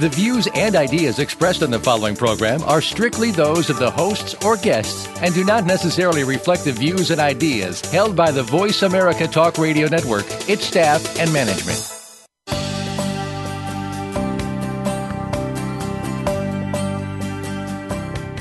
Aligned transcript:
The 0.00 0.08
views 0.08 0.48
and 0.54 0.76
ideas 0.76 1.18
expressed 1.18 1.62
on 1.62 1.70
the 1.70 1.78
following 1.78 2.16
program 2.16 2.62
are 2.62 2.80
strictly 2.80 3.32
those 3.32 3.68
of 3.68 3.78
the 3.78 3.90
hosts 3.90 4.34
or 4.42 4.56
guests 4.56 5.06
and 5.20 5.34
do 5.34 5.44
not 5.44 5.66
necessarily 5.66 6.24
reflect 6.24 6.64
the 6.64 6.72
views 6.72 7.10
and 7.10 7.20
ideas 7.20 7.82
held 7.82 8.16
by 8.16 8.30
the 8.30 8.42
Voice 8.42 8.80
America 8.80 9.28
Talk 9.28 9.58
Radio 9.58 9.88
Network, 9.88 10.24
its 10.48 10.64
staff, 10.64 11.04
and 11.18 11.30
management. 11.34 11.76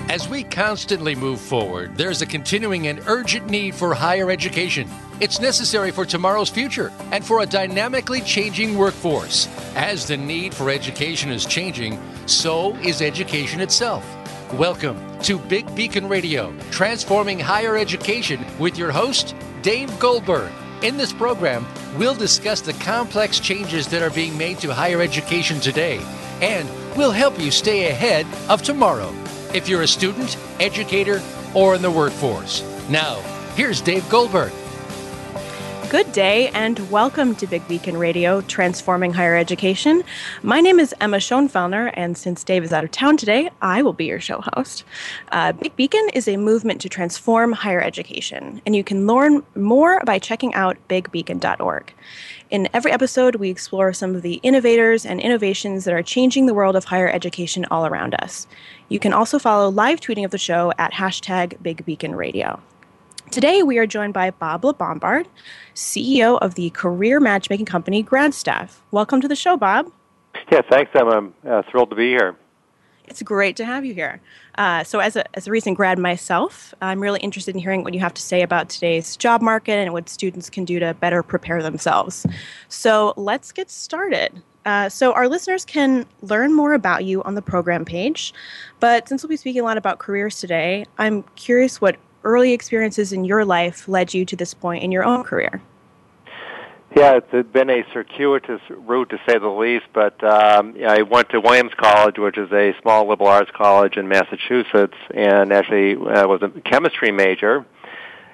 As 0.09 0.29
we 0.29 0.43
constantly 0.43 1.13
move 1.13 1.41
forward, 1.41 1.97
there's 1.97 2.21
a 2.21 2.25
continuing 2.25 2.87
and 2.87 3.01
urgent 3.05 3.49
need 3.49 3.75
for 3.75 3.93
higher 3.93 4.31
education. 4.31 4.87
It's 5.21 5.41
necessary 5.41 5.91
for 5.91 6.05
tomorrow's 6.05 6.49
future 6.49 6.93
and 7.11 7.25
for 7.25 7.41
a 7.41 7.45
dynamically 7.45 8.21
changing 8.21 8.77
workforce. 8.77 9.49
As 9.75 10.07
the 10.07 10.15
need 10.15 10.53
for 10.53 10.69
education 10.69 11.29
is 11.29 11.45
changing, 11.45 11.99
so 12.25 12.73
is 12.77 13.01
education 13.01 13.59
itself. 13.59 14.05
Welcome 14.53 14.97
to 15.23 15.37
Big 15.37 15.75
Beacon 15.75 16.07
Radio, 16.07 16.55
transforming 16.71 17.37
higher 17.37 17.75
education 17.75 18.45
with 18.59 18.77
your 18.77 18.93
host, 18.93 19.35
Dave 19.61 19.99
Goldberg. 19.99 20.53
In 20.83 20.95
this 20.95 21.11
program, 21.11 21.67
we'll 21.97 22.15
discuss 22.15 22.61
the 22.61 22.71
complex 22.71 23.41
changes 23.41 23.87
that 23.87 24.01
are 24.01 24.11
being 24.11 24.37
made 24.37 24.59
to 24.59 24.73
higher 24.73 25.01
education 25.01 25.59
today, 25.59 25.99
and 26.41 26.69
we'll 26.95 27.11
help 27.11 27.37
you 27.37 27.51
stay 27.51 27.89
ahead 27.89 28.25
of 28.47 28.61
tomorrow 28.61 29.13
if 29.53 29.67
you're 29.67 29.81
a 29.81 29.87
student, 29.87 30.37
educator, 30.61 31.21
or 31.53 31.75
in 31.75 31.81
the 31.81 31.91
workforce. 31.91 32.63
Now, 32.89 33.19
here's 33.57 33.81
Dave 33.81 34.07
Goldberg. 34.07 34.53
Good 35.89 36.11
day 36.11 36.49
and 36.49 36.91
welcome 36.91 37.33
to 37.37 37.47
Big 37.47 37.67
Beacon 37.67 37.97
Radio, 37.97 38.41
Transforming 38.41 39.11
Higher 39.11 39.35
Education. 39.35 40.03
My 40.43 40.61
name 40.61 40.79
is 40.79 40.93
Emma 41.01 41.17
Schoenfellner, 41.17 41.91
and 41.95 42.15
since 42.15 42.43
Dave 42.43 42.63
is 42.63 42.71
out 42.71 42.83
of 42.83 42.91
town 42.91 43.17
today, 43.17 43.49
I 43.63 43.81
will 43.81 43.93
be 43.93 44.05
your 44.05 44.19
show 44.19 44.39
host. 44.53 44.83
Uh, 45.31 45.51
Big 45.51 45.75
Beacon 45.75 46.07
is 46.13 46.27
a 46.27 46.37
movement 46.37 46.79
to 46.81 46.89
transform 46.89 47.53
higher 47.53 47.81
education, 47.81 48.61
and 48.67 48.75
you 48.75 48.83
can 48.83 49.07
learn 49.07 49.41
more 49.55 50.03
by 50.05 50.19
checking 50.19 50.53
out 50.53 50.77
bigbeacon.org. 50.89 51.91
In 52.51 52.69
every 52.71 52.91
episode, 52.91 53.37
we 53.37 53.49
explore 53.49 53.91
some 53.91 54.13
of 54.13 54.21
the 54.21 54.35
innovators 54.43 55.07
and 55.07 55.19
innovations 55.19 55.85
that 55.85 55.95
are 55.95 56.03
changing 56.03 56.45
the 56.45 56.53
world 56.53 56.75
of 56.75 56.83
higher 56.83 57.09
education 57.09 57.65
all 57.71 57.87
around 57.87 58.13
us. 58.21 58.45
You 58.89 58.99
can 58.99 59.11
also 59.11 59.39
follow 59.39 59.69
live 59.69 60.01
tweeting 60.01 60.23
of 60.23 60.29
the 60.29 60.37
show 60.37 60.71
at 60.77 60.93
hashtag 60.93 61.59
Big 61.63 61.83
Beacon 61.83 62.15
Radio. 62.15 62.61
Today, 63.31 63.61
we 63.61 63.77
are 63.77 63.85
joined 63.85 64.15
by 64.15 64.31
Bob 64.31 64.63
LaBombard, 64.63 65.27
CEO 65.79 66.37
of 66.41 66.55
the 66.55 66.69
career 66.71 67.19
matchmaking 67.19 67.65
company 67.65 68.03
GradStaff. 68.03 68.79
Welcome 68.91 69.21
to 69.21 69.27
the 69.27 69.35
show, 69.35 69.55
Bob. 69.55 69.91
Yeah, 70.51 70.61
thanks. 70.69 70.91
I'm 70.93 71.33
uh, 71.47 71.63
thrilled 71.71 71.89
to 71.91 71.95
be 71.95 72.09
here. 72.09 72.35
It's 73.05 73.23
great 73.23 73.55
to 73.55 73.65
have 73.65 73.85
you 73.85 73.93
here. 73.93 74.21
Uh, 74.55 74.83
so, 74.83 74.99
as 74.99 75.15
a, 75.15 75.23
as 75.35 75.47
a 75.47 75.51
recent 75.51 75.77
grad 75.77 75.97
myself, 75.97 76.73
I'm 76.81 76.99
really 76.99 77.19
interested 77.21 77.55
in 77.55 77.61
hearing 77.61 77.83
what 77.83 77.93
you 77.93 78.01
have 78.01 78.13
to 78.13 78.21
say 78.21 78.41
about 78.41 78.69
today's 78.69 79.15
job 79.15 79.41
market 79.41 79.73
and 79.73 79.93
what 79.93 80.09
students 80.09 80.49
can 80.49 80.65
do 80.65 80.79
to 80.79 80.93
better 80.93 81.23
prepare 81.23 81.63
themselves. 81.63 82.25
So, 82.67 83.13
let's 83.15 83.51
get 83.51 83.71
started. 83.71 84.43
Uh, 84.65 84.89
so, 84.89 85.13
our 85.13 85.27
listeners 85.27 85.63
can 85.65 86.05
learn 86.21 86.53
more 86.53 86.73
about 86.73 87.05
you 87.05 87.23
on 87.23 87.35
the 87.35 87.41
program 87.41 87.85
page. 87.85 88.33
But 88.79 89.07
since 89.07 89.23
we'll 89.23 89.29
be 89.29 89.37
speaking 89.37 89.61
a 89.61 89.65
lot 89.65 89.77
about 89.77 89.97
careers 89.97 90.39
today, 90.39 90.85
I'm 90.97 91.23
curious 91.35 91.79
what 91.79 91.95
early 92.23 92.53
experiences 92.53 93.13
in 93.13 93.25
your 93.25 93.45
life 93.45 93.87
led 93.87 94.13
you 94.13 94.25
to 94.25 94.35
this 94.35 94.53
point 94.53 94.83
in 94.83 94.91
your 94.91 95.03
own 95.03 95.23
career? 95.23 95.61
Yeah, 96.95 97.19
it's 97.31 97.49
been 97.51 97.69
a 97.69 97.83
circuitous 97.93 98.61
route 98.69 99.11
to 99.11 99.19
say 99.27 99.37
the 99.37 99.47
least, 99.47 99.85
but 99.93 100.23
um, 100.23 100.75
I 100.85 101.03
went 101.03 101.29
to 101.29 101.39
Williams 101.39 101.73
College, 101.77 102.17
which 102.17 102.37
is 102.37 102.51
a 102.51 102.73
small 102.81 103.07
liberal 103.07 103.29
arts 103.29 103.51
college 103.55 103.95
in 103.95 104.07
Massachusetts, 104.07 104.97
and 105.13 105.53
actually 105.53 105.95
uh, 105.95 106.27
was 106.27 106.41
a 106.41 106.49
chemistry 106.61 107.11
major. 107.11 107.63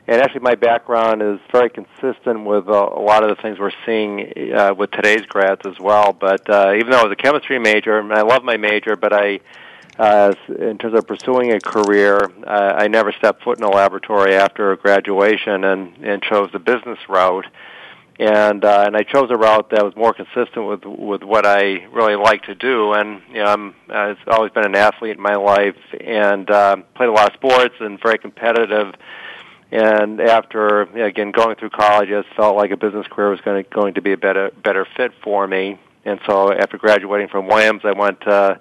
And 0.08 0.22
actually, 0.22 0.42
my 0.42 0.56
background 0.56 1.22
is 1.22 1.40
very 1.52 1.70
consistent 1.70 2.46
with 2.46 2.70
uh, 2.70 2.90
a 2.96 3.02
lot 3.02 3.24
of 3.24 3.36
the 3.36 3.42
things 3.42 3.60
we're 3.60 3.72
seeing 3.86 4.54
uh, 4.54 4.74
with 4.74 4.92
today's 4.92 5.26
grads 5.26 5.62
as 5.66 5.78
well. 5.80 6.14
But 6.14 6.50
uh, 6.50 6.76
even 6.78 6.92
though 6.92 7.00
I 7.00 7.04
was 7.04 7.12
a 7.12 7.22
chemistry 7.22 7.60
major, 7.60 8.00
and 8.00 8.14
I 8.14 8.22
love 8.22 8.44
my 8.44 8.56
major, 8.56 8.96
but 8.96 9.12
I 9.12 9.42
uh, 9.98 10.34
in 10.48 10.78
terms 10.78 10.98
of 10.98 11.08
pursuing 11.08 11.54
a 11.54 11.60
career, 11.60 12.20
uh, 12.46 12.74
I 12.78 12.88
never 12.88 13.12
stepped 13.14 13.44
foot 13.44 13.58
in 13.58 13.64
a 13.64 13.70
laboratory 13.70 14.36
after 14.36 14.76
graduation 14.76 15.64
and, 15.64 15.98
and 16.04 16.22
chose 16.22 16.52
the 16.52 16.60
business 16.60 17.00
route. 17.10 17.48
And 18.18 18.64
uh, 18.64 18.84
and 18.88 18.96
I 18.96 19.04
chose 19.04 19.30
a 19.30 19.36
route 19.36 19.72
that 19.72 19.84
was 19.84 19.94
more 19.98 20.14
consistent 20.14 20.66
with 20.68 20.86
with 20.86 21.24
what 21.24 21.46
I 21.46 21.86
really 21.92 22.16
like 22.16 22.44
to 22.44 22.56
do. 22.56 22.94
And 22.94 23.22
you 23.30 23.44
know, 23.44 23.46
I'm 23.46 23.76
I've 23.90 24.18
always 24.28 24.52
been 24.54 24.66
an 24.66 24.76
athlete 24.76 25.18
in 25.18 25.22
my 25.22 25.36
life 25.36 25.76
and 26.00 26.50
uh, 26.50 26.78
played 26.96 27.10
a 27.10 27.12
lot 27.12 27.30
of 27.30 27.34
sports 27.34 27.76
and 27.82 28.00
very 28.02 28.18
competitive. 28.18 28.96
And 29.70 30.22
after 30.22 30.84
again 30.84 31.32
going 31.32 31.58
through 31.58 31.72
college, 31.72 32.10
I 32.10 32.24
felt 32.38 32.56
like 32.56 32.72
a 32.72 32.78
business 32.78 33.06
career 33.08 33.32
was 33.32 33.42
going 33.42 33.62
to 33.62 33.70
going 33.70 33.96
to 33.96 34.02
be 34.02 34.14
a 34.14 34.18
better 34.18 34.50
better 34.64 34.88
fit 34.96 35.12
for 35.22 35.46
me. 35.46 35.78
And 36.06 36.20
so 36.26 36.54
after 36.54 36.78
graduating 36.78 37.28
from 37.28 37.48
Williams, 37.48 37.82
I 37.84 37.92
went. 37.92 38.26
Uh, 38.26 38.56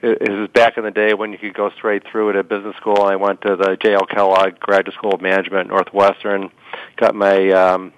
it 0.00 0.30
was 0.30 0.48
back 0.54 0.78
in 0.78 0.84
the 0.84 0.92
day 0.92 1.12
when 1.12 1.32
you 1.32 1.38
could 1.38 1.54
go 1.54 1.70
straight 1.70 2.04
through 2.08 2.30
at 2.30 2.36
a 2.36 2.44
business 2.44 2.76
school. 2.76 3.02
I 3.02 3.16
went 3.16 3.40
to 3.42 3.56
the 3.56 3.76
J.L. 3.82 4.06
Kellogg 4.06 4.60
Graduate 4.60 4.94
School 4.94 5.12
of 5.12 5.20
Management 5.20 5.68
Northwestern, 5.68 6.50
got 6.96 7.16
my 7.16 7.50
um, 7.50 7.92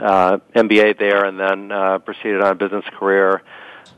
uh, 0.00 0.38
MBA 0.54 0.98
there, 0.98 1.24
and 1.24 1.38
then 1.38 1.72
uh, 1.72 1.98
proceeded 1.98 2.40
on 2.40 2.52
a 2.52 2.54
business 2.54 2.84
career 2.98 3.42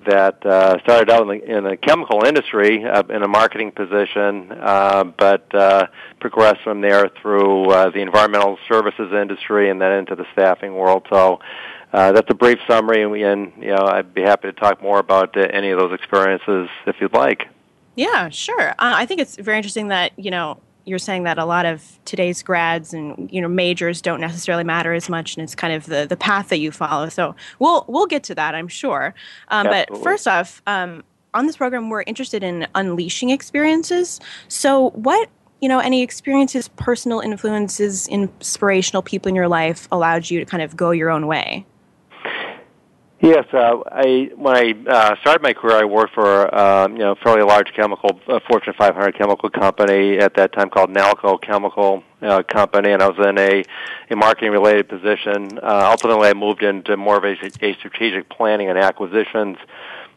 that 0.06 0.44
uh, 0.44 0.78
started 0.82 1.10
out 1.10 1.22
in 1.22 1.28
the, 1.28 1.56
in 1.56 1.64
the 1.64 1.76
chemical 1.76 2.24
industry 2.24 2.84
uh, 2.84 3.02
in 3.08 3.22
a 3.22 3.28
marketing 3.28 3.70
position, 3.70 4.50
uh, 4.52 5.04
but 5.04 5.54
uh, 5.54 5.86
progressed 6.20 6.62
from 6.62 6.80
there 6.80 7.08
through 7.20 7.70
uh, 7.70 7.90
the 7.90 8.00
environmental 8.00 8.58
services 8.68 9.12
industry 9.12 9.70
and 9.70 9.80
then 9.80 9.92
into 9.92 10.14
the 10.14 10.26
staffing 10.32 10.74
world. 10.74 11.06
So 11.10 11.40
uh, 11.92 12.12
that's 12.12 12.30
a 12.30 12.34
brief 12.34 12.58
summary, 12.68 13.02
and, 13.02 13.10
we, 13.10 13.22
and 13.22 13.52
you 13.58 13.68
know 13.68 13.84
I'd 13.86 14.14
be 14.14 14.22
happy 14.22 14.48
to 14.48 14.52
talk 14.52 14.82
more 14.82 14.98
about 14.98 15.36
uh, 15.36 15.40
any 15.52 15.70
of 15.70 15.78
those 15.78 15.92
experiences 15.92 16.68
if 16.86 16.96
you'd 17.00 17.12
like. 17.12 17.48
Yeah, 17.94 18.30
sure. 18.30 18.70
Uh, 18.70 18.74
I 18.78 19.04
think 19.04 19.20
it's 19.20 19.36
very 19.36 19.58
interesting 19.58 19.88
that 19.88 20.18
you 20.18 20.30
know 20.30 20.58
you're 20.84 20.98
saying 20.98 21.24
that 21.24 21.38
a 21.38 21.44
lot 21.44 21.66
of 21.66 21.98
today's 22.04 22.42
grads 22.42 22.92
and 22.92 23.30
you 23.32 23.40
know 23.40 23.48
majors 23.48 24.00
don't 24.00 24.20
necessarily 24.20 24.64
matter 24.64 24.92
as 24.92 25.08
much, 25.08 25.36
and 25.36 25.44
it's 25.44 25.54
kind 25.54 25.72
of 25.72 25.86
the 25.86 26.06
the 26.08 26.16
path 26.16 26.48
that 26.48 26.58
you 26.58 26.70
follow. 26.70 27.08
So 27.08 27.34
we'll 27.58 27.84
we'll 27.88 28.06
get 28.06 28.22
to 28.24 28.34
that, 28.34 28.54
I'm 28.54 28.68
sure. 28.68 29.14
Um, 29.48 29.66
but 29.66 30.02
first 30.02 30.26
off, 30.26 30.62
um, 30.66 31.02
on 31.34 31.46
this 31.46 31.56
program, 31.56 31.88
we're 31.88 32.02
interested 32.02 32.42
in 32.42 32.66
unleashing 32.74 33.30
experiences. 33.30 34.20
So 34.48 34.90
what 34.90 35.28
you 35.60 35.68
know 35.68 35.78
any 35.78 36.02
experiences, 36.02 36.68
personal 36.68 37.20
influences, 37.20 38.08
inspirational 38.08 39.02
people 39.02 39.28
in 39.28 39.34
your 39.34 39.48
life 39.48 39.88
allowed 39.92 40.30
you 40.30 40.40
to 40.40 40.46
kind 40.46 40.62
of 40.62 40.76
go 40.76 40.90
your 40.90 41.10
own 41.10 41.26
way? 41.26 41.64
Yes, 43.22 43.46
uh, 43.52 43.76
I 43.86 44.30
when 44.34 44.56
I 44.56 44.74
uh, 44.90 45.14
started 45.20 45.44
my 45.44 45.52
career, 45.52 45.76
I 45.76 45.84
worked 45.84 46.12
for 46.12 46.52
um, 46.52 46.94
you 46.94 47.04
know 47.04 47.14
fairly 47.22 47.42
large 47.44 47.72
chemical, 47.72 48.20
uh, 48.26 48.40
Fortune 48.48 48.74
500 48.76 49.16
chemical 49.16 49.48
company 49.48 50.18
at 50.18 50.34
that 50.34 50.52
time 50.52 50.68
called 50.68 50.90
Nalco 50.90 51.40
Chemical 51.40 52.02
uh, 52.20 52.42
Company, 52.42 52.90
and 52.90 53.00
I 53.00 53.08
was 53.08 53.24
in 53.24 53.38
a 53.38 53.62
a 54.10 54.16
marketing 54.16 54.50
related 54.50 54.88
position. 54.88 55.56
Uh, 55.60 55.88
ultimately, 55.92 56.30
I 56.30 56.34
moved 56.34 56.64
into 56.64 56.96
more 56.96 57.16
of 57.16 57.22
a, 57.22 57.36
a 57.64 57.74
strategic 57.74 58.28
planning 58.28 58.68
and 58.70 58.76
acquisitions 58.76 59.56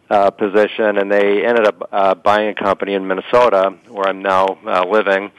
uh, 0.10 0.32
position, 0.32 0.98
and 0.98 1.12
they 1.12 1.46
ended 1.46 1.68
up 1.68 1.88
uh, 1.92 2.16
buying 2.16 2.50
a 2.50 2.56
company 2.56 2.96
in 2.96 3.06
Minnesota, 3.06 3.78
where 3.88 4.08
I'm 4.08 4.24
now 4.24 4.58
uh, 4.66 4.84
living. 4.84 5.30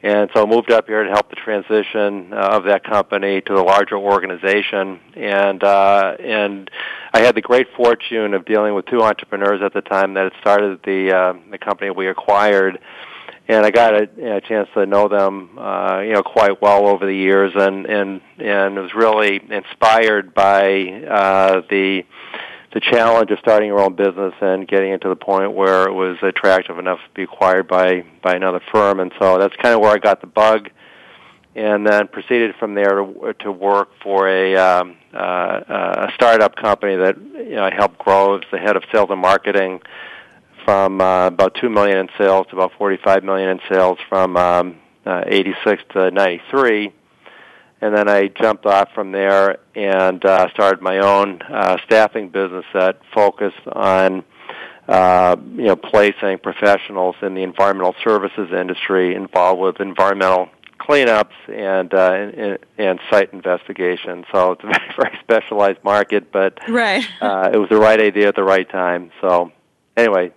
And 0.00 0.30
so 0.32 0.42
I 0.42 0.46
moved 0.46 0.70
up 0.70 0.86
here 0.86 1.02
to 1.02 1.10
help 1.10 1.28
the 1.28 1.36
transition 1.36 2.32
uh, 2.32 2.36
of 2.36 2.64
that 2.64 2.84
company 2.84 3.40
to 3.40 3.54
the 3.54 3.62
larger 3.62 3.96
organization. 3.96 5.00
And 5.14 5.62
uh, 5.64 6.16
and 6.20 6.70
I 7.12 7.20
had 7.20 7.34
the 7.34 7.40
great 7.40 7.66
fortune 7.76 8.34
of 8.34 8.44
dealing 8.44 8.74
with 8.74 8.86
two 8.86 9.02
entrepreneurs 9.02 9.60
at 9.60 9.74
the 9.74 9.80
time 9.80 10.14
that 10.14 10.24
had 10.24 10.40
started 10.40 10.80
the 10.84 11.12
uh, 11.12 11.32
the 11.50 11.58
company 11.58 11.90
we 11.90 12.06
acquired. 12.06 12.78
And 13.48 13.64
I 13.64 13.70
got 13.70 13.94
a, 13.94 14.36
a 14.36 14.40
chance 14.42 14.68
to 14.74 14.84
know 14.84 15.08
them, 15.08 15.58
uh, 15.58 16.00
you 16.00 16.12
know, 16.12 16.22
quite 16.22 16.60
well 16.60 16.86
over 16.86 17.04
the 17.04 17.14
years, 17.14 17.52
and 17.56 17.86
and 17.86 18.20
and 18.38 18.76
was 18.76 18.94
really 18.94 19.40
inspired 19.50 20.32
by 20.32 20.84
uh, 21.08 21.62
the 21.68 22.04
the 22.72 22.80
challenge 22.80 23.30
of 23.30 23.38
starting 23.38 23.68
your 23.68 23.80
own 23.80 23.94
business 23.94 24.34
and 24.40 24.68
getting 24.68 24.92
it 24.92 25.00
to 25.02 25.08
the 25.08 25.16
point 25.16 25.52
where 25.52 25.88
it 25.88 25.92
was 25.92 26.18
attractive 26.22 26.78
enough 26.78 26.98
to 26.98 27.14
be 27.14 27.22
acquired 27.22 27.66
by 27.66 28.04
by 28.22 28.34
another 28.34 28.60
firm. 28.72 29.00
And 29.00 29.12
so 29.18 29.38
that's 29.38 29.56
kind 29.56 29.74
of 29.74 29.80
where 29.80 29.92
I 29.92 29.98
got 29.98 30.20
the 30.20 30.26
bug. 30.26 30.70
and 31.54 31.86
then 31.86 32.08
proceeded 32.08 32.54
from 32.56 32.74
there 32.74 32.96
to, 33.02 33.34
to 33.40 33.50
work 33.50 33.88
for 34.02 34.28
a, 34.28 34.54
um, 34.56 34.96
uh, 35.12 36.08
a 36.08 36.12
startup 36.14 36.54
company 36.56 36.96
that 36.96 37.16
you 37.18 37.56
know, 37.56 37.64
I 37.64 37.74
helped 37.74 37.98
grow 37.98 38.36
as 38.36 38.42
the 38.52 38.58
head 38.58 38.76
of 38.76 38.84
sales 38.92 39.08
and 39.10 39.20
marketing 39.20 39.80
from 40.64 41.00
uh, 41.00 41.28
about 41.28 41.56
two 41.60 41.70
million 41.70 41.98
in 41.98 42.08
sales 42.18 42.46
to 42.50 42.56
about 42.56 42.72
45 42.76 43.24
million 43.24 43.48
in 43.48 43.60
sales 43.70 43.98
from 44.08 44.36
um, 44.36 44.76
uh, 45.06 45.24
86 45.26 45.82
to 45.94 46.10
93 46.10 46.92
and 47.80 47.94
then 47.94 48.08
I 48.08 48.28
jumped 48.28 48.66
off 48.66 48.88
from 48.94 49.12
there 49.12 49.58
and 49.74 50.24
uh, 50.24 50.48
started 50.50 50.82
my 50.82 50.98
own 50.98 51.40
uh, 51.42 51.78
staffing 51.84 52.28
business 52.30 52.64
that 52.74 53.00
focused 53.14 53.66
on 53.70 54.24
uh, 54.88 55.36
you 55.54 55.64
know 55.64 55.76
placing 55.76 56.38
professionals 56.38 57.14
in 57.22 57.34
the 57.34 57.42
environmental 57.42 57.94
services 58.02 58.50
industry 58.52 59.14
involved 59.14 59.60
with 59.60 59.80
environmental 59.80 60.48
cleanups 60.78 61.34
and 61.48 61.92
uh, 61.92 62.12
and, 62.12 62.58
and 62.78 63.00
site 63.10 63.32
investigation. 63.32 64.24
So 64.32 64.52
it's 64.52 64.64
a 64.64 64.66
very 64.68 64.94
very 64.96 65.18
specialized 65.20 65.84
market, 65.84 66.32
but 66.32 66.58
right. 66.68 67.06
uh, 67.20 67.50
it 67.52 67.58
was 67.58 67.68
the 67.68 67.76
right 67.76 68.00
idea 68.00 68.28
at 68.28 68.34
the 68.34 68.44
right 68.44 68.68
time. 68.68 69.10
So 69.20 69.52
anyway, 69.96 70.32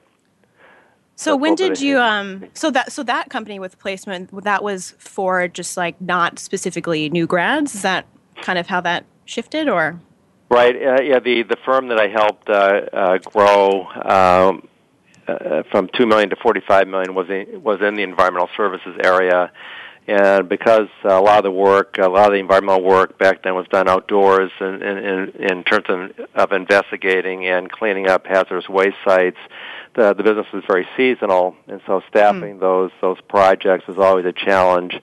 so 1.21 1.35
when 1.35 1.55
did 1.55 1.79
you 1.79 1.99
um 1.99 2.45
so 2.53 2.71
that 2.71 2.91
so 2.91 3.03
that 3.03 3.29
company 3.29 3.59
with 3.59 3.77
placement 3.77 4.43
that 4.43 4.63
was 4.63 4.95
for 4.97 5.47
just 5.47 5.77
like 5.77 5.99
not 6.01 6.39
specifically 6.39 7.09
new 7.09 7.27
grads? 7.27 7.75
Is 7.75 7.83
that 7.83 8.07
kind 8.41 8.57
of 8.57 8.67
how 8.67 8.81
that 8.81 9.05
shifted 9.25 9.69
or? 9.69 9.99
Right. 10.49 10.75
Uh, 10.75 11.01
yeah. 11.01 11.19
The 11.19 11.43
the 11.43 11.57
firm 11.63 11.89
that 11.89 11.99
I 11.99 12.07
helped 12.07 12.49
uh, 12.49 12.81
uh, 12.91 13.17
grow 13.19 13.85
um, 14.03 14.67
uh, 15.27 15.63
from 15.69 15.89
two 15.95 16.07
million 16.07 16.29
to 16.31 16.35
forty 16.37 16.61
five 16.67 16.87
million 16.87 17.13
was 17.13 17.29
in, 17.29 17.61
was 17.61 17.81
in 17.81 17.95
the 17.95 18.03
environmental 18.03 18.49
services 18.57 18.97
area, 19.03 19.51
and 20.07 20.49
because 20.49 20.87
a 21.03 21.21
lot 21.21 21.37
of 21.37 21.43
the 21.43 21.51
work, 21.51 21.97
a 21.99 22.09
lot 22.09 22.25
of 22.25 22.33
the 22.33 22.39
environmental 22.39 22.83
work 22.83 23.19
back 23.19 23.43
then 23.43 23.53
was 23.53 23.67
done 23.67 23.87
outdoors, 23.87 24.51
in 24.59 24.81
in, 24.81 25.29
in 25.39 25.63
terms 25.63 25.85
of, 25.87 26.27
of 26.33 26.51
investigating 26.51 27.45
and 27.45 27.71
cleaning 27.71 28.09
up 28.09 28.25
hazardous 28.25 28.67
waste 28.67 28.97
sites 29.07 29.37
the 29.95 30.13
the 30.13 30.23
business 30.23 30.47
was 30.53 30.63
very 30.67 30.87
seasonal, 30.97 31.55
and 31.67 31.81
so 31.85 32.01
staffing 32.09 32.57
mm. 32.57 32.59
those 32.59 32.91
those 33.01 33.17
projects 33.27 33.87
was 33.87 33.97
always 33.97 34.25
a 34.25 34.33
challenge. 34.33 34.99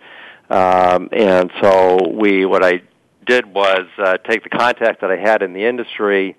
Um, 0.51 1.11
and 1.13 1.51
so 1.61 2.09
we 2.11 2.45
what 2.47 2.65
I 2.65 2.83
did 3.27 3.47
was 3.47 3.87
uh, 3.99 4.17
take 4.19 4.43
the 4.43 4.49
contacts 4.49 5.01
that 5.03 5.11
I 5.11 5.17
had 5.17 5.43
in 5.43 5.53
the 5.53 5.65
industry 5.65 6.37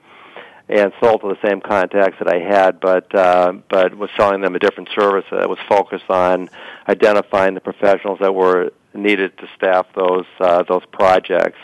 and 0.68 0.94
sold 1.00 1.22
to 1.22 1.28
the 1.28 1.48
same 1.48 1.62
contacts 1.62 2.18
that 2.20 2.28
I 2.28 2.40
had, 2.40 2.80
but 2.80 3.14
uh, 3.16 3.54
but 3.70 3.96
was 3.96 4.10
selling 4.18 4.42
them 4.42 4.56
a 4.56 4.60
different 4.60 4.90
service 4.98 5.26
that 5.32 5.50
was 5.50 5.60
focused 5.68 6.10
on 6.10 6.50
identifying 6.88 7.56
the 7.56 7.62
professionals 7.62 8.20
that 8.20 8.34
were 8.34 8.72
needed 8.94 9.38
to 9.40 9.48
staff 9.56 9.88
those 9.96 10.26
uh, 10.40 10.64
those 10.64 10.84
projects. 10.92 11.58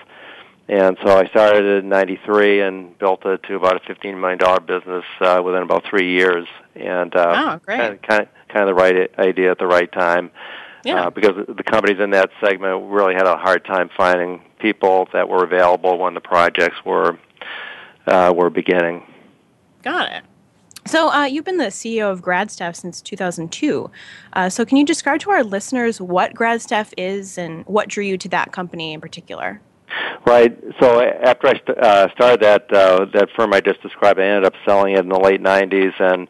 And 0.68 0.98
so 1.04 1.16
I 1.16 1.28
started 1.28 1.84
in 1.84 1.90
'93 1.90 2.62
and 2.62 2.98
built 2.98 3.26
it 3.26 3.44
to 3.44 3.56
about 3.56 3.76
a 3.76 3.94
$15 3.94 4.20
million 4.20 4.40
business 4.66 5.06
uh, 5.22 5.42
within 5.44 5.62
about 5.62 5.84
three 5.88 6.12
years. 6.12 6.48
And 6.74 7.16
uh, 7.16 7.34
oh, 7.36 7.60
great. 7.64 7.78
Kind, 7.78 7.94
of, 7.94 8.02
kind, 8.02 8.22
of, 8.24 8.28
kind 8.50 8.70
of 8.70 8.76
the 8.76 8.82
right 8.82 9.20
idea 9.20 9.52
at 9.52 9.60
the 9.60 9.68
right 9.68 9.92
time. 9.92 10.32
Yeah. 10.84 11.06
Uh, 11.06 11.10
because 11.10 11.34
the 11.48 11.64
companies 11.64 12.00
in 12.00 12.12
that 12.12 12.30
segment 12.44 12.92
really 12.92 13.14
had 13.14 13.26
a 13.26 13.38
hard 13.38 13.66
time 13.66 13.90
finding 13.96 14.42
people 14.60 15.08
that 15.14 15.28
were 15.30 15.44
available 15.44 15.98
when 15.98 16.14
the 16.14 16.22
projects 16.22 16.78
were 16.86 17.18
uh, 18.08 18.34
were 18.36 18.50
beginning. 18.50 19.04
Got 19.84 20.12
it. 20.12 20.24
So 20.88 21.10
uh, 21.10 21.26
you've 21.26 21.46
been 21.46 21.58
the 21.58 21.66
CEO 21.66 22.12
of 22.12 22.22
GradStaff 22.22 22.76
since 22.76 23.02
2002. 23.02 23.90
Uh, 24.34 24.50
so 24.50 24.64
can 24.64 24.78
you 24.78 24.86
describe 24.86 25.20
to 25.22 25.32
our 25.32 25.44
listeners 25.44 26.00
what 26.00 26.36
GradStaff 26.36 26.94
is 26.96 27.40
and 27.40 27.66
what 27.66 27.90
drew 27.90 28.04
you 28.04 28.18
to 28.20 28.30
that 28.30 28.52
company 28.52 28.94
in 28.94 29.02
particular? 29.02 29.62
Right. 30.26 30.58
So 30.80 31.02
after 31.02 31.48
I 31.48 31.54
st- 31.54 31.78
uh, 31.78 32.12
started 32.14 32.42
that 32.42 32.74
uh, 32.74 33.06
that 33.14 33.30
firm 33.36 33.54
I 33.54 33.62
just 33.62 33.82
described, 33.82 34.20
I 34.20 34.24
ended 34.24 34.46
up 34.46 34.54
selling 34.66 34.96
it 34.96 35.00
in 35.00 35.10
the 35.10 35.20
late 35.20 35.42
'90s, 35.42 36.00
and 36.00 36.28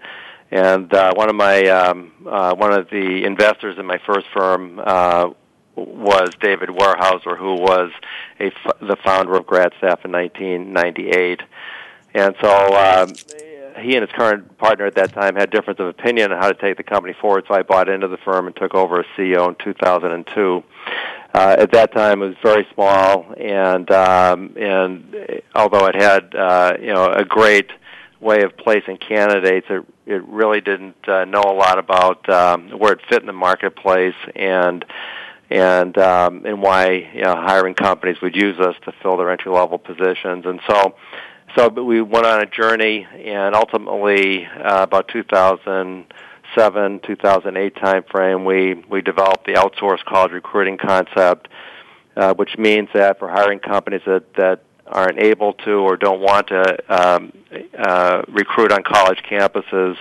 and 0.52 0.94
uh, 0.94 1.14
one 1.16 1.30
of 1.30 1.36
my 1.36 1.66
um, 1.68 2.12
uh, 2.28 2.54
one 2.56 2.74
of 2.74 2.90
the 2.90 3.24
investors 3.26 3.78
in 3.80 3.86
my 3.86 4.00
first 4.06 4.28
firm 4.34 4.82
uh, 4.84 5.30
was 5.76 6.30
David 6.42 6.70
Weyerhaeuser, 6.70 7.38
who 7.38 7.54
was 7.54 7.92
a 8.40 8.48
f- 8.48 8.80
the 8.82 8.98
founder 9.04 9.36
of 9.36 9.46
GradStaff 9.46 10.04
in 10.06 10.12
1998, 10.12 11.42
and 12.14 12.36
so. 12.42 12.76
Um, 12.76 13.14
he 13.78 13.94
and 13.98 14.08
his 14.08 14.16
current 14.16 14.58
partner 14.58 14.86
at 14.86 14.96
that 14.96 15.12
time 15.12 15.36
had 15.36 15.50
difference 15.52 15.82
of 15.82 15.88
opinion 15.88 16.32
on 16.32 16.42
how 16.42 16.50
to 16.50 16.54
take 16.54 16.78
the 16.78 16.84
company 16.84 17.14
forward, 17.20 17.44
so 17.46 17.54
I 17.54 17.62
bought 17.62 17.90
into 17.90 18.08
the 18.08 18.16
firm 18.16 18.48
and 18.48 18.56
took 18.56 18.74
over 18.74 19.02
as 19.02 19.06
CEO 19.18 19.50
in 19.50 19.56
2002 19.62 20.64
uh, 21.36 21.56
at 21.60 21.72
that 21.72 21.94
time 21.94 22.22
it 22.22 22.28
was 22.28 22.36
very 22.44 22.66
small 22.74 23.34
and 23.38 23.90
um, 23.92 24.56
and 24.58 25.42
although 25.54 25.86
it 25.88 25.96
had 25.96 26.34
uh, 26.36 26.74
you 26.80 26.94
know 26.94 27.08
a 27.12 27.26
great 27.26 27.72
way 28.22 28.42
of 28.42 28.56
placing 28.58 28.98
candidates 28.98 29.68
it 29.70 29.86
it 30.06 30.24
really 30.28 30.62
didn't 30.62 31.08
uh, 31.08 31.26
know 31.26 31.44
a 31.46 31.54
lot 31.54 31.78
about 31.78 32.28
um, 32.30 32.70
where 32.70 32.94
it 32.94 33.00
fit 33.10 33.22
in 33.22 33.28
the 33.28 33.34
marketplace 33.34 34.16
and 34.36 34.86
and 35.50 35.98
um, 35.98 36.46
and 36.46 36.62
why 36.62 37.10
you 37.14 37.22
know 37.22 37.36
hiring 37.36 37.74
companies 37.74 38.18
would 38.22 38.36
use 38.36 38.60
us 38.60 38.76
to 38.86 38.94
fill 39.02 39.18
their 39.18 39.30
entry 39.30 39.52
level 39.52 39.78
positions. 39.78 40.46
And 40.46 40.60
so 40.68 40.96
so 41.56 41.70
we 41.70 42.02
went 42.02 42.26
on 42.26 42.42
a 42.42 42.46
journey 42.46 43.08
and 43.14 43.56
ultimately 43.56 44.46
uh, 44.46 44.84
about 44.84 45.08
2000 45.10 46.06
2007, 46.54 47.00
2008 47.02 47.76
timeframe, 47.76 48.46
we, 48.46 48.76
we 48.90 49.02
developed 49.02 49.46
the 49.46 49.54
outsourced 49.54 50.06
college 50.06 50.32
recruiting 50.32 50.78
concept, 50.78 51.48
uh, 52.16 52.34
which 52.34 52.58
means 52.58 52.90
that 52.94 53.20
for 53.20 53.30
hiring 53.30 53.60
companies 53.60 54.02
that, 54.06 54.34
that 54.36 54.62
aren't 54.88 55.20
able 55.20 55.54
to 55.54 55.72
or 55.72 55.98
don't 55.98 56.22
want 56.22 56.48
to 56.48 56.78
um, 56.90 57.34
uh, 57.78 58.22
recruit 58.28 58.72
on 58.72 58.84
college 58.84 59.22
campuses, 59.30 59.98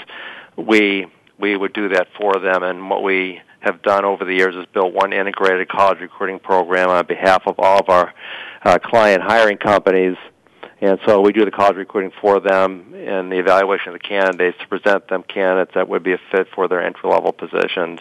we 0.56 1.06
we 1.36 1.56
would 1.56 1.72
do 1.72 1.88
that 1.88 2.06
for 2.16 2.38
them. 2.38 2.62
And 2.62 2.88
what 2.88 3.02
we 3.02 3.40
have 3.60 3.82
done 3.82 4.04
over 4.04 4.24
the 4.24 4.34
years 4.34 4.54
is 4.54 4.66
built 4.72 4.92
one 4.92 5.12
integrated 5.12 5.68
college 5.68 5.98
recruiting 6.00 6.38
program 6.38 6.90
on 6.90 7.06
behalf 7.06 7.42
of 7.46 7.58
all 7.58 7.80
of 7.80 7.88
our 7.88 8.14
uh, 8.62 8.78
client 8.78 9.22
hiring 9.22 9.58
companies 9.58 10.16
and 10.80 10.98
so 11.06 11.20
we 11.20 11.32
do 11.32 11.44
the 11.44 11.50
college 11.50 11.76
recruiting 11.76 12.12
for 12.20 12.40
them 12.40 12.94
and 12.94 13.30
the 13.30 13.38
evaluation 13.38 13.88
of 13.88 13.94
the 13.94 14.08
candidates 14.08 14.58
to 14.58 14.66
present 14.68 15.08
them 15.08 15.22
candidates 15.22 15.72
that 15.74 15.88
would 15.88 16.02
be 16.02 16.12
a 16.12 16.20
fit 16.30 16.48
for 16.54 16.68
their 16.68 16.84
entry 16.84 17.08
level 17.08 17.32
positions. 17.32 18.00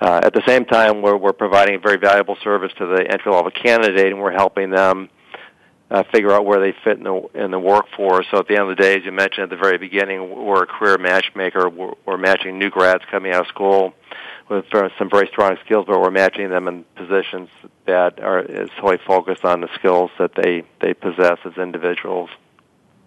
Uh, 0.00 0.20
at 0.22 0.32
the 0.32 0.42
same 0.46 0.64
time, 0.64 1.02
we're, 1.02 1.16
we're 1.16 1.32
providing 1.32 1.74
a 1.76 1.78
very 1.78 1.96
valuable 1.96 2.36
service 2.42 2.72
to 2.78 2.86
the 2.86 3.10
entry 3.10 3.32
level 3.32 3.50
candidate, 3.50 4.12
and 4.12 4.20
we're 4.20 4.32
helping 4.32 4.70
them 4.70 5.08
uh, 5.90 6.04
figure 6.12 6.32
out 6.32 6.44
where 6.44 6.60
they 6.60 6.76
fit 6.84 6.98
in 6.98 7.04
the 7.04 7.28
in 7.34 7.50
the 7.50 7.58
workforce. 7.58 8.26
So 8.30 8.38
at 8.38 8.46
the 8.46 8.54
end 8.54 8.70
of 8.70 8.76
the 8.76 8.82
day, 8.82 8.96
as 8.96 9.04
you 9.04 9.10
mentioned 9.12 9.44
at 9.44 9.50
the 9.50 9.56
very 9.56 9.78
beginning, 9.78 10.44
we're 10.44 10.64
a 10.64 10.66
career 10.66 10.98
matchmaker. 10.98 11.68
We're, 11.68 11.94
we're 12.06 12.18
matching 12.18 12.58
new 12.58 12.70
grads 12.70 13.02
coming 13.10 13.32
out 13.32 13.42
of 13.42 13.46
school 13.48 13.94
with 14.48 14.64
some 14.98 15.10
very 15.10 15.26
strong 15.28 15.56
skills, 15.64 15.86
but 15.86 16.00
we're 16.00 16.10
matching 16.10 16.50
them 16.50 16.68
in 16.68 16.84
positions 16.96 17.48
that 17.86 18.20
are 18.20 18.40
is 18.40 18.70
solely 18.80 18.98
focused 19.06 19.44
on 19.44 19.60
the 19.60 19.68
skills 19.74 20.10
that 20.18 20.34
they 20.34 20.62
they 20.80 20.94
possess 20.94 21.38
as 21.44 21.56
individuals. 21.56 22.30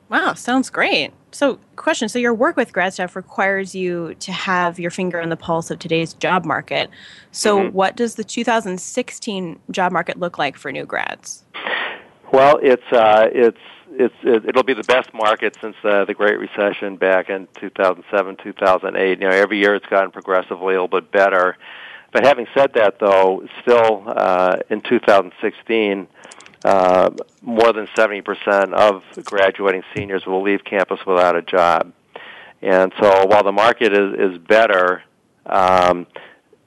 Wow, 0.09 0.33
sounds 0.33 0.69
great. 0.69 1.11
So, 1.31 1.57
question: 1.77 2.09
So, 2.09 2.19
your 2.19 2.33
work 2.33 2.57
with 2.57 2.73
GradStaff 2.73 3.15
requires 3.15 3.73
you 3.73 4.13
to 4.15 4.31
have 4.33 4.77
your 4.77 4.91
finger 4.91 5.21
on 5.21 5.29
the 5.29 5.37
pulse 5.37 5.71
of 5.71 5.79
today's 5.79 6.13
job 6.13 6.43
market. 6.43 6.89
So, 7.31 7.59
mm-hmm. 7.59 7.73
what 7.73 7.95
does 7.95 8.15
the 8.15 8.25
2016 8.25 9.59
job 9.71 9.91
market 9.93 10.19
look 10.19 10.37
like 10.37 10.57
for 10.57 10.69
new 10.71 10.85
grads? 10.85 11.45
Well, 12.33 12.59
it's 12.61 12.91
uh, 12.91 13.29
it's 13.31 13.57
it's 13.91 14.15
it'll 14.23 14.63
be 14.63 14.73
the 14.73 14.83
best 14.83 15.13
market 15.13 15.57
since 15.61 15.75
uh, 15.83 16.05
the 16.05 16.13
Great 16.13 16.39
Recession 16.39 16.95
back 16.95 17.29
in 17.29 17.47
2007, 17.59 18.37
2008. 18.37 19.19
You 19.21 19.29
know, 19.29 19.35
every 19.35 19.59
year 19.59 19.75
it's 19.75 19.85
gotten 19.85 20.11
progressively 20.11 20.75
a 20.75 20.81
little 20.81 20.87
bit 20.87 21.11
better. 21.11 21.57
But 22.11 22.25
having 22.25 22.47
said 22.55 22.73
that, 22.73 22.99
though, 22.99 23.47
still 23.61 24.03
uh, 24.05 24.57
in 24.69 24.81
2016, 24.81 26.07
uh, 26.65 27.09
more 27.41 27.73
than 27.73 27.87
70% 27.87 28.73
of 28.73 29.03
graduating 29.23 29.83
seniors 29.95 30.25
will 30.25 30.43
leave 30.43 30.63
campus 30.63 30.99
without 31.05 31.35
a 31.35 31.41
job. 31.41 31.93
And 32.61 32.93
so, 33.01 33.25
while 33.25 33.43
the 33.43 33.51
market 33.51 33.93
is 33.93 34.33
is 34.33 34.37
better, 34.37 35.03
um, 35.45 36.05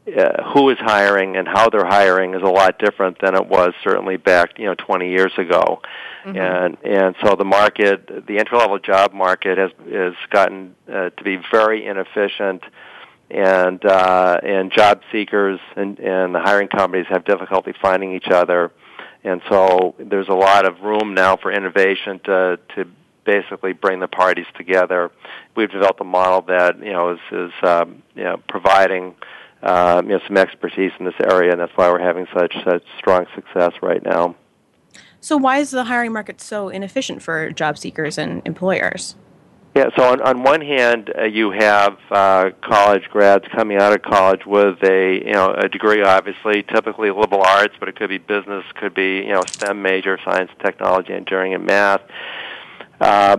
uh, 0.06 0.52
who 0.52 0.68
is 0.70 0.76
hiring 0.78 1.36
and 1.36 1.48
how 1.48 1.70
they're 1.70 1.86
hiring 1.86 2.34
is 2.34 2.42
a 2.42 2.46
lot 2.46 2.78
different 2.78 3.18
than 3.22 3.34
it 3.34 3.46
was 3.46 3.72
certainly 3.82 4.16
back 4.16 4.58
you 4.58 4.66
know 4.66 4.74
20 4.74 5.10
years 5.10 5.32
ago. 5.38 5.80
Mm-hmm. 6.24 6.38
and 6.38 6.76
and 6.84 7.14
so 7.22 7.36
the 7.36 7.44
market 7.44 8.26
the 8.26 8.38
entry 8.38 8.56
level 8.58 8.78
job 8.78 9.12
market 9.12 9.58
has 9.58 9.70
has 9.90 10.14
gotten 10.30 10.74
uh, 10.88 11.10
to 11.10 11.24
be 11.24 11.38
very 11.50 11.86
inefficient. 11.86 12.62
And 13.30 13.82
uh, 13.84 14.38
and 14.42 14.70
job 14.70 15.00
seekers 15.10 15.58
and 15.76 15.98
and 15.98 16.34
the 16.34 16.40
hiring 16.40 16.68
companies 16.68 17.06
have 17.08 17.24
difficulty 17.24 17.72
finding 17.80 18.12
each 18.14 18.28
other. 18.30 18.70
And 19.24 19.40
so 19.48 19.94
there's 19.98 20.28
a 20.28 20.34
lot 20.34 20.66
of 20.66 20.82
room 20.82 21.14
now 21.14 21.36
for 21.36 21.50
innovation 21.50 22.20
to 22.24 22.58
to 22.76 22.84
basically 23.24 23.72
bring 23.72 24.00
the 24.00 24.08
parties 24.08 24.46
together. 24.56 25.10
We've 25.56 25.70
developed 25.70 26.00
a 26.00 26.04
model 26.04 26.42
that 26.42 26.78
you 26.78 26.92
know 26.92 27.12
is 27.12 27.20
is 27.32 27.52
um, 27.62 28.02
you 28.14 28.24
know 28.24 28.36
providing 28.48 29.14
um, 29.64 30.10
you 30.10 30.16
know 30.16 30.20
some 30.26 30.36
expertise 30.36 30.92
in 30.98 31.06
this 31.06 31.14
area, 31.20 31.52
and 31.52 31.60
that's 31.60 31.72
why 31.74 31.90
we're 31.90 31.98
having 31.98 32.26
such 32.34 32.54
such 32.64 32.84
strong 32.98 33.26
success 33.34 33.72
right 33.82 34.02
now. 34.04 34.36
So 35.20 35.38
why 35.38 35.58
is 35.58 35.70
the 35.70 35.84
hiring 35.84 36.12
market 36.12 36.40
so 36.40 36.68
inefficient 36.68 37.22
for 37.22 37.50
job 37.50 37.78
seekers 37.78 38.18
and 38.18 38.42
employers? 38.44 39.16
Yeah, 39.74 39.88
so 39.96 40.04
on, 40.04 40.20
on 40.20 40.44
one 40.44 40.60
hand, 40.60 41.12
uh, 41.18 41.24
you 41.24 41.50
have 41.50 41.98
uh, 42.08 42.50
college 42.60 43.04
grads 43.10 43.44
coming 43.56 43.76
out 43.76 43.92
of 43.92 44.02
college 44.02 44.46
with 44.46 44.80
a 44.84 45.22
you 45.26 45.32
know 45.32 45.52
a 45.52 45.68
degree, 45.68 46.02
obviously, 46.02 46.62
typically 46.62 47.10
liberal 47.10 47.42
arts, 47.42 47.74
but 47.80 47.88
it 47.88 47.96
could 47.96 48.10
be 48.10 48.18
business, 48.18 48.64
could 48.76 48.94
be 48.94 49.22
you 49.22 49.32
know 49.32 49.42
STEM 49.48 49.82
major, 49.82 50.18
science, 50.24 50.50
technology, 50.62 51.12
engineering, 51.12 51.54
and 51.54 51.64
math. 51.64 52.02
Uh, 53.00 53.36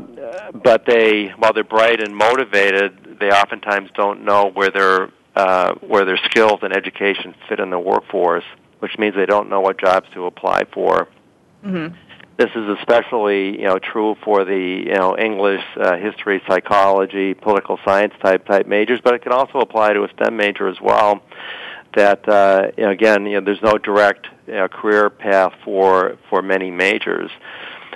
but 0.54 0.86
they, 0.86 1.28
while 1.38 1.54
they're 1.54 1.64
bright 1.64 2.02
and 2.02 2.16
motivated, 2.16 3.18
they 3.20 3.32
oftentimes 3.32 3.90
don't 3.96 4.26
know 4.26 4.52
where 4.54 4.70
their 4.70 5.10
uh, 5.36 5.74
where 5.76 6.06
their 6.06 6.20
skills 6.30 6.60
and 6.62 6.74
education 6.74 7.36
fit 7.50 7.60
in 7.60 7.70
the 7.70 7.80
workforce, 7.80 8.44
which 8.80 8.98
means 8.98 9.16
they 9.16 9.26
don't 9.26 9.50
know 9.50 9.62
what 9.62 9.78
jobs 9.80 10.08
to 10.14 10.26
apply 10.26 10.64
for. 10.74 11.08
Mm-hmm. 11.64 11.96
This 12.38 12.50
is 12.54 12.78
especially 12.80 13.60
you 13.60 13.68
know 13.68 13.80
true 13.80 14.16
for 14.24 14.44
the 14.44 14.84
you 14.86 14.94
know 14.94 15.18
English, 15.18 15.64
uh, 15.80 15.96
history, 15.98 16.42
psychology, 16.48 17.34
political 17.34 17.80
science 17.86 18.14
type 18.22 18.46
type 18.46 18.68
majors, 18.68 19.00
but 19.04 19.14
it 19.14 19.24
can 19.24 19.32
also 19.32 19.60
apply 19.60 19.94
to 19.94 20.04
a 20.04 20.10
STEM 20.10 20.36
major 20.36 20.68
as 20.68 20.80
well. 20.82 21.22
That 21.96 22.28
uh, 22.28 22.72
you 22.78 22.84
know, 22.84 22.92
again, 22.92 23.26
you 23.26 23.40
know, 23.40 23.46
there's 23.46 23.62
no 23.62 23.78
direct 23.78 24.28
you 24.48 24.54
know, 24.54 24.68
career 24.68 25.10
path 25.10 25.54
for 25.64 26.18
for 26.30 26.42
many 26.42 26.72
majors, 26.72 27.32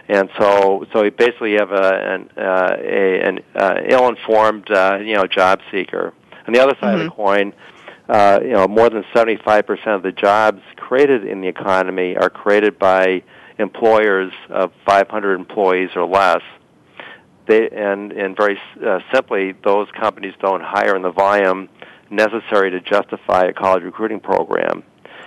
and 0.08 0.29
so 0.39 0.86
so 0.93 1.03
you 1.03 1.12
basically 1.12 1.53
have 1.53 1.72
a 1.72 2.13
an, 2.13 2.29
uh, 2.38 2.77
a, 2.79 3.22
an 3.22 3.39
uh, 3.55 3.75
ill-informed 3.89 4.72
uh, 4.72 5.00
you 5.03 5.15
know 5.15 5.25
job 5.27 5.60
seeker. 5.69 6.13
On 6.50 6.53
the 6.53 6.63
other 6.63 6.75
side 6.82 6.96
mm-hmm. 6.96 6.96
of 6.96 7.00
the 7.00 7.06
mm-hmm. 7.06 7.22
coin, 7.22 7.53
uh, 8.10 8.39
you 8.41 8.53
know, 8.53 8.68
more 8.68 8.89
than 8.89 9.03
75% 9.13 9.96
of 9.96 10.01
the 10.01 10.12
jobs 10.12 10.63
created 10.77 11.25
in 11.25 11.41
the 11.41 11.48
economy 11.48 12.18
are 12.18 12.32
created 12.32 12.79
by 12.79 13.22
employers 13.60 14.34
of 14.50 14.72
500 14.84 15.36
employees 15.36 15.91
or 15.96 16.08
less. 16.08 16.41
They, 17.46 17.70
and, 17.70 18.12
and 18.13 18.36
very 18.36 18.60
uh, 18.84 19.01
simply, 19.13 19.51
those 19.63 19.89
companies 19.91 20.34
don't 20.41 20.63
hire 20.63 20.96
in 20.96 21.03
the 21.03 21.12
volume 21.12 21.70
necessary 22.10 22.72
to 22.72 22.82
justify 22.82 23.44
a 23.44 23.53
college 23.53 23.84
recruiting 23.84 24.20
program. 24.20 24.82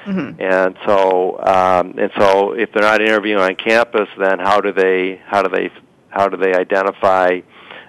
Mm-hmm. 0.05 0.43
And 0.43 0.77
so, 0.85 1.39
um, 1.39 1.95
and 1.99 2.11
so, 2.19 2.55
if 2.55 2.73
they're 2.73 2.83
not 2.83 3.01
interviewing 3.01 3.41
on 3.41 3.55
campus, 3.55 4.09
then 4.19 4.41
how 4.41 4.61
do 4.61 4.73
they 4.73 5.23
how 5.25 5.43
do 5.43 5.49
they 5.49 5.71
how 6.09 6.27
do 6.27 6.37
they 6.37 6.53
identify, 6.53 7.43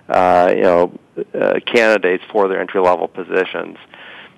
uh, 0.07 0.53
you 0.55 0.61
know, 0.61 0.99
uh, 1.17 1.59
candidates 1.65 2.23
for 2.31 2.47
their 2.47 2.59
entry 2.59 2.81
level 2.81 3.07
positions? 3.07 3.77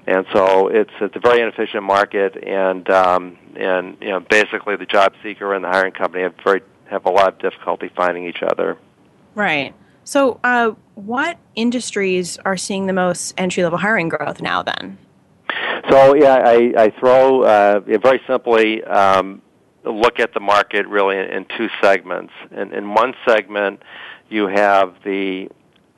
And 0.08 0.25
so, 0.34 0.67
it's 0.67 0.91
it's 1.01 1.15
a 1.15 1.20
very 1.20 1.41
inefficient 1.41 1.84
market, 1.84 2.36
and 2.44 2.88
um, 2.91 3.38
and 3.55 3.98
you 4.00 4.10
know 4.10 4.20
basically 4.20 4.75
the 4.75 4.86
job 4.86 5.13
seeker 5.24 5.53
and 5.53 5.63
the 5.63 5.70
hiring 5.70 5.94
company 5.94 6.24
have 6.24 6.36
very 6.44 6.62
have 6.89 7.05
a 7.05 7.10
lot 7.10 7.34
of 7.34 7.39
difficulty 7.39 7.89
finding 7.96 8.27
each 8.27 8.44
other. 8.44 8.77
Right. 9.34 9.74
So, 10.03 10.39
uh, 10.44 10.74
what 10.94 11.39
industries 11.55 12.38
are 12.46 12.55
seeing 12.55 12.86
the 12.86 12.94
most 12.94 13.34
entry 13.38 13.63
level 13.63 13.79
hiring 13.79 14.10
growth 14.10 14.41
now? 14.41 14.62
Then. 14.62 15.00
So 15.89 16.15
yeah, 16.15 16.41
I, 16.46 16.74
I 16.77 16.89
throw 17.00 17.44
uh, 17.44 17.79
very 17.79 18.22
simply 18.27 18.84
um, 18.84 19.41
look 19.84 20.20
at 20.20 20.34
the 20.34 20.39
market 20.39 20.88
really 20.88 21.17
in, 21.17 21.25
in 21.25 21.46
two 21.58 21.67
segments. 21.82 22.34
In, 22.51 22.74
in 22.74 22.94
one 22.94 23.13
segment, 23.27 23.84
you 24.29 24.48
have 24.48 24.96
the 25.03 25.50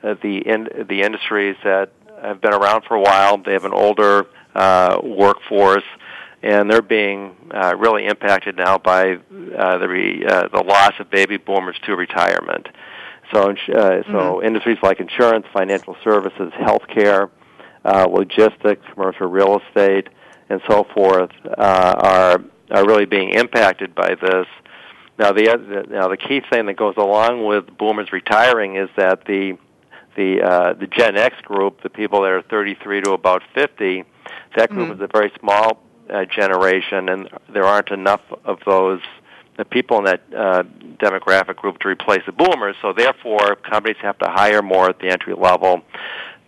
uh, 0.02 0.14
the 0.22 0.38
in, 0.38 0.68
the 0.88 1.02
industries 1.02 1.56
that 1.64 1.90
have 2.22 2.40
been 2.40 2.52
around 2.52 2.84
for 2.84 2.96
a 2.96 3.00
while. 3.00 3.38
They 3.38 3.52
have 3.52 3.64
an 3.64 3.72
older 3.72 4.26
uh, 4.54 5.00
workforce 5.02 5.84
and 6.42 6.70
they're 6.70 6.82
being 6.82 7.34
uh, 7.50 7.74
really 7.76 8.06
impacted 8.06 8.56
now 8.56 8.78
by 8.78 9.14
uh, 9.14 9.78
the 9.78 9.88
re, 9.88 10.24
uh, 10.24 10.48
the 10.48 10.62
loss 10.62 10.92
of 11.00 11.10
baby 11.10 11.36
boomers 11.36 11.76
to 11.84 11.96
retirement. 11.96 12.68
So, 13.32 13.50
uh, 13.50 13.54
so 13.54 13.58
mm-hmm. 13.72 14.46
industries 14.46 14.78
like 14.82 15.00
insurance, 15.00 15.46
financial 15.52 15.96
services, 16.02 16.52
healthcare, 16.54 17.30
uh, 17.84 18.06
logistics, 18.08 18.84
commercial 18.94 19.26
real 19.26 19.60
estate, 19.60 20.08
and 20.48 20.60
so 20.68 20.86
forth 20.94 21.30
uh, 21.44 21.94
are 21.98 22.44
are 22.70 22.86
really 22.86 23.06
being 23.06 23.30
impacted 23.30 23.94
by 23.94 24.14
this. 24.14 24.46
Now, 25.18 25.32
the 25.32 25.86
now 25.90 26.08
the 26.08 26.16
key 26.16 26.40
thing 26.48 26.66
that 26.66 26.76
goes 26.76 26.94
along 26.96 27.44
with 27.44 27.66
boomers 27.76 28.12
retiring 28.12 28.76
is 28.76 28.88
that 28.96 29.24
the 29.26 29.58
the 30.16 30.42
uh, 30.42 30.72
the 30.74 30.86
Gen 30.86 31.16
X 31.16 31.36
group, 31.42 31.82
the 31.82 31.90
people 31.90 32.22
that 32.22 32.30
are 32.30 32.42
33 32.42 33.02
to 33.02 33.12
about 33.12 33.42
50, 33.54 34.04
that 34.56 34.70
group 34.70 34.90
mm-hmm. 34.90 34.92
is 34.92 35.00
a 35.00 35.08
very 35.12 35.32
small 35.40 35.82
uh, 36.10 36.24
generation, 36.24 37.08
and 37.08 37.28
there 37.52 37.64
aren't 37.64 37.90
enough 37.90 38.22
of 38.44 38.58
those 38.66 39.00
the 39.56 39.64
people 39.64 39.98
in 39.98 40.04
that 40.04 40.22
uh, 40.34 40.62
demographic 40.98 41.56
group 41.56 41.80
to 41.80 41.88
replace 41.88 42.22
the 42.26 42.32
boomers. 42.32 42.76
So 42.80 42.92
therefore, 42.92 43.56
companies 43.56 43.96
have 44.02 44.16
to 44.18 44.28
hire 44.28 44.62
more 44.62 44.88
at 44.88 45.00
the 45.00 45.08
entry 45.08 45.34
level 45.34 45.82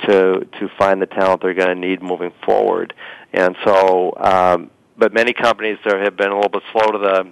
to 0.06 0.46
to 0.58 0.68
find 0.78 1.02
the 1.02 1.06
talent 1.06 1.42
they're 1.42 1.54
going 1.54 1.68
to 1.68 1.74
need 1.74 2.02
moving 2.02 2.32
forward. 2.44 2.94
And 3.32 3.56
so, 3.64 4.14
um, 4.16 4.70
but 4.96 5.12
many 5.12 5.32
companies 5.32 5.78
there 5.84 6.02
have 6.02 6.16
been 6.16 6.30
a 6.30 6.34
little 6.34 6.50
bit 6.50 6.62
slow 6.72 6.92
to 6.92 6.98
the 6.98 7.30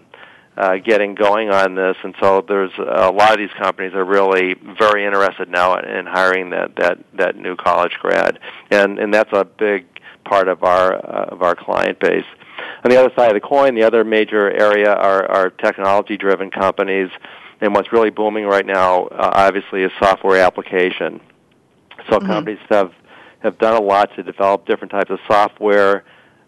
uh, 0.59 0.77
getting 0.79 1.15
going 1.15 1.51
on 1.51 1.77
this, 1.77 1.97
and 2.03 2.15
so 2.21 2.45
there's 2.47 2.73
a 2.79 3.13
lot 3.13 3.33
of 3.33 3.39
these 3.39 3.57
companies 3.57 3.95
are 3.95 4.05
really 4.05 4.55
very 4.77 5.05
interested 5.05 5.49
now 5.49 5.79
in 5.79 6.05
hiring 6.05 6.51
that 6.51 6.75
that 6.77 6.99
that 7.15 7.37
new 7.37 7.55
college 7.55 7.93
grad, 8.01 8.41
and 8.71 8.99
and 8.99 9.15
that's 9.15 9.33
a 9.33 9.45
big 9.45 9.87
part 10.25 10.49
of 10.49 10.65
our 10.65 10.95
uh, 10.95 11.27
of 11.29 11.43
our 11.43 11.55
client 11.55 12.01
base. 12.01 12.25
On 12.85 12.91
the 12.91 12.97
other 12.97 13.13
side 13.15 13.29
of 13.29 13.41
the 13.41 13.47
coin, 13.47 13.77
the 13.77 13.85
other 13.85 14.03
major 14.03 14.51
area 14.51 14.93
are, 14.93 15.25
are 15.31 15.51
technology-driven 15.51 16.51
companies, 16.51 17.11
and 17.61 17.73
what's 17.73 17.93
really 17.93 18.11
booming 18.11 18.45
right 18.45 18.67
now, 18.67 19.05
uh, 19.07 19.31
obviously, 19.35 19.83
is 19.83 19.93
software 20.01 20.41
application. 20.41 21.21
So 22.11 22.19
mm-hmm. 22.19 22.27
companies 22.27 22.61
have 22.69 22.93
have 23.41 23.59
done 23.59 23.81
a 23.81 23.85
lot 23.85 24.11
to 24.17 24.25
develop 24.25 24.67
different 24.67 24.91
types 24.91 25.11
of 25.11 25.21
software 25.29 26.05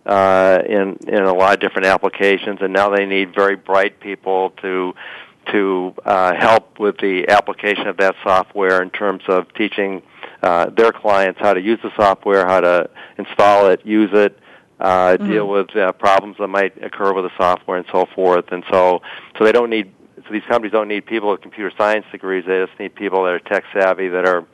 uh, 0.06 0.62
in 0.66 0.96
in 1.06 1.22
a 1.22 1.32
lot 1.32 1.54
of 1.54 1.60
different 1.60 1.86
applications, 1.86 2.60
and 2.60 2.72
now 2.72 2.94
they 2.94 3.06
need 3.06 3.34
very 3.34 3.56
bright 3.56 4.00
people 4.00 4.50
to 4.62 4.94
to 5.52 5.94
uh, 6.04 6.34
help 6.34 6.78
with 6.78 6.96
the 6.98 7.28
application 7.28 7.88
of 7.88 7.96
that 7.96 8.14
software 8.22 8.82
in 8.82 8.90
terms 8.90 9.22
of 9.28 9.52
teaching 9.54 10.02
uh, 10.42 10.70
their 10.70 10.92
clients 10.92 11.40
how 11.40 11.54
to 11.54 11.60
use 11.60 11.78
the 11.82 11.90
software, 11.96 12.46
how 12.46 12.60
to 12.60 12.88
install 13.18 13.66
it, 13.68 13.84
use 13.84 14.10
it, 14.12 14.38
uh, 14.78 15.16
mm-hmm. 15.16 15.28
deal 15.28 15.48
with 15.48 15.74
uh, 15.76 15.92
problems 15.92 16.36
that 16.38 16.48
might 16.48 16.82
occur 16.82 17.12
with 17.12 17.24
the 17.24 17.30
software, 17.36 17.76
and 17.76 17.86
so 17.92 18.06
forth. 18.14 18.46
And 18.52 18.64
so, 18.70 19.02
so 19.38 19.44
they 19.44 19.52
don't 19.52 19.70
need. 19.70 19.92
So 20.16 20.32
these 20.32 20.42
companies 20.48 20.72
don't 20.72 20.88
need 20.88 21.06
people 21.06 21.30
with 21.30 21.40
computer 21.40 21.72
science 21.76 22.04
degrees. 22.12 22.44
They 22.46 22.64
just 22.64 22.78
need 22.78 22.94
people 22.94 23.24
that 23.24 23.32
are 23.32 23.38
tech 23.38 23.64
savvy, 23.72 24.08
that 24.08 24.26
are 24.26 24.46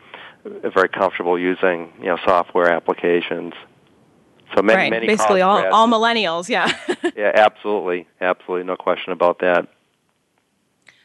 very 0.45 0.89
comfortable 0.89 1.39
using 1.39 1.93
you 1.99 2.07
know 2.07 2.19
software 2.25 2.71
applications. 2.71 3.53
So 4.57 4.63
many, 4.63 4.79
right. 4.79 4.91
many 4.91 5.07
basically 5.07 5.43
all, 5.43 5.67
all 5.71 5.87
millennials, 5.87 6.49
yeah. 6.49 6.73
yeah, 7.17 7.33
absolutely, 7.35 8.09
absolutely, 8.23 8.65
no 8.65 8.77
question 8.77 9.13
about 9.13 9.41
that. 9.41 9.69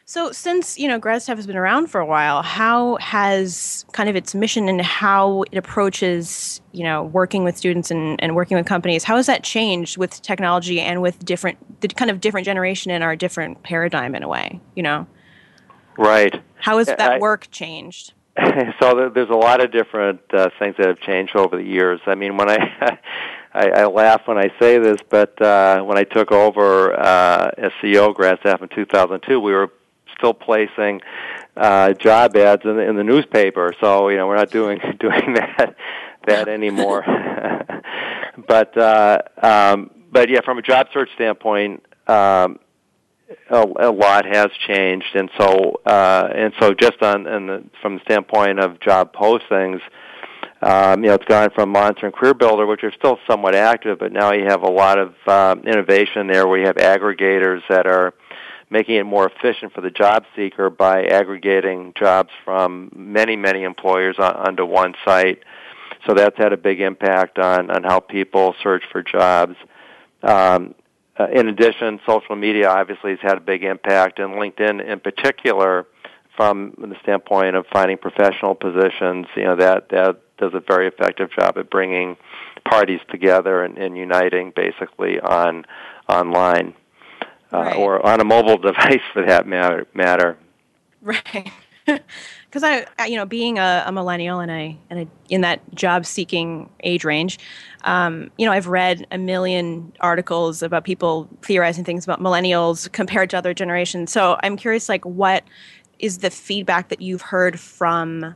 So, 0.05 0.31
since 0.31 0.79
you 0.79 0.87
know 0.87 0.99
GradStaff 0.99 1.35
has 1.35 1.47
been 1.47 1.57
around 1.57 1.87
for 1.87 1.99
a 1.99 2.05
while, 2.05 2.43
how 2.43 2.95
has 2.97 3.85
kind 3.91 4.09
of 4.09 4.15
its 4.15 4.33
mission 4.33 4.69
and 4.69 4.81
how 4.81 5.43
it 5.51 5.57
approaches 5.57 6.61
you 6.71 6.83
know 6.83 7.03
working 7.03 7.43
with 7.43 7.57
students 7.57 7.91
and, 7.91 8.21
and 8.21 8.35
working 8.35 8.55
with 8.55 8.65
companies? 8.65 9.03
How 9.03 9.17
has 9.17 9.25
that 9.25 9.43
changed 9.43 9.97
with 9.97 10.21
technology 10.21 10.79
and 10.79 11.01
with 11.01 11.23
different 11.23 11.81
the 11.81 11.89
kind 11.89 12.09
of 12.09 12.21
different 12.21 12.45
generation 12.45 12.91
and 12.91 13.03
our 13.03 13.17
different 13.17 13.63
paradigm 13.63 14.15
in 14.15 14.23
a 14.23 14.29
way? 14.29 14.61
You 14.75 14.83
know, 14.83 15.07
right? 15.97 16.41
How 16.55 16.77
has 16.77 16.87
that 16.87 16.99
I, 16.99 17.17
work 17.19 17.49
changed? 17.51 18.13
So 18.81 19.11
there's 19.13 19.29
a 19.29 19.33
lot 19.33 19.63
of 19.63 19.71
different 19.71 20.21
uh, 20.33 20.49
things 20.57 20.75
that 20.77 20.87
have 20.87 20.99
changed 20.99 21.35
over 21.35 21.57
the 21.57 21.63
years. 21.63 21.99
I 22.05 22.15
mean, 22.15 22.37
when 22.37 22.49
I 22.49 22.97
I, 23.53 23.69
I 23.69 23.85
laugh 23.85 24.21
when 24.25 24.37
I 24.37 24.51
say 24.59 24.77
this, 24.77 24.97
but 25.09 25.41
uh, 25.41 25.81
when 25.81 25.97
I 25.97 26.03
took 26.03 26.31
over 26.31 26.97
uh, 26.97 27.51
as 27.57 27.71
CEO 27.81 28.13
GradStaff 28.15 28.61
in 28.61 28.69
2002, 28.69 29.39
we 29.39 29.51
were 29.51 29.69
still 30.17 30.33
placing 30.33 31.01
uh, 31.57 31.93
job 31.93 32.35
ads 32.35 32.63
in 32.63 32.77
the, 32.77 32.81
in 32.81 32.95
the 32.95 33.03
newspaper. 33.03 33.73
So 33.81 34.09
you 34.09 34.17
know 34.17 34.27
we're 34.27 34.37
not 34.37 34.51
doing 34.51 34.79
doing 34.99 35.33
that 35.33 35.75
that 36.27 36.47
anymore. 36.47 37.03
but 38.47 38.77
uh, 38.77 39.19
um, 39.41 39.91
but 40.11 40.29
yeah, 40.29 40.41
from 40.41 40.57
a 40.57 40.61
job 40.61 40.87
search 40.93 41.09
standpoint. 41.15 41.85
Um, 42.07 42.59
a, 43.49 43.65
a 43.79 43.91
lot 43.91 44.25
has 44.25 44.49
changed, 44.67 45.15
and 45.15 45.29
so 45.39 45.79
uh, 45.85 46.29
and 46.33 46.53
so 46.59 46.73
just 46.73 47.01
on 47.01 47.27
and 47.27 47.49
the, 47.49 47.63
from 47.81 47.95
the 47.95 48.01
standpoint 48.01 48.59
of 48.59 48.79
job 48.81 49.13
postings, 49.13 49.79
um, 50.61 51.03
you 51.03 51.09
know, 51.09 51.15
it's 51.15 51.25
gone 51.25 51.49
from 51.55 51.69
Monster 51.69 52.05
and 52.05 52.15
Career 52.15 52.35
Builder, 52.35 52.67
which 52.67 52.83
are 52.83 52.91
still 52.91 53.17
somewhat 53.27 53.55
active, 53.55 53.97
but 53.97 54.11
now 54.11 54.31
you 54.31 54.45
have 54.45 54.61
a 54.61 54.69
lot 54.69 54.99
of 54.99 55.15
um, 55.27 55.65
innovation 55.65 56.27
there, 56.27 56.47
where 56.47 56.59
you 56.59 56.67
have 56.67 56.75
aggregators 56.75 57.61
that 57.67 57.87
are 57.87 58.13
making 58.69 58.95
it 58.95 59.03
more 59.03 59.29
efficient 59.29 59.73
for 59.73 59.81
the 59.81 59.89
job 59.89 60.23
seeker 60.35 60.69
by 60.69 61.03
aggregating 61.05 61.93
jobs 61.97 62.29
from 62.45 62.91
many, 62.95 63.35
many 63.35 63.63
employers 63.63 64.15
on, 64.19 64.35
onto 64.35 64.65
one 64.65 64.93
site. 65.03 65.39
so 66.07 66.13
that's 66.13 66.37
had 66.37 66.53
a 66.53 66.57
big 66.57 66.79
impact 66.79 67.37
on 67.39 67.69
on 67.69 67.83
how 67.83 67.99
people 67.99 68.55
search 68.61 68.83
for 68.91 69.03
jobs. 69.03 69.55
Um, 70.23 70.75
uh, 71.19 71.27
in 71.33 71.47
addition, 71.47 71.99
social 72.07 72.35
media 72.35 72.69
obviously 72.69 73.11
has 73.11 73.19
had 73.21 73.37
a 73.37 73.41
big 73.41 73.63
impact, 73.63 74.19
and 74.19 74.35
LinkedIn 74.35 74.85
in 74.85 74.99
particular, 74.99 75.85
from 76.37 76.73
the 76.77 76.95
standpoint 77.01 77.55
of 77.55 77.65
finding 77.73 77.97
professional 77.97 78.55
positions, 78.55 79.25
you 79.35 79.43
know 79.43 79.55
that 79.55 79.89
that 79.89 80.21
does 80.41 80.53
a 80.53 80.59
very 80.59 80.87
effective 80.87 81.29
job 81.31 81.57
at 81.57 81.69
bringing 81.69 82.17
parties 82.69 82.99
together 83.09 83.63
and, 83.63 83.77
and 83.77 83.97
uniting 83.97 84.51
basically 84.55 85.19
on 85.19 85.65
online 86.09 86.73
uh, 87.53 87.57
right. 87.57 87.77
or 87.77 88.05
on 88.05 88.19
a 88.19 88.25
mobile 88.25 88.57
device 88.69 89.01
for 89.13 89.25
that 89.25 89.47
matter. 89.47 89.87
matter. 89.93 90.37
Right. 91.01 91.51
Because 92.45 92.63
I, 92.65 93.05
you 93.07 93.15
know, 93.15 93.25
being 93.25 93.59
a, 93.59 93.85
a 93.85 93.93
millennial 93.93 94.41
and 94.41 94.51
I 94.51 94.77
and 94.89 94.99
a, 94.99 95.07
in 95.29 95.39
that 95.39 95.61
job 95.73 96.05
seeking 96.05 96.69
age 96.83 97.05
range, 97.05 97.39
um, 97.85 98.29
you 98.37 98.45
know, 98.45 98.51
I've 98.51 98.67
read 98.67 99.07
a 99.09 99.17
million 99.17 99.93
articles 100.01 100.61
about 100.61 100.83
people 100.83 101.29
theorizing 101.43 101.85
things 101.85 102.03
about 102.03 102.19
millennials 102.19 102.91
compared 102.91 103.29
to 103.29 103.37
other 103.37 103.53
generations. 103.53 104.11
So 104.11 104.37
I'm 104.43 104.57
curious, 104.57 104.89
like, 104.89 105.05
what 105.05 105.45
is 105.97 106.17
the 106.17 106.29
feedback 106.29 106.89
that 106.89 107.01
you've 107.01 107.21
heard 107.21 107.57
from 107.57 108.35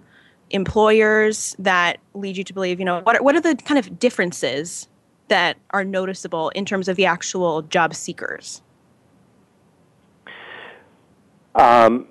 employers 0.50 1.56
that 1.60 2.00
lead 2.14 2.38
you 2.38 2.44
to 2.44 2.54
believe, 2.54 2.80
you 2.80 2.86
know, 2.86 3.02
what 3.02 3.16
are, 3.16 3.24
what 3.24 3.36
are 3.36 3.42
the 3.42 3.56
kind 3.56 3.80
of 3.80 4.00
differences 4.00 4.88
that 5.28 5.58
are 5.72 5.84
noticeable 5.84 6.50
in 6.50 6.66
terms 6.66 6.88
of 6.88 6.96
the 6.96 7.06
actual 7.06 7.64
job 7.64 7.96
seekers? 7.96 8.62
Um, 11.56 12.08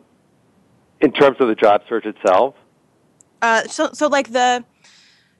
in 1.00 1.12
terms 1.12 1.36
of 1.40 1.48
the 1.48 1.54
job 1.54 1.82
search 1.88 2.06
itself? 2.06 2.54
Uh, 3.42 3.64
so, 3.64 3.90
so 3.92 4.08
like 4.08 4.32
the, 4.32 4.64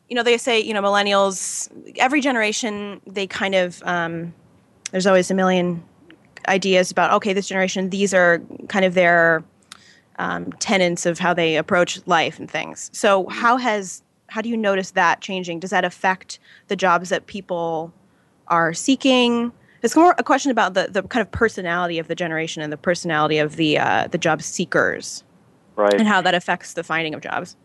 you 0.08 0.14
know, 0.14 0.22
they 0.22 0.36
say, 0.36 0.60
you 0.60 0.74
know, 0.74 0.82
millennials, 0.82 1.70
every 1.96 2.20
generation, 2.20 3.00
they 3.06 3.26
kind 3.26 3.54
of, 3.54 3.82
um, 3.84 4.34
there's 4.90 5.06
always 5.06 5.30
a 5.30 5.34
million 5.34 5.82
ideas 6.46 6.90
about, 6.90 7.12
okay, 7.14 7.32
this 7.32 7.48
generation, 7.48 7.90
these 7.90 8.12
are 8.12 8.42
kind 8.68 8.84
of 8.84 8.94
their 8.94 9.42
um, 10.18 10.52
tenets 10.54 11.06
of 11.06 11.18
how 11.18 11.34
they 11.34 11.56
approach 11.56 12.00
life 12.06 12.38
and 12.38 12.50
things. 12.50 12.90
So, 12.92 13.26
how 13.28 13.56
has, 13.56 14.02
how 14.28 14.40
do 14.40 14.48
you 14.48 14.56
notice 14.56 14.92
that 14.92 15.20
changing? 15.20 15.60
Does 15.60 15.70
that 15.70 15.84
affect 15.84 16.38
the 16.68 16.76
jobs 16.76 17.08
that 17.08 17.26
people 17.26 17.92
are 18.48 18.72
seeking? 18.74 19.52
It's 19.82 19.96
more 19.96 20.14
a 20.16 20.22
question 20.22 20.50
about 20.50 20.74
the, 20.74 20.88
the 20.90 21.02
kind 21.02 21.20
of 21.20 21.30
personality 21.30 21.98
of 21.98 22.08
the 22.08 22.14
generation 22.14 22.62
and 22.62 22.72
the 22.72 22.76
personality 22.76 23.38
of 23.38 23.56
the 23.56 23.78
uh, 23.78 24.06
the 24.06 24.18
job 24.18 24.40
seekers 24.40 25.24
right. 25.76 25.92
and 25.94 26.08
how 26.08 26.22
that 26.22 26.34
affects 26.34 26.72
the 26.72 26.82
finding 26.82 27.14
of 27.14 27.20
jobs. 27.20 27.56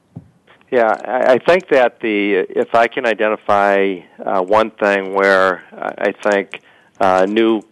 Yeah, 0.72 0.96
I 1.04 1.40
think 1.40 1.70
that 1.70 2.00
the 2.02 2.46
if 2.50 2.76
I 2.76 2.88
can 2.88 3.06
identify 3.08 4.02
uh, 4.24 4.44
one 4.44 4.70
thing 4.72 5.14
where 5.14 5.64
I 5.72 6.12
think 6.12 6.62
uh, 7.00 7.26
new 7.28 7.64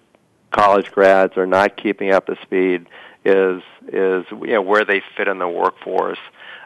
college 0.52 0.92
grads 0.92 1.38
are 1.38 1.46
not 1.46 1.78
keeping 1.78 2.12
up 2.12 2.26
the 2.26 2.38
speed 2.42 2.88
is 3.28 3.62
is 3.88 4.26
you 4.32 4.54
know 4.54 4.62
where 4.62 4.86
they 4.86 5.02
fit 5.16 5.28
in 5.28 5.40
the 5.40 5.48
workforce. 5.48 6.20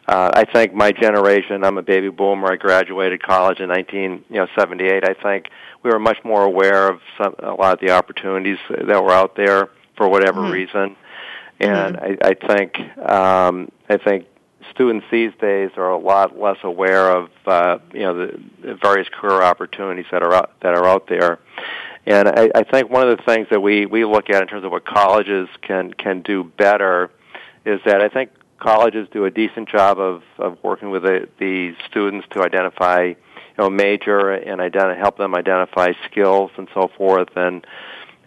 Uh, 0.07 0.31
I 0.33 0.45
think 0.45 0.73
my 0.73 0.91
generation, 0.91 1.63
I'm 1.63 1.77
a 1.77 1.83
baby 1.83 2.09
boomer. 2.09 2.51
I 2.51 2.55
graduated 2.55 3.21
college 3.21 3.59
in 3.59 3.69
1978. 3.69 5.03
I 5.07 5.13
think 5.13 5.49
we 5.83 5.91
were 5.91 5.99
much 5.99 6.17
more 6.23 6.43
aware 6.43 6.89
of 6.89 7.01
some, 7.21 7.35
a 7.39 7.53
lot 7.53 7.73
of 7.73 7.79
the 7.79 7.91
opportunities 7.91 8.57
that 8.69 9.03
were 9.03 9.11
out 9.11 9.35
there 9.35 9.69
for 9.95 10.09
whatever 10.09 10.41
mm-hmm. 10.41 10.53
reason 10.53 10.95
and 11.61 11.95
mm-hmm. 11.95 12.23
I, 12.23 12.29
I 12.29 12.55
think 12.55 12.79
um, 13.09 13.71
I 13.89 13.97
think 13.97 14.25
students 14.71 15.05
these 15.11 15.31
days 15.39 15.69
are 15.77 15.91
a 15.91 15.97
lot 15.97 16.37
less 16.39 16.57
aware 16.63 17.11
of 17.11 17.29
uh, 17.45 17.77
you 17.93 18.01
know 18.01 18.25
the, 18.25 18.43
the 18.63 18.75
various 18.75 19.07
career 19.09 19.41
opportunities 19.43 20.05
that 20.11 20.23
are 20.23 20.33
out, 20.33 20.51
that 20.61 20.73
are 20.73 20.85
out 20.85 21.07
there. 21.07 21.39
And 22.05 22.27
I, 22.27 22.49
I 22.55 22.63
think 22.63 22.89
one 22.89 23.07
of 23.07 23.17
the 23.17 23.23
things 23.23 23.47
that 23.51 23.61
we, 23.61 23.85
we 23.85 24.05
look 24.05 24.29
at 24.29 24.41
in 24.41 24.47
terms 24.47 24.63
of 24.63 24.71
what 24.71 24.85
colleges 24.85 25.47
can 25.61 25.93
can 25.93 26.21
do 26.21 26.43
better 26.43 27.11
is 27.65 27.79
that 27.85 28.01
I 28.01 28.09
think 28.09 28.31
colleges 28.59 29.07
do 29.11 29.25
a 29.25 29.31
decent 29.31 29.69
job 29.69 29.99
of, 29.99 30.23
of 30.37 30.57
working 30.63 30.89
with 30.89 31.03
the, 31.03 31.27
the 31.39 31.75
students 31.89 32.27
to 32.31 32.41
identify 32.41 33.03
you 33.03 33.15
know 33.57 33.69
major 33.69 34.31
and 34.31 34.61
identi- 34.61 34.97
help 34.97 35.17
them 35.17 35.35
identify 35.35 35.93
skills 36.09 36.51
and 36.57 36.67
so 36.73 36.89
forth 36.97 37.29
and 37.35 37.65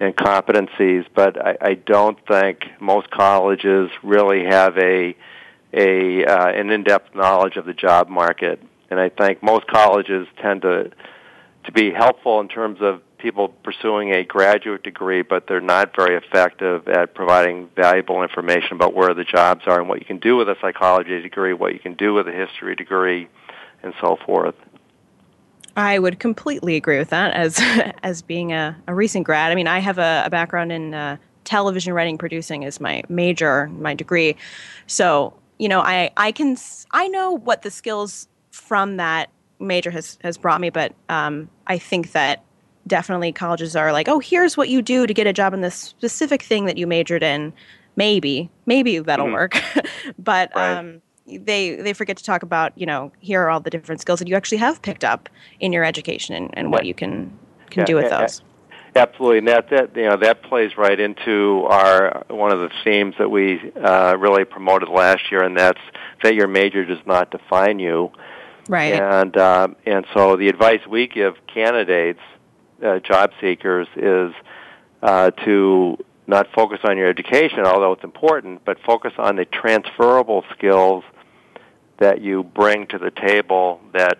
and 0.00 0.16
competencies, 0.16 1.06
but 1.14 1.40
I, 1.40 1.56
I 1.60 1.74
don't 1.74 2.18
think 2.26 2.64
most 2.80 3.10
colleges 3.10 3.90
really 4.02 4.44
have 4.44 4.76
a 4.76 5.16
a 5.72 6.24
uh, 6.24 6.48
an 6.48 6.70
in-depth 6.70 7.14
knowledge 7.14 7.56
of 7.56 7.64
the 7.64 7.74
job 7.74 8.08
market, 8.08 8.60
and 8.90 9.00
I 9.00 9.08
think 9.08 9.42
most 9.42 9.66
colleges 9.66 10.26
tend 10.40 10.62
to 10.62 10.90
to 11.64 11.72
be 11.72 11.92
helpful 11.92 12.40
in 12.40 12.48
terms 12.48 12.78
of 12.80 13.00
people 13.24 13.48
pursuing 13.48 14.12
a 14.12 14.22
graduate 14.22 14.82
degree, 14.82 15.22
but 15.22 15.46
they're 15.48 15.58
not 15.58 15.96
very 15.96 16.14
effective 16.14 16.86
at 16.88 17.14
providing 17.14 17.70
valuable 17.74 18.22
information 18.22 18.74
about 18.74 18.92
where 18.92 19.14
the 19.14 19.24
jobs 19.24 19.62
are 19.66 19.80
and 19.80 19.88
what 19.88 19.98
you 19.98 20.04
can 20.04 20.18
do 20.18 20.36
with 20.36 20.46
a 20.46 20.56
psychology 20.60 21.22
degree, 21.22 21.54
what 21.54 21.72
you 21.72 21.80
can 21.80 21.94
do 21.94 22.12
with 22.12 22.28
a 22.28 22.32
history 22.32 22.76
degree, 22.76 23.26
and 23.82 23.94
so 23.98 24.18
forth. 24.26 24.54
I 25.74 25.98
would 25.98 26.20
completely 26.20 26.76
agree 26.76 26.98
with 26.98 27.08
that 27.10 27.32
as 27.32 27.58
as 28.02 28.20
being 28.20 28.52
a, 28.52 28.76
a 28.86 28.94
recent 28.94 29.24
grad. 29.24 29.50
I 29.50 29.54
mean, 29.54 29.68
I 29.68 29.78
have 29.78 29.98
a, 29.98 30.24
a 30.26 30.30
background 30.30 30.70
in 30.70 30.92
uh, 30.92 31.16
television 31.44 31.94
writing 31.94 32.18
producing 32.18 32.66
as 32.66 32.78
my 32.78 33.02
major, 33.08 33.68
my 33.68 33.94
degree. 33.94 34.36
So, 34.86 35.32
you 35.58 35.70
know, 35.70 35.80
I, 35.80 36.10
I 36.18 36.30
can, 36.30 36.58
I 36.90 37.08
know 37.08 37.32
what 37.32 37.62
the 37.62 37.70
skills 37.70 38.28
from 38.50 38.98
that 38.98 39.30
major 39.58 39.90
has, 39.90 40.18
has 40.22 40.36
brought 40.36 40.60
me, 40.60 40.68
but 40.68 40.94
um, 41.08 41.48
I 41.66 41.78
think 41.78 42.12
that 42.12 42.44
definitely 42.86 43.32
colleges 43.32 43.76
are 43.76 43.92
like, 43.92 44.08
oh, 44.08 44.18
here's 44.18 44.56
what 44.56 44.68
you 44.68 44.82
do 44.82 45.06
to 45.06 45.14
get 45.14 45.26
a 45.26 45.32
job 45.32 45.54
in 45.54 45.60
this 45.60 45.74
specific 45.74 46.42
thing 46.42 46.66
that 46.66 46.76
you 46.76 46.86
majored 46.86 47.22
in. 47.22 47.52
Maybe, 47.96 48.50
maybe 48.66 48.98
that'll 48.98 49.26
mm-hmm. 49.26 49.34
work. 49.34 49.62
but, 50.18 50.50
right. 50.54 50.78
um, 50.78 51.02
they 51.26 51.76
they 51.76 51.94
forget 51.94 52.18
to 52.18 52.24
talk 52.24 52.42
about 52.42 52.76
you 52.76 52.84
know 52.84 53.10
here 53.20 53.40
are 53.42 53.50
all 53.50 53.60
the 53.60 53.70
different 53.70 54.00
skills 54.00 54.18
that 54.18 54.28
you 54.28 54.36
actually 54.36 54.58
have 54.58 54.82
picked 54.82 55.04
up 55.04 55.28
in 55.58 55.72
your 55.72 55.82
education 55.82 56.34
and, 56.34 56.50
and 56.52 56.70
what 56.70 56.84
you 56.84 56.92
can 56.92 57.36
can 57.70 57.80
yeah, 57.80 57.86
do 57.86 57.96
with 57.96 58.10
those. 58.10 58.42
Absolutely, 58.96 59.38
and 59.38 59.48
that 59.48 59.70
that 59.70 59.96
you 59.96 60.08
know 60.08 60.16
that 60.16 60.42
plays 60.42 60.76
right 60.76 61.00
into 61.00 61.64
our 61.68 62.24
one 62.28 62.52
of 62.52 62.60
the 62.60 62.70
themes 62.84 63.14
that 63.18 63.28
we 63.28 63.72
uh, 63.82 64.16
really 64.18 64.44
promoted 64.44 64.88
last 64.88 65.32
year, 65.32 65.42
and 65.42 65.56
that's 65.56 65.80
that 66.22 66.34
your 66.34 66.46
major 66.46 66.84
does 66.84 67.04
not 67.04 67.30
define 67.30 67.80
you. 67.80 68.12
Right. 68.68 68.94
And 68.94 69.36
uh, 69.36 69.68
and 69.84 70.06
so 70.14 70.36
the 70.36 70.48
advice 70.48 70.80
we 70.88 71.08
give 71.08 71.34
candidates, 71.52 72.20
uh, 72.84 72.98
job 73.00 73.30
seekers, 73.40 73.88
is 73.96 74.32
uh, 75.02 75.30
to 75.44 75.96
not 76.26 76.48
focus 76.54 76.80
on 76.84 76.96
your 76.96 77.08
education, 77.08 77.60
although 77.60 77.92
it's 77.92 78.04
important, 78.04 78.64
but 78.64 78.78
focus 78.80 79.12
on 79.18 79.36
the 79.36 79.44
transferable 79.44 80.44
skills 80.56 81.04
that 81.98 82.20
you 82.20 82.42
bring 82.42 82.86
to 82.88 82.98
the 82.98 83.10
table 83.10 83.80
that 83.92 84.18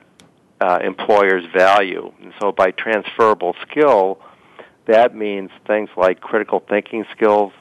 uh, 0.61 0.79
employers 0.83 1.45
value. 1.55 2.13
And 2.23 2.33
so 2.41 2.53
by 2.53 2.71
transferable 2.71 3.55
skill, 3.69 4.21
that 4.87 5.15
means 5.15 5.51
things 5.67 5.89
like 5.97 6.21
critical 6.21 6.61
thinking 6.61 7.05
skills, 7.13 7.53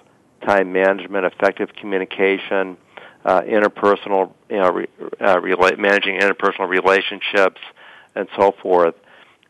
time 0.46 0.74
management, 0.74 1.26
effective 1.26 1.70
communication, 1.74 2.78
uh, 3.26 3.42
interpersonal, 3.42 4.34
you 4.50 4.58
know, 4.58 4.72
re, 4.72 4.88
uh, 5.22 5.39
managing 5.78 6.20
interpersonal 6.20 6.68
relationships, 6.68 7.62
and 8.16 8.28
so 8.38 8.54
forth. 8.62 8.96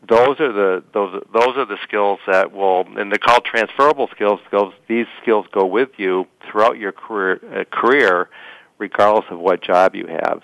Those 0.07 0.39
are 0.39 0.51
the 0.51 0.83
those 0.93 1.23
those 1.33 1.57
are 1.57 1.65
the 1.65 1.77
skills 1.83 2.19
that 2.27 2.51
will, 2.51 2.85
and 2.97 3.11
they're 3.11 3.17
called 3.17 3.45
transferable 3.45 4.09
skills. 4.13 4.39
Because 4.43 4.73
these 4.87 5.07
skills 5.21 5.45
go 5.51 5.65
with 5.65 5.89
you 5.97 6.27
throughout 6.49 6.77
your 6.77 6.91
career, 6.91 7.39
uh, 7.53 7.63
career, 7.65 8.29
regardless 8.77 9.25
of 9.29 9.39
what 9.39 9.61
job 9.61 9.95
you 9.95 10.07
have 10.07 10.43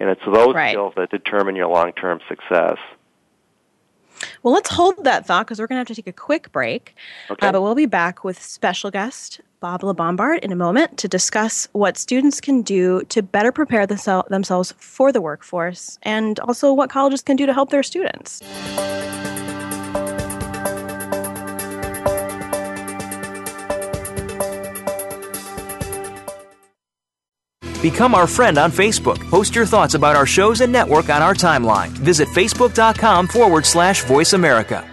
and 0.00 0.08
it's 0.08 0.24
those 0.24 0.54
right. 0.54 0.70
skills 0.70 0.94
that 0.96 1.10
determine 1.10 1.54
your 1.54 1.68
long-term 1.68 2.20
success. 2.26 2.78
Well, 4.42 4.54
let's 4.54 4.70
hold 4.70 5.04
that 5.04 5.26
thought 5.26 5.46
because 5.46 5.58
we're 5.58 5.66
going 5.66 5.76
to 5.76 5.80
have 5.80 5.88
to 5.88 5.94
take 5.94 6.06
a 6.06 6.12
quick 6.12 6.52
break. 6.52 6.94
Okay. 7.30 7.46
Uh, 7.46 7.52
but 7.52 7.62
we'll 7.62 7.74
be 7.74 7.86
back 7.86 8.24
with 8.24 8.42
special 8.42 8.90
guest 8.90 9.40
Bob 9.60 9.82
LaBombard 9.82 10.38
in 10.38 10.52
a 10.52 10.56
moment 10.56 10.96
to 10.98 11.08
discuss 11.08 11.68
what 11.72 11.98
students 11.98 12.40
can 12.40 12.62
do 12.62 13.02
to 13.10 13.22
better 13.22 13.52
prepare 13.52 13.86
themselves 13.86 14.74
for 14.78 15.12
the 15.12 15.20
workforce 15.20 15.98
and 16.02 16.40
also 16.40 16.72
what 16.72 16.88
colleges 16.88 17.22
can 17.22 17.36
do 17.36 17.44
to 17.44 17.52
help 17.52 17.70
their 17.70 17.82
students. 17.82 18.42
Become 27.80 28.14
our 28.14 28.26
friend 28.26 28.58
on 28.58 28.70
Facebook. 28.70 29.18
Post 29.30 29.54
your 29.54 29.64
thoughts 29.64 29.94
about 29.94 30.14
our 30.14 30.26
shows 30.26 30.60
and 30.60 30.70
network 30.70 31.08
on 31.08 31.22
our 31.22 31.32
timeline. 31.32 31.88
Visit 31.88 32.28
facebook.com 32.28 33.26
forward 33.26 33.64
slash 33.64 34.04
voice 34.04 34.34
America. 34.34 34.86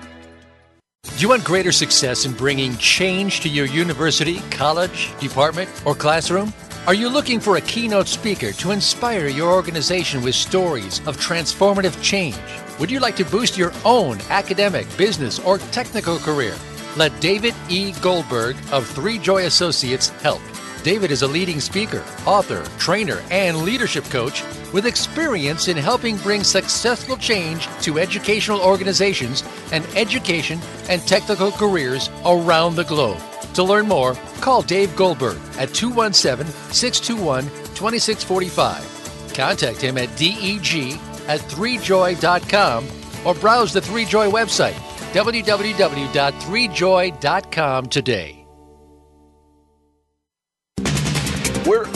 Do 1.04 1.22
you 1.22 1.30
want 1.30 1.44
greater 1.44 1.72
success 1.72 2.26
in 2.26 2.34
bringing 2.34 2.78
change 2.78 3.42
to 3.42 3.50
your 3.50 3.66
university, 3.66 4.40
college, 4.52 5.14
department, 5.20 5.70
or 5.86 5.96
classroom? 5.96 6.54
Are 6.86 6.94
you 6.94 7.10
looking 7.10 7.42
for 7.42 7.58
a 7.58 7.62
keynote 7.62 8.08
speaker 8.08 8.54
to 8.54 8.72
inspire 8.72 9.28
your 9.28 9.52
organization 9.52 10.22
with 10.22 10.36
stories 10.36 11.00
of 11.08 11.18
transformative 11.18 12.02
change? 12.02 12.38
Would 12.80 12.90
you 12.90 13.02
like 13.02 13.18
to 13.18 13.26
boost 13.26 13.58
your 13.58 13.74
own 13.84 14.20
academic, 14.30 14.86
business, 14.96 15.40
or 15.40 15.58
technical 15.58 16.20
career? 16.20 16.56
Let 16.96 17.20
David 17.20 17.54
E. 17.68 17.92
Goldberg 18.02 18.56
of 18.72 18.88
Three 18.88 19.18
Joy 19.18 19.46
Associates 19.46 20.10
help. 20.22 20.42
David 20.84 21.12
is 21.12 21.22
a 21.22 21.28
leading 21.28 21.60
speaker, 21.60 22.04
author, 22.26 22.64
trainer, 22.78 23.22
and 23.32 23.64
leadership 23.64 24.06
coach 24.06 24.44
with 24.74 24.86
experience 24.86 25.68
in 25.68 25.76
helping 25.78 26.18
bring 26.18 26.44
successful 26.44 27.18
change 27.18 27.68
to 27.82 27.98
educational 28.00 28.62
organizations 28.62 29.44
and 29.72 29.86
education 29.96 30.60
and 30.90 31.02
technical 31.08 31.52
careers 31.52 32.10
around 32.26 32.76
the 32.76 32.86
globe. 32.86 33.20
To 33.56 33.64
learn 33.64 33.88
more, 33.88 34.14
call 34.40 34.62
Dave 34.62 34.96
Goldberg 34.96 35.38
at 35.58 35.74
217 35.74 36.46
621 36.72 37.46
2645. 37.76 39.34
Contact 39.34 39.82
him 39.82 39.98
at 39.98 40.16
deg 40.16 41.00
at 41.28 41.42
3joy.com 41.42 42.88
or 43.26 43.34
browse 43.36 43.74
the 43.74 43.82
3joy 43.82 44.32
website 44.32 44.76
www.3joy.com 45.14 47.86
today. 47.88 48.37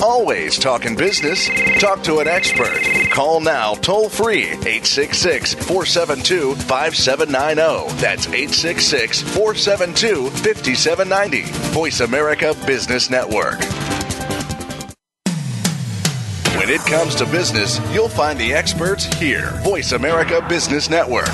Always 0.02 0.58
talking 0.58 0.96
business. 0.96 1.50
Talk 1.80 2.04
to 2.04 2.20
an 2.20 2.28
expert. 2.28 2.82
Call 3.12 3.40
now 3.40 3.74
toll 3.76 4.10
free 4.10 4.46
866 4.46 5.54
472 5.54 6.56
5790. 6.56 8.02
That's 8.02 8.28
866 8.28 9.22
472 9.22 10.30
5790. 10.30 11.42
Voice 11.74 12.00
America 12.00 12.56
Business 12.66 13.10
Network. 13.10 13.60
When 16.58 16.70
it 16.70 16.82
comes 16.82 17.16
to 17.16 17.26
business, 17.26 17.80
you'll 17.92 18.10
find 18.10 18.40
the 18.40 18.54
experts 18.54 19.06
here. 19.16 19.52
Voice 19.64 19.94
America 19.94 20.46
Business 20.48 20.90
Network. 20.90 21.30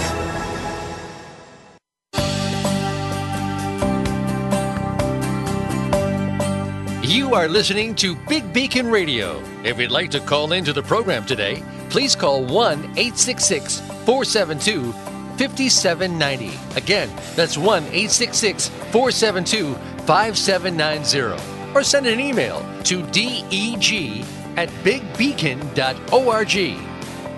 You 7.07 7.33
are 7.35 7.47
listening 7.47 7.95
to 7.95 8.17
Big 8.27 8.51
Beacon 8.51 8.91
Radio. 8.91 9.41
If 9.63 9.79
you'd 9.79 9.91
like 9.91 10.11
to 10.11 10.19
call 10.19 10.51
into 10.51 10.73
the 10.73 10.83
program 10.83 11.25
today, 11.25 11.63
please 11.89 12.17
call 12.17 12.43
1 12.43 12.79
866 12.79 13.79
472 13.79 14.91
5790. 14.91 16.51
Again, 16.75 17.09
that's 17.37 17.57
1 17.57 17.83
866 17.83 18.67
472 18.67 19.73
5790. 20.05 21.73
Or 21.73 21.81
send 21.81 22.07
an 22.07 22.19
email 22.19 22.59
to 22.83 23.01
deg 23.03 24.25
at 24.57 24.67
bigbeacon.org. 24.83 26.55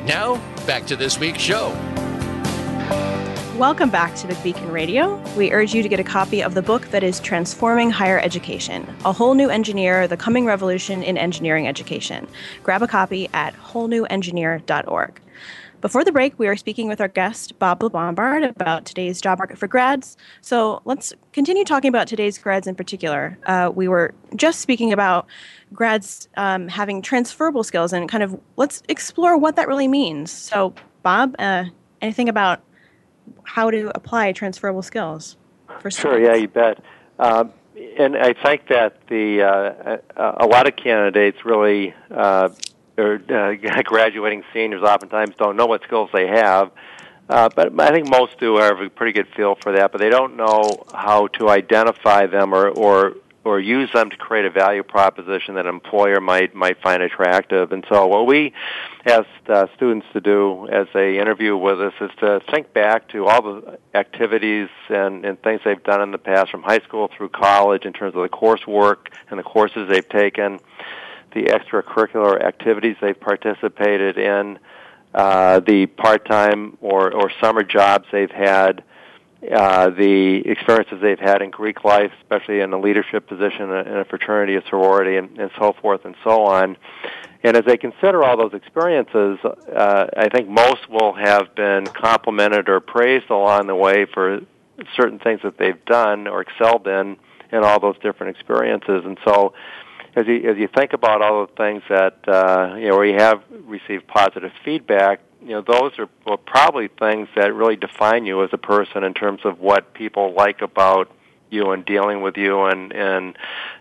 Now, 0.07 0.41
back 0.65 0.87
to 0.87 0.95
this 0.95 1.19
week's 1.19 1.41
show. 1.41 1.98
Welcome 3.59 3.89
back 3.89 4.15
to 4.15 4.25
Big 4.25 4.41
Beacon 4.41 4.71
Radio. 4.71 5.21
We 5.35 5.51
urge 5.51 5.73
you 5.73 5.83
to 5.83 5.89
get 5.89 5.99
a 5.99 6.03
copy 6.03 6.41
of 6.41 6.53
the 6.53 6.61
book 6.61 6.87
that 6.91 7.03
is 7.03 7.19
Transforming 7.19 7.89
Higher 7.89 8.17
Education 8.17 8.87
A 9.03 9.11
Whole 9.11 9.33
New 9.33 9.49
Engineer 9.49 10.07
The 10.07 10.15
Coming 10.15 10.45
Revolution 10.45 11.03
in 11.03 11.17
Engineering 11.17 11.67
Education. 11.67 12.25
Grab 12.63 12.81
a 12.81 12.87
copy 12.87 13.27
at 13.33 13.53
wholenewengineer.org. 13.55 15.21
Before 15.81 16.05
the 16.05 16.11
break, 16.13 16.39
we 16.39 16.47
are 16.47 16.55
speaking 16.55 16.87
with 16.87 17.01
our 17.01 17.09
guest, 17.09 17.59
Bob 17.59 17.81
LaBombard, 17.81 18.49
about 18.49 18.85
today's 18.85 19.19
job 19.19 19.39
market 19.39 19.57
for 19.57 19.67
grads. 19.67 20.15
So 20.39 20.81
let's 20.85 21.11
continue 21.33 21.65
talking 21.65 21.89
about 21.89 22.07
today's 22.07 22.37
grads 22.37 22.65
in 22.65 22.75
particular. 22.75 23.37
Uh, 23.45 23.73
we 23.75 23.89
were 23.89 24.13
just 24.37 24.61
speaking 24.61 24.93
about 24.93 25.27
grads 25.73 26.29
um, 26.37 26.69
having 26.69 27.01
transferable 27.01 27.65
skills 27.65 27.91
and 27.91 28.07
kind 28.07 28.23
of 28.23 28.39
let's 28.55 28.83
explore 28.87 29.37
what 29.37 29.57
that 29.57 29.67
really 29.67 29.89
means. 29.89 30.31
So, 30.31 30.73
Bob, 31.03 31.35
uh, 31.39 31.65
anything 32.01 32.29
about 32.29 32.61
how 33.43 33.69
to 33.71 33.91
apply 33.95 34.31
transferable 34.31 34.81
skills 34.81 35.37
for 35.79 35.91
Sure, 35.91 36.19
yeah, 36.19 36.35
you 36.35 36.47
bet. 36.47 36.83
Um, 37.17 37.53
and 37.97 38.17
I 38.17 38.33
think 38.33 38.67
that 38.67 39.07
the 39.07 39.43
uh, 39.43 39.97
a 40.37 40.45
lot 40.45 40.67
of 40.67 40.75
candidates 40.75 41.45
really, 41.45 41.93
uh, 42.11 42.49
or 42.97 43.21
uh, 43.29 43.53
graduating 43.83 44.43
seniors, 44.53 44.83
oftentimes 44.83 45.35
don't 45.37 45.55
know 45.55 45.65
what 45.65 45.83
skills 45.83 46.09
they 46.13 46.27
have. 46.27 46.71
Uh, 47.29 47.47
but 47.55 47.79
I 47.79 47.91
think 47.91 48.09
most 48.09 48.39
do 48.39 48.57
have 48.57 48.79
a 48.79 48.89
pretty 48.89 49.13
good 49.13 49.27
feel 49.35 49.55
for 49.55 49.73
that, 49.73 49.91
but 49.91 49.99
they 49.99 50.09
don't 50.09 50.35
know 50.35 50.83
how 50.93 51.27
to 51.27 51.47
identify 51.47 52.25
them 52.25 52.53
or, 52.53 52.69
or 52.69 53.13
or 53.49 53.59
use 53.59 53.89
them 53.93 54.11
to 54.11 54.15
create 54.15 54.45
a 54.45 54.51
value 54.51 54.83
proposition 54.83 55.55
that 55.55 55.65
an 55.65 55.73
employer 55.73 56.21
might 56.21 56.53
might 56.53 56.79
find 56.81 57.01
attractive. 57.01 57.71
And 57.71 57.83
so, 57.89 58.05
what 58.05 58.27
we 58.27 58.53
ask 59.05 59.25
uh, 59.47 59.65
students 59.75 60.05
to 60.13 60.21
do 60.21 60.67
as 60.69 60.87
they 60.93 61.17
interview 61.19 61.57
with 61.57 61.81
us 61.81 61.93
is 61.99 62.11
to 62.19 62.41
think 62.51 62.73
back 62.73 63.09
to 63.09 63.25
all 63.25 63.41
the 63.41 63.79
activities 63.95 64.69
and, 64.89 65.25
and 65.25 65.41
things 65.41 65.61
they've 65.65 65.83
done 65.83 66.01
in 66.01 66.11
the 66.11 66.19
past, 66.19 66.51
from 66.51 66.61
high 66.61 66.79
school 66.79 67.09
through 67.17 67.29
college, 67.29 67.85
in 67.85 67.93
terms 67.93 68.15
of 68.15 68.21
the 68.21 68.29
coursework 68.29 69.07
and 69.29 69.39
the 69.39 69.43
courses 69.43 69.89
they've 69.89 70.09
taken, 70.09 70.59
the 71.33 71.45
extracurricular 71.45 72.39
activities 72.43 72.97
they've 73.01 73.19
participated 73.19 74.17
in, 74.19 74.59
uh, 75.15 75.59
the 75.61 75.87
part-time 75.87 76.77
or 76.81 77.11
or 77.11 77.31
summer 77.41 77.63
jobs 77.63 78.05
they've 78.11 78.31
had 78.31 78.83
uh, 79.41 79.89
the 79.89 80.41
experiences 80.45 80.99
they've 81.01 81.19
had 81.19 81.41
in 81.41 81.49
Greek 81.49 81.85
life, 81.85 82.11
especially 82.21 82.59
in 82.59 82.73
a 82.73 82.79
leadership 82.79 83.27
position 83.27 83.71
in 83.71 83.97
a 83.97 84.05
fraternity, 84.05 84.55
a 84.55 84.61
sorority, 84.69 85.15
and, 85.15 85.37
and 85.37 85.49
so 85.57 85.73
forth 85.81 86.03
and 86.03 86.15
so 86.23 86.43
on. 86.43 86.75
And 87.41 87.55
as 87.55 87.63
they 87.63 87.77
consider 87.77 88.23
all 88.23 88.35
those 88.35 88.53
experiences, 88.53 89.39
uh, 89.43 90.07
I 90.17 90.27
think 90.27 90.49
most 90.49 90.89
will 90.89 91.13
have 91.13 91.55
been 91.55 91.85
complimented 91.85 92.67
or 92.67 92.81
praised 92.81 93.29
along 93.29 93.67
the 93.67 93.75
way 93.75 94.05
for 94.13 94.41
certain 94.95 95.19
things 95.19 95.41
that 95.43 95.57
they've 95.57 95.83
done 95.85 96.27
or 96.27 96.41
excelled 96.41 96.87
in 96.87 97.17
in 97.51 97.63
all 97.63 97.79
those 97.79 97.97
different 97.99 98.35
experiences. 98.35 99.03
And 99.05 99.17
so, 99.25 99.53
as 100.15 100.27
you 100.27 100.49
as 100.49 100.57
you 100.57 100.67
think 100.67 100.91
about 100.91 101.21
all 101.21 101.45
the 101.45 101.53
things 101.53 101.81
that 101.87 102.27
uh, 102.27 102.75
you 102.75 102.89
know 102.89 102.97
where 102.97 103.05
you 103.05 103.17
have 103.17 103.41
received 103.65 104.05
positive 104.07 104.51
feedback, 104.65 105.21
you 105.41 105.49
know 105.49 105.61
those 105.61 105.91
are 105.97 106.37
probably 106.37 106.87
things 106.87 107.27
that 107.35 107.53
really 107.53 107.75
define 107.75 108.25
you 108.25 108.43
as 108.43 108.49
a 108.51 108.57
person 108.57 109.03
in 109.03 109.13
terms 109.13 109.41
of 109.45 109.59
what 109.59 109.93
people 109.93 110.33
like 110.33 110.61
about 110.61 111.11
you 111.49 111.71
and 111.71 111.85
dealing 111.85 112.21
with 112.21 112.37
you 112.37 112.63
and 112.65 112.93
and 112.93 113.37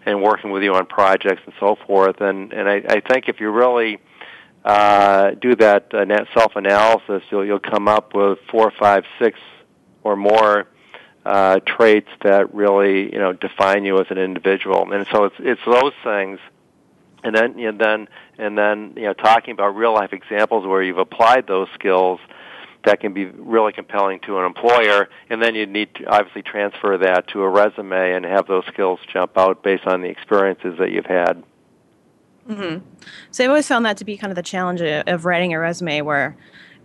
and 0.07 0.23
working 0.23 0.51
with 0.51 0.63
you 0.63 0.75
on 0.75 0.87
projects 0.87 1.43
and 1.45 1.55
so 1.61 1.77
forth. 1.87 2.21
And 2.21 2.53
and 2.53 2.69
I, 2.69 2.77
I 2.89 3.01
think 3.01 3.29
if 3.29 3.41
you 3.41 3.51
really 3.51 3.99
uh, 4.65 5.33
do 5.33 5.57
that 5.57 5.93
uh, 5.95 6.25
self 6.35 6.57
analysis 6.57 7.23
you'll 7.31 7.45
you'll 7.45 7.59
come 7.59 7.89
up 7.89 8.15
with 8.15 8.39
four 8.51 8.73
five 8.79 9.05
six 9.19 9.39
or 10.03 10.17
more 10.17 10.69
uh, 11.25 11.61
traits 11.61 12.09
that 12.23 12.55
really 12.55 13.13
you 13.13 13.19
know 13.19 13.33
define 13.33 13.85
you 13.85 13.99
as 13.99 14.07
an 14.11 14.19
individual. 14.19 14.93
And 14.93 15.07
so 15.13 15.25
it's 15.25 15.37
it's 15.39 15.61
those 15.67 15.93
things 16.05 16.39
and 17.25 17.35
then 17.35 17.59
and 17.59 17.81
then 17.81 18.09
and 18.39 18.57
then 18.57 18.93
you 18.97 19.03
know 19.03 19.13
talking 19.13 19.53
about 19.53 19.77
real 19.77 19.93
life 19.93 20.13
examples 20.13 20.67
where 20.67 20.83
you've 20.83 20.99
applied 20.99 21.47
those 21.47 21.69
skills 21.75 22.21
that 22.85 23.01
can 23.01 23.13
be 23.13 23.27
really 23.27 23.73
compelling 23.73 24.21
to 24.21 24.39
an 24.39 24.45
employer 24.45 25.09
and 25.29 25.43
then 25.43 25.55
you 25.55 25.67
need 25.67 25.93
to 25.95 26.05
obviously 26.07 26.43
transfer 26.43 26.97
that 26.97 27.27
to 27.29 27.43
a 27.43 27.49
resume 27.49 28.13
and 28.13 28.25
have 28.25 28.47
those 28.47 28.65
skills 28.67 29.01
jump 29.13 29.37
out 29.37 29.63
based 29.63 29.87
on 29.87 30.01
the 30.01 30.09
experiences 30.09 30.79
that 30.79 30.91
you've 30.91 31.07
had 31.07 31.43
mm-hmm. 32.49 32.85
so 33.31 33.45
i've 33.45 33.51
always 33.51 33.67
found 33.67 33.85
that 33.85 33.97
to 33.97 34.05
be 34.05 34.17
kind 34.17 34.31
of 34.31 34.37
the 34.37 34.43
challenge 34.43 34.81
of 34.81 35.25
writing 35.25 35.53
a 35.53 35.59
resume 35.59 36.01
where 36.03 36.37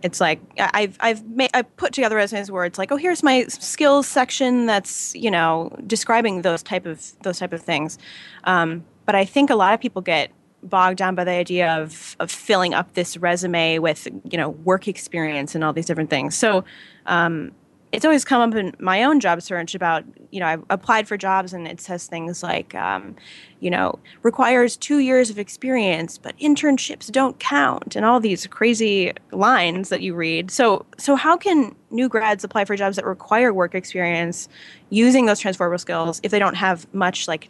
it's 0.02 0.20
like 0.20 0.38
I've 0.58 0.98
I've 1.00 1.24
made 1.26 1.48
I 1.54 1.62
put 1.62 1.94
together 1.94 2.16
resumes 2.16 2.50
where 2.50 2.66
it's 2.66 2.78
like 2.78 2.92
oh 2.92 2.96
here's 2.96 3.22
my 3.22 3.46
skills 3.48 4.06
section 4.06 4.66
that's 4.66 5.14
you 5.14 5.30
know 5.30 5.74
describing 5.86 6.42
those 6.42 6.62
type 6.62 6.84
of 6.84 7.02
those 7.22 7.38
type 7.38 7.54
of 7.54 7.62
things, 7.62 7.98
um, 8.44 8.84
but 9.06 9.14
I 9.14 9.24
think 9.24 9.50
a 9.50 9.56
lot 9.56 9.74
of 9.74 9.80
people 9.80 10.02
get 10.02 10.30
bogged 10.64 10.98
down 10.98 11.14
by 11.14 11.24
the 11.24 11.30
idea 11.30 11.72
of 11.74 12.16
of 12.20 12.30
filling 12.30 12.74
up 12.74 12.94
this 12.94 13.16
resume 13.16 13.78
with 13.78 14.08
you 14.30 14.38
know 14.38 14.50
work 14.50 14.88
experience 14.88 15.54
and 15.54 15.62
all 15.62 15.72
these 15.72 15.86
different 15.86 16.10
things. 16.10 16.34
So 16.34 16.64
um, 17.06 17.52
it's 17.92 18.04
always 18.04 18.24
come 18.24 18.50
up 18.50 18.58
in 18.58 18.74
my 18.80 19.04
own 19.04 19.20
job 19.20 19.40
search 19.40 19.74
about 19.74 20.04
you 20.30 20.40
know 20.40 20.46
I've 20.46 20.64
applied 20.70 21.06
for 21.06 21.16
jobs 21.16 21.52
and 21.52 21.68
it 21.68 21.80
says 21.80 22.06
things 22.06 22.42
like 22.42 22.74
um, 22.74 23.14
you 23.60 23.70
know 23.70 23.98
requires 24.22 24.76
two 24.76 24.98
years 24.98 25.30
of 25.30 25.38
experience, 25.38 26.18
but 26.18 26.36
internships 26.38 27.10
don't 27.12 27.38
count, 27.38 27.94
and 27.94 28.04
all 28.04 28.18
these 28.18 28.46
crazy 28.46 29.12
lines 29.32 29.90
that 29.90 30.00
you 30.00 30.14
read. 30.14 30.50
So 30.50 30.86
so 30.98 31.14
how 31.14 31.36
can 31.36 31.74
new 31.90 32.08
grads 32.08 32.42
apply 32.42 32.64
for 32.64 32.74
jobs 32.74 32.96
that 32.96 33.04
require 33.04 33.52
work 33.52 33.74
experience 33.74 34.48
using 34.90 35.26
those 35.26 35.38
transferable 35.38 35.78
skills 35.78 36.20
if 36.24 36.30
they 36.30 36.38
don't 36.38 36.56
have 36.56 36.92
much 36.92 37.28
like 37.28 37.48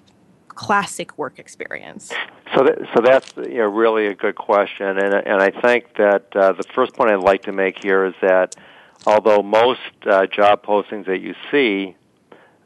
classic 0.54 1.18
work 1.18 1.38
experience? 1.38 2.12
So, 2.54 2.64
that, 2.64 2.78
so 2.94 3.00
that's 3.02 3.32
you 3.36 3.58
know 3.58 3.68
really 3.68 4.06
a 4.06 4.14
good 4.14 4.36
question, 4.36 4.98
and 4.98 5.14
and 5.14 5.42
I 5.42 5.50
think 5.50 5.96
that 5.96 6.34
uh, 6.34 6.52
the 6.52 6.64
first 6.74 6.94
point 6.94 7.10
I'd 7.10 7.20
like 7.20 7.42
to 7.42 7.52
make 7.52 7.82
here 7.82 8.04
is 8.06 8.14
that 8.20 8.56
although 9.06 9.42
most 9.42 9.80
uh, 10.06 10.26
job 10.26 10.64
postings 10.64 11.06
that 11.06 11.20
you 11.20 11.34
see 11.50 11.96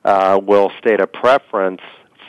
uh, 0.05 0.41
will 0.43 0.71
state 0.79 1.01
a 1.01 1.07
preference 1.07 1.81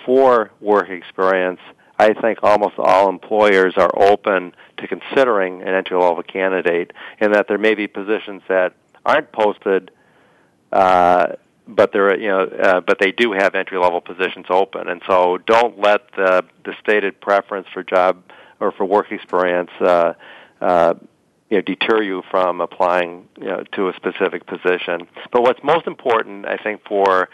for 0.05 0.51
work 0.59 0.89
experience, 0.89 1.59
I 1.97 2.13
think 2.13 2.39
almost 2.43 2.75
all 2.77 3.09
employers 3.09 3.73
are 3.75 3.91
open 3.95 4.53
to 4.77 4.87
considering 4.87 5.61
an 5.61 5.69
entry 5.69 5.97
level 5.97 6.23
candidate, 6.23 6.93
and 7.19 7.33
that 7.33 7.47
there 7.47 7.57
may 7.57 7.75
be 7.75 7.87
positions 7.87 8.41
that 8.47 8.73
aren't 9.05 9.31
posted, 9.31 9.91
uh, 10.71 11.33
but 11.75 11.93
you 11.93 12.27
know 12.27 12.41
uh, 12.41 12.81
but 12.81 12.97
they 12.99 13.11
do 13.11 13.31
have 13.31 13.55
entry 13.55 13.77
level 13.77 14.01
positions 14.01 14.47
open, 14.49 14.89
and 14.89 15.01
so 15.07 15.37
don't 15.37 15.79
let 15.79 16.11
the 16.15 16.43
the 16.65 16.73
stated 16.81 17.19
preference 17.21 17.67
for 17.73 17.83
job 17.83 18.23
or 18.59 18.71
for 18.71 18.85
work 18.85 19.11
experience. 19.11 19.71
Uh, 19.79 20.13
uh, 20.61 20.93
you 21.49 21.57
know, 21.57 21.61
deter 21.61 22.03
you 22.03 22.21
from 22.29 22.61
applying 22.61 23.27
you 23.39 23.47
know, 23.47 23.63
to 23.71 23.89
a 23.89 23.93
specific 23.95 24.45
position. 24.45 25.07
But 25.31 25.41
what's 25.41 25.63
most 25.63 25.87
important, 25.87 26.45
I 26.45 26.57
think, 26.57 26.81
for 26.87 27.29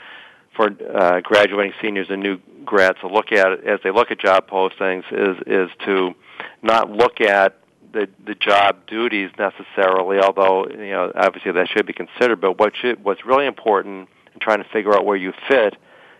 for 0.55 0.69
uh, 0.69 1.19
graduating 1.21 1.73
seniors 1.81 2.07
and 2.09 2.23
new 2.23 2.37
grads 2.63 2.99
to 3.01 3.07
look 3.07 3.31
at 3.33 3.65
as 3.65 3.79
they 3.83 3.91
look 3.91 4.11
at 4.11 4.19
job 4.19 4.49
postings 4.49 5.03
is 5.11 5.37
is 5.45 5.69
to 5.85 6.13
not 6.61 6.89
look 6.89 7.19
at 7.19 7.57
the 7.91 8.07
the 8.25 8.35
job 8.35 8.87
duties 8.87 9.31
necessarily, 9.37 10.19
although 10.19 10.67
you 10.67 10.91
know 10.91 11.11
obviously 11.15 11.51
that 11.51 11.67
should 11.67 11.85
be 11.85 11.93
considered. 11.93 12.39
But 12.39 12.57
what 12.57 12.73
should 12.75 13.03
what's 13.03 13.25
really 13.25 13.47
important 13.47 14.07
trying 14.45 14.63
to 14.63 14.69
figure 14.69 14.95
out 14.95 15.03
where 15.03 15.17
you 15.17 15.33
fit 15.49 15.75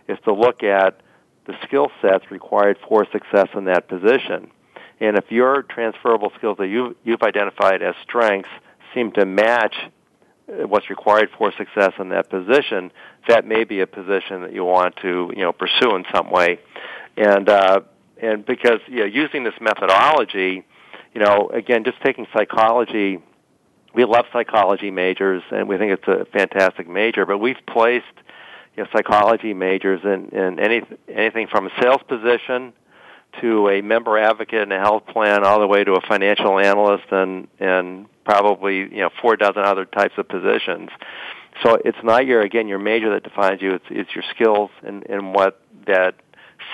is 0.09 0.17
to 0.25 0.33
look 0.33 0.63
at 0.63 0.99
the 1.45 1.53
skill 1.63 1.89
sets 2.01 2.29
required 2.31 2.77
for 2.89 3.05
success 3.11 3.47
in 3.55 3.65
that 3.65 3.87
position. 3.87 4.49
And 4.99 5.17
if 5.17 5.25
your 5.29 5.61
transferable 5.61 6.31
skills 6.37 6.57
that 6.57 6.67
you 6.67 6.95
you've 7.03 7.21
identified 7.21 7.81
as 7.81 7.95
strengths 8.03 8.49
seem 8.93 9.11
to 9.13 9.25
match 9.25 9.75
what's 10.47 10.89
required 10.89 11.29
for 11.37 11.51
success 11.57 11.91
in 11.99 12.09
that 12.09 12.29
position, 12.29 12.91
that 13.27 13.45
may 13.45 13.63
be 13.63 13.81
a 13.81 13.87
position 13.87 14.41
that 14.41 14.53
you 14.53 14.63
want 14.63 14.95
to 15.01 15.31
you 15.35 15.41
know 15.41 15.51
pursue 15.51 15.95
in 15.95 16.05
some 16.13 16.31
way, 16.31 16.59
and 17.17 17.47
uh, 17.47 17.81
and 18.21 18.45
because 18.45 18.79
you 18.87 18.99
know 18.99 19.05
using 19.05 19.43
this 19.43 19.55
methodology, 19.61 20.63
you 21.13 21.21
know 21.21 21.49
again 21.53 21.83
just 21.83 22.01
taking 22.03 22.25
psychology, 22.33 23.19
we 23.95 24.03
love 24.03 24.25
psychology 24.33 24.91
majors 24.91 25.41
and 25.51 25.67
we 25.67 25.77
think 25.77 25.93
it's 25.93 26.07
a 26.07 26.25
fantastic 26.25 26.87
major, 26.87 27.25
but 27.25 27.37
we've 27.37 27.59
placed 27.67 28.05
you 28.75 28.83
know 28.83 28.89
psychology 28.95 29.53
majors 29.53 30.01
in 30.03 30.29
in 30.37 30.59
any 30.59 30.81
anything 31.07 31.47
from 31.47 31.67
a 31.67 31.69
sales 31.81 32.01
position 32.07 32.73
to 33.41 33.69
a 33.69 33.81
member 33.81 34.17
advocate 34.17 34.61
in 34.61 34.71
a 34.71 34.79
health 34.79 35.05
plan 35.07 35.43
all 35.43 35.59
the 35.59 35.67
way 35.67 35.83
to 35.83 35.93
a 35.93 36.01
financial 36.01 36.59
analyst 36.59 37.05
and 37.11 37.47
and 37.59 38.07
probably 38.25 38.77
you 38.77 39.01
know 39.01 39.09
four 39.21 39.37
dozen 39.37 39.63
other 39.63 39.85
types 39.85 40.13
of 40.17 40.27
positions. 40.27 40.89
So 41.63 41.77
it's 41.85 41.97
not 42.03 42.25
your 42.25 42.41
again 42.41 42.67
your 42.67 42.79
major 42.79 43.11
that 43.13 43.23
defines 43.23 43.61
you. 43.61 43.75
It's 43.75 43.85
it's 43.89 44.13
your 44.13 44.25
skills 44.35 44.71
and 44.83 45.05
and 45.09 45.33
what 45.33 45.61
that 45.87 46.15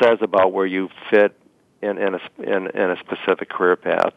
says 0.01 0.17
about 0.21 0.53
where 0.53 0.65
you 0.65 0.89
fit 1.11 1.37
in 1.83 1.97
in 1.99 2.15
a 2.15 2.19
in, 2.39 2.67
in 2.67 2.91
a 2.91 2.95
specific 2.99 3.49
career 3.49 3.75
path. 3.75 4.13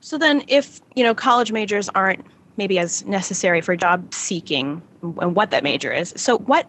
So 0.00 0.18
then, 0.18 0.42
if 0.48 0.80
you 0.94 1.04
know 1.04 1.14
college 1.14 1.52
majors 1.52 1.88
aren't 1.90 2.24
maybe 2.56 2.78
as 2.78 3.04
necessary 3.06 3.60
for 3.60 3.76
job 3.76 4.12
seeking 4.12 4.82
and 5.02 5.34
what 5.34 5.50
that 5.50 5.62
major 5.62 5.92
is, 5.92 6.12
so 6.16 6.38
what 6.38 6.68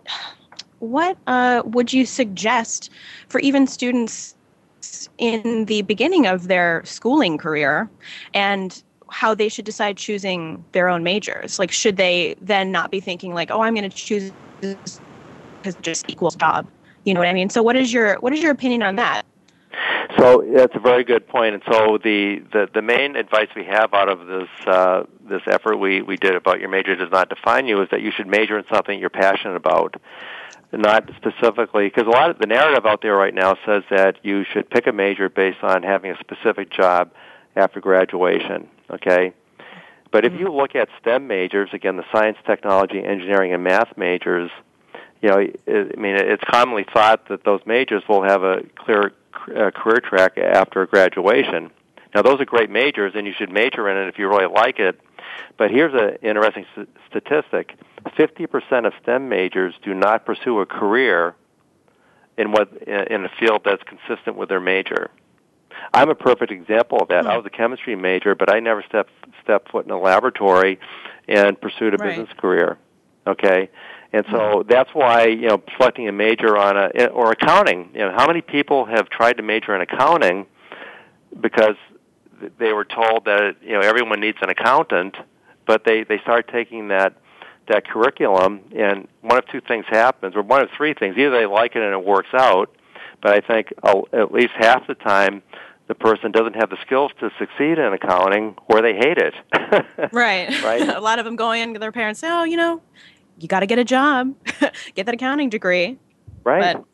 what 0.79 1.17
uh, 1.27 1.61
would 1.65 1.93
you 1.93 2.05
suggest 2.05 2.89
for 3.27 3.39
even 3.39 3.67
students 3.67 4.35
in 5.17 5.65
the 5.65 5.81
beginning 5.83 6.25
of 6.25 6.47
their 6.47 6.81
schooling 6.85 7.37
career 7.37 7.89
and 8.33 8.81
how 9.09 9.33
they 9.33 9.49
should 9.49 9.65
decide 9.65 9.97
choosing 9.97 10.63
their 10.71 10.87
own 10.87 11.03
majors. 11.03 11.59
Like, 11.59 11.71
should 11.71 11.97
they 11.97 12.35
then 12.41 12.71
not 12.71 12.91
be 12.91 12.99
thinking 12.99 13.33
like, 13.33 13.51
"Oh, 13.51 13.61
I'm 13.61 13.73
going 13.75 13.89
to 13.89 13.95
choose 13.95 14.31
because 14.61 15.75
just 15.81 16.09
equals 16.09 16.35
job." 16.35 16.67
You 17.05 17.13
know 17.13 17.19
what 17.19 17.27
I 17.27 17.33
mean? 17.33 17.49
So, 17.49 17.63
what 17.63 17.75
is 17.75 17.91
your 17.91 18.15
what 18.19 18.33
is 18.33 18.41
your 18.41 18.51
opinion 18.51 18.83
on 18.83 18.95
that? 18.97 19.23
So 20.17 20.43
that's 20.55 20.75
a 20.75 20.79
very 20.79 21.03
good 21.03 21.27
point. 21.27 21.53
And 21.53 21.63
so 21.71 21.97
the, 21.97 22.41
the, 22.51 22.67
the 22.73 22.81
main 22.81 23.15
advice 23.15 23.47
we 23.55 23.65
have 23.65 23.93
out 23.93 24.09
of 24.09 24.25
this 24.25 24.67
uh, 24.67 25.03
this 25.29 25.41
effort 25.45 25.77
we, 25.77 26.01
we 26.01 26.17
did 26.17 26.35
about 26.35 26.59
your 26.59 26.69
major 26.69 26.95
does 26.95 27.11
not 27.11 27.29
define 27.29 27.67
you 27.67 27.81
is 27.83 27.89
that 27.91 28.01
you 28.01 28.11
should 28.11 28.27
major 28.27 28.57
in 28.57 28.65
something 28.73 28.99
you're 28.99 29.11
passionate 29.11 29.55
about 29.55 29.95
not 30.71 31.09
specifically 31.17 31.87
because 31.87 32.05
a 32.05 32.09
lot 32.09 32.29
of 32.29 32.37
the 32.37 32.45
narrative 32.45 32.85
out 32.85 33.01
there 33.01 33.15
right 33.15 33.33
now 33.33 33.55
says 33.65 33.83
that 33.89 34.17
you 34.23 34.43
should 34.43 34.69
pick 34.69 34.87
a 34.87 34.91
major 34.91 35.29
based 35.29 35.63
on 35.63 35.83
having 35.83 36.11
a 36.11 36.19
specific 36.19 36.71
job 36.71 37.11
after 37.55 37.79
graduation 37.79 38.67
okay 38.91 39.33
but 40.11 40.25
if 40.25 40.33
you 40.33 40.45
mm-hmm. 40.45 40.57
look 40.57 40.75
at 40.75 40.87
stem 41.01 41.25
majors 41.27 41.69
again 41.73 41.97
the 41.97 42.05
science 42.11 42.37
technology 42.45 43.03
engineering 43.03 43.51
and 43.51 43.63
math 43.63 43.97
majors 43.97 44.51
you 45.21 45.29
know 45.29 45.37
i 45.37 45.97
mean 45.97 46.15
it's 46.15 46.43
commonly 46.43 46.85
thought 46.93 47.27
that 47.29 47.43
those 47.43 47.61
majors 47.65 48.03
will 48.07 48.23
have 48.23 48.43
a 48.43 48.61
clear 48.75 49.11
uh, 49.55 49.71
career 49.71 49.99
track 49.99 50.37
after 50.37 50.85
graduation 50.85 51.71
now 52.13 52.21
those 52.21 52.39
are 52.39 52.45
great 52.45 52.69
majors 52.69 53.13
and 53.15 53.27
you 53.27 53.33
should 53.37 53.51
major 53.51 53.89
in 53.89 53.97
it 53.97 54.07
if 54.07 54.17
you 54.17 54.27
really 54.27 54.47
like 54.47 54.79
it 54.79 54.99
but 55.57 55.71
here's 55.71 55.93
an 55.93 56.17
interesting 56.21 56.65
statistic 57.09 57.77
50% 58.05 58.85
of 58.85 58.93
STEM 59.01 59.29
majors 59.29 59.73
do 59.83 59.93
not 59.93 60.25
pursue 60.25 60.59
a 60.59 60.65
career 60.65 61.35
in 62.37 62.51
what 62.51 62.71
in 62.87 63.25
a 63.25 63.29
field 63.39 63.61
that's 63.65 63.83
consistent 63.83 64.37
with 64.37 64.49
their 64.49 64.61
major. 64.61 65.11
I'm 65.93 66.09
a 66.09 66.15
perfect 66.15 66.51
example 66.51 66.99
of 67.01 67.09
that. 67.09 67.25
Hmm. 67.25 67.31
I 67.31 67.37
was 67.37 67.45
a 67.45 67.49
chemistry 67.49 67.95
major, 67.95 68.33
but 68.33 68.51
I 68.51 68.59
never 68.59 68.83
stepped 68.87 69.11
stepped 69.43 69.71
foot 69.71 69.85
in 69.85 69.91
a 69.91 69.99
laboratory 69.99 70.79
and 71.27 71.59
pursued 71.59 71.93
a 71.93 71.97
right. 71.97 72.15
business 72.15 72.29
career. 72.37 72.77
Okay? 73.27 73.69
And 74.11 74.25
so 74.31 74.63
that's 74.67 74.89
why, 74.93 75.27
you 75.27 75.47
know, 75.47 75.61
selecting 75.77 76.07
a 76.07 76.11
major 76.11 76.57
on 76.57 76.77
a 76.77 77.07
or 77.07 77.31
accounting, 77.31 77.91
you 77.93 77.99
know, 77.99 78.11
how 78.15 78.25
many 78.25 78.41
people 78.41 78.85
have 78.85 79.07
tried 79.09 79.33
to 79.33 79.43
major 79.43 79.75
in 79.75 79.81
accounting 79.81 80.47
because 81.39 81.75
they 82.57 82.73
were 82.73 82.85
told 82.85 83.25
that, 83.25 83.57
you 83.61 83.73
know, 83.73 83.81
everyone 83.81 84.19
needs 84.19 84.37
an 84.41 84.49
accountant, 84.49 85.15
but 85.67 85.83
they 85.85 86.03
they 86.03 86.17
start 86.19 86.49
taking 86.51 86.87
that 86.87 87.13
that 87.67 87.87
curriculum, 87.87 88.61
and 88.75 89.07
one 89.21 89.37
of 89.37 89.45
two 89.47 89.61
things 89.61 89.85
happens, 89.87 90.35
or 90.35 90.41
one 90.41 90.61
of 90.61 90.69
three 90.75 90.95
things. 90.95 91.15
Either 91.15 91.29
they 91.29 91.45
like 91.45 91.75
it 91.75 91.83
and 91.83 91.93
it 91.93 92.03
works 92.03 92.29
out, 92.33 92.75
but 93.21 93.33
I 93.33 93.41
think 93.41 93.71
at 94.11 94.31
least 94.31 94.53
half 94.57 94.87
the 94.87 94.95
time 94.95 95.43
the 95.87 95.93
person 95.93 96.31
doesn't 96.31 96.55
have 96.55 96.71
the 96.71 96.77
skills 96.81 97.11
to 97.19 97.29
succeed 97.37 97.77
in 97.77 97.93
accounting, 97.93 98.55
or 98.67 98.81
they 98.81 98.93
hate 98.93 99.19
it. 99.19 99.33
right. 100.11 100.63
Right. 100.63 100.81
a 100.89 100.99
lot 100.99 101.19
of 101.19 101.25
them 101.25 101.35
go 101.35 101.51
in, 101.51 101.73
their 101.73 101.91
parents 101.91 102.19
say, 102.19 102.29
"Oh, 102.31 102.43
you 102.43 102.57
know, 102.57 102.81
you 103.39 103.47
got 103.47 103.61
to 103.61 103.65
get 103.65 103.79
a 103.79 103.83
job, 103.83 104.33
get 104.95 105.05
that 105.05 105.13
accounting 105.15 105.49
degree." 105.49 105.97
Right. 106.43 106.75
But, 106.75 106.85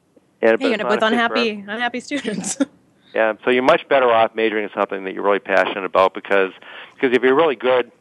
and, 0.41 0.61
hey, 0.61 0.67
you 0.67 0.73
end 0.73 0.81
up 0.81 0.89
with 0.89 1.03
unhappy, 1.03 1.51
unhappy 1.51 1.99
students. 1.99 2.57
yeah. 3.13 3.33
So 3.43 3.49
you're 3.49 3.63
much 3.63 3.87
better 3.87 4.11
off 4.11 4.35
majoring 4.35 4.65
in 4.65 4.69
something 4.73 5.03
that 5.05 5.13
you're 5.13 5.23
really 5.23 5.39
passionate 5.39 5.85
about 5.85 6.13
because 6.13 6.51
because 6.93 7.15
if 7.15 7.23
you're 7.23 7.35
really 7.35 7.55
good 7.55 7.91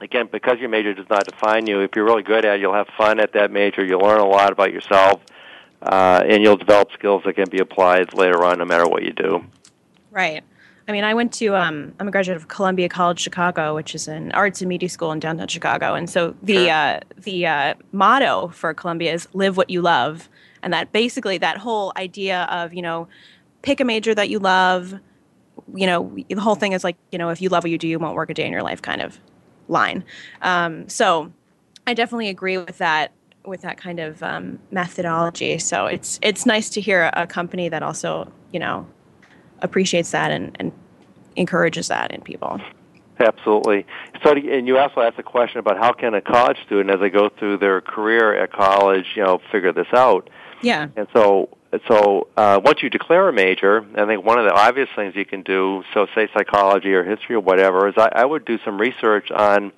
again, 0.00 0.28
because 0.30 0.58
your 0.58 0.68
major 0.68 0.94
does 0.94 1.08
not 1.08 1.24
define 1.26 1.66
you, 1.66 1.80
if 1.80 1.90
you're 1.96 2.04
really 2.04 2.22
good 2.22 2.44
at 2.44 2.56
it, 2.56 2.60
you'll 2.60 2.74
have 2.74 2.88
fun 2.96 3.20
at 3.20 3.32
that 3.32 3.50
major. 3.50 3.84
You'll 3.84 4.00
learn 4.00 4.20
a 4.20 4.26
lot 4.26 4.52
about 4.52 4.72
yourself, 4.72 5.20
uh, 5.82 6.22
and 6.26 6.42
you'll 6.42 6.56
develop 6.56 6.92
skills 6.92 7.22
that 7.24 7.34
can 7.34 7.48
be 7.50 7.58
applied 7.58 8.14
later 8.14 8.44
on, 8.44 8.58
no 8.58 8.64
matter 8.64 8.86
what 8.86 9.02
you 9.02 9.12
do. 9.12 9.44
Right. 10.10 10.44
I 10.88 10.92
mean, 10.92 11.02
I 11.02 11.14
went 11.14 11.32
to, 11.34 11.56
um, 11.56 11.94
I'm 11.98 12.06
a 12.06 12.10
graduate 12.10 12.36
of 12.36 12.48
Columbia 12.48 12.88
College 12.88 13.20
Chicago, 13.20 13.74
which 13.74 13.94
is 13.94 14.06
an 14.06 14.30
arts 14.32 14.60
and 14.60 14.68
media 14.68 14.88
school 14.88 15.10
in 15.10 15.18
downtown 15.18 15.48
Chicago. 15.48 15.94
And 15.94 16.08
so 16.08 16.36
the, 16.42 16.70
uh, 16.70 17.00
the 17.16 17.46
uh, 17.46 17.74
motto 17.90 18.48
for 18.48 18.72
Columbia 18.72 19.12
is 19.12 19.26
live 19.32 19.56
what 19.56 19.68
you 19.68 19.82
love. 19.82 20.28
And 20.62 20.72
that 20.72 20.92
basically, 20.92 21.38
that 21.38 21.58
whole 21.58 21.92
idea 21.96 22.44
of, 22.44 22.72
you 22.72 22.82
know, 22.82 23.08
pick 23.62 23.80
a 23.80 23.84
major 23.84 24.14
that 24.14 24.28
you 24.28 24.38
love, 24.38 24.94
you 25.74 25.86
know, 25.86 26.16
the 26.28 26.40
whole 26.40 26.54
thing 26.54 26.72
is 26.72 26.84
like, 26.84 26.96
you 27.10 27.18
know, 27.18 27.30
if 27.30 27.42
you 27.42 27.48
love 27.48 27.64
what 27.64 27.70
you 27.70 27.78
do, 27.78 27.88
you 27.88 27.98
won't 27.98 28.14
work 28.14 28.30
a 28.30 28.34
day 28.34 28.46
in 28.46 28.52
your 28.52 28.62
life 28.62 28.80
kind 28.80 29.02
of 29.02 29.18
line. 29.68 30.04
Um, 30.42 30.88
so 30.88 31.32
I 31.86 31.94
definitely 31.94 32.28
agree 32.28 32.58
with 32.58 32.78
that 32.78 33.12
with 33.44 33.62
that 33.62 33.76
kind 33.76 34.00
of 34.00 34.22
um, 34.22 34.58
methodology. 34.70 35.58
So 35.58 35.86
it's 35.86 36.18
it's 36.22 36.46
nice 36.46 36.68
to 36.70 36.80
hear 36.80 37.10
a, 37.12 37.26
company 37.26 37.68
that 37.68 37.82
also 37.82 38.30
you 38.52 38.58
know 38.58 38.86
appreciates 39.62 40.10
that 40.10 40.30
and, 40.30 40.56
and 40.58 40.72
encourages 41.36 41.88
that 41.88 42.12
in 42.12 42.20
people. 42.22 42.60
Absolutely. 43.18 43.86
So, 44.22 44.32
and 44.32 44.66
you 44.66 44.78
also 44.78 45.00
asked 45.00 45.18
a 45.18 45.22
question 45.22 45.58
about 45.58 45.78
how 45.78 45.92
can 45.92 46.14
a 46.14 46.20
college 46.20 46.58
student, 46.66 46.90
as 46.90 47.00
they 47.00 47.08
go 47.08 47.30
through 47.30 47.58
their 47.58 47.80
career 47.80 48.34
at 48.34 48.52
college, 48.52 49.06
you 49.14 49.22
know, 49.22 49.40
figure 49.50 49.72
this 49.72 49.86
out. 49.94 50.28
Yeah. 50.62 50.88
And 50.96 51.06
so, 51.14 51.56
so 51.88 52.28
uh, 52.36 52.60
once 52.62 52.82
you 52.82 52.90
declare 52.90 53.28
a 53.28 53.32
major, 53.32 53.86
I 53.96 54.06
think 54.06 54.24
one 54.24 54.38
of 54.38 54.44
the 54.44 54.52
obvious 54.52 54.88
things 54.94 55.14
you 55.16 55.24
can 55.24 55.42
do, 55.42 55.82
so 55.94 56.06
say 56.14 56.28
psychology 56.36 56.92
or 56.92 57.04
history 57.04 57.36
or 57.36 57.40
whatever, 57.40 57.88
is 57.88 57.94
I, 57.96 58.10
I 58.14 58.24
would 58.24 58.44
do 58.44 58.58
some 58.64 58.78
research 58.78 59.30
on 59.30 59.72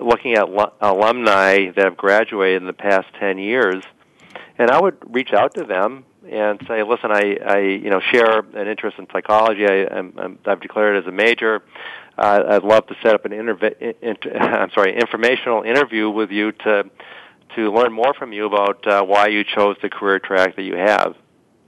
looking 0.00 0.34
at 0.34 0.48
lo- 0.48 0.72
alumni 0.80 1.70
that 1.72 1.84
have 1.84 1.96
graduated 1.96 2.62
in 2.62 2.66
the 2.66 2.72
past 2.72 3.06
10 3.20 3.38
years, 3.38 3.82
and 4.58 4.70
I 4.70 4.80
would 4.80 4.96
reach 5.14 5.32
out 5.32 5.54
to 5.54 5.64
them 5.64 6.04
and 6.30 6.60
say, 6.68 6.82
listen, 6.82 7.10
I, 7.10 7.36
I 7.44 7.58
you 7.58 7.90
know, 7.90 8.00
share 8.12 8.40
an 8.40 8.68
interest 8.68 8.98
in 8.98 9.06
psychology. 9.12 9.66
I, 9.66 10.02
I've 10.46 10.60
declared 10.60 10.96
it 10.96 11.00
as 11.00 11.08
a 11.08 11.12
major. 11.12 11.62
Uh, 12.16 12.42
I'd 12.50 12.62
love 12.62 12.86
to 12.88 12.94
set 13.02 13.14
up 13.14 13.24
an 13.24 13.32
interv- 13.32 13.94
inter- 14.02 14.36
I'm 14.38 14.70
sorry, 14.70 14.98
informational 14.98 15.62
interview 15.62 16.10
with 16.10 16.30
you 16.30 16.52
to 16.52 16.90
to 17.56 17.70
learn 17.70 17.92
more 17.92 18.14
from 18.14 18.32
you 18.32 18.46
about 18.46 18.86
uh, 18.86 19.02
why 19.04 19.26
you 19.26 19.44
chose 19.44 19.76
the 19.82 19.90
career 19.90 20.18
track 20.18 20.56
that 20.56 20.62
you 20.62 20.74
have. 20.74 21.14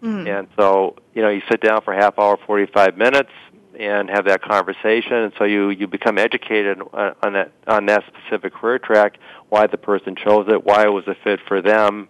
Mm. 0.02 0.38
And 0.38 0.48
so, 0.58 0.96
you 1.12 1.20
know, 1.20 1.28
you 1.28 1.42
sit 1.50 1.60
down 1.60 1.82
for 1.82 1.92
a 1.92 2.02
half 2.02 2.18
hour, 2.18 2.38
45 2.46 2.96
minutes, 2.96 3.30
and 3.78 4.08
have 4.08 4.24
that 4.26 4.42
conversation. 4.42 5.12
And 5.12 5.32
so 5.38 5.44
you 5.44 5.70
you 5.70 5.86
become 5.86 6.18
educated 6.18 6.80
on 6.80 7.32
that 7.32 7.52
on 7.66 7.86
that 7.86 8.04
specific 8.06 8.54
career 8.54 8.78
track, 8.78 9.18
why 9.48 9.66
the 9.66 9.78
person 9.78 10.16
chose 10.16 10.46
it, 10.48 10.64
why 10.64 10.84
it 10.84 10.92
was 10.92 11.06
a 11.06 11.14
fit 11.24 11.40
for 11.48 11.60
them, 11.60 12.08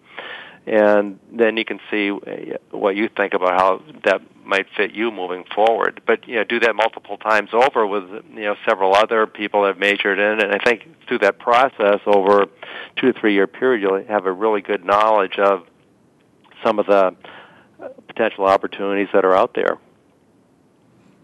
and 0.67 1.19
then 1.33 1.57
you 1.57 1.65
can 1.65 1.81
see 1.91 2.11
uh, 2.11 2.57
what 2.71 2.97
you 2.97 3.09
think 3.15 3.35
about 3.35 3.61
how 3.61 3.83
that 4.05 4.21
might 4.45 4.67
fit 4.77 4.93
you 4.93 5.11
moving 5.11 5.45
forward. 5.55 6.01
But 6.07 6.27
you 6.27 6.37
know, 6.37 6.45
do 6.45 6.61
that 6.61 6.75
multiple 6.75 7.19
times 7.19 7.51
over 7.53 7.87
with 7.87 8.05
you 8.33 8.43
know 8.43 8.57
several 8.67 8.95
other 8.95 9.27
people 9.27 9.63
that 9.63 9.69
have 9.69 9.79
majored 9.79 10.19
in, 10.19 10.41
and 10.41 10.53
I 10.53 10.59
think 10.65 10.87
through 11.09 11.19
that 11.19 11.39
process 11.39 12.01
over 12.07 12.47
two 12.97 13.13
to 13.13 13.21
three 13.21 13.35
year 13.35 13.47
period, 13.47 13.83
you'll 13.83 14.05
have 14.05 14.27
a 14.27 14.33
really 14.33 14.61
good 14.61 14.85
knowledge 14.85 15.39
of 15.39 15.67
some 16.65 16.79
of 16.79 16.87
the 16.87 17.15
potential 18.07 18.45
opportunities 18.45 19.09
that 19.13 19.25
are 19.25 19.35
out 19.35 19.55
there. 19.55 19.79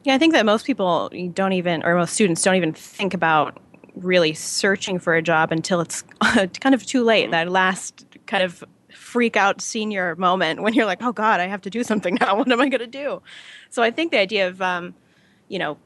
Yeah, 0.02 0.14
I 0.14 0.18
think 0.18 0.32
that 0.32 0.46
most 0.46 0.66
people 0.66 1.10
don't 1.32 1.52
even, 1.52 1.84
or 1.84 1.94
most 1.94 2.14
students 2.14 2.42
don't 2.42 2.56
even 2.56 2.72
think 2.72 3.14
about 3.14 3.58
really 3.94 4.32
searching 4.32 4.98
for 4.98 5.14
a 5.14 5.22
job 5.22 5.52
until 5.52 5.80
it's 5.80 6.02
kind 6.60 6.74
of 6.74 6.84
too 6.86 7.04
late. 7.04 7.30
That 7.30 7.50
last 7.50 8.06
kind 8.26 8.42
of 8.42 8.64
freak 9.10 9.36
out 9.36 9.60
senior 9.60 10.14
moment 10.16 10.62
when 10.62 10.72
you're 10.72 10.86
like, 10.86 11.02
oh 11.02 11.12
God, 11.12 11.40
I 11.40 11.48
have 11.48 11.60
to 11.62 11.70
do 11.70 11.82
something 11.82 12.14
now. 12.20 12.36
What 12.36 12.50
am 12.50 12.60
I 12.60 12.68
going 12.68 12.80
to 12.80 12.86
do? 12.86 13.20
So 13.68 13.82
I 13.82 13.90
think 13.90 14.12
the 14.12 14.18
idea 14.18 14.48
of, 14.48 14.62
um, 14.62 14.94
you 15.48 15.58
know, 15.58 15.76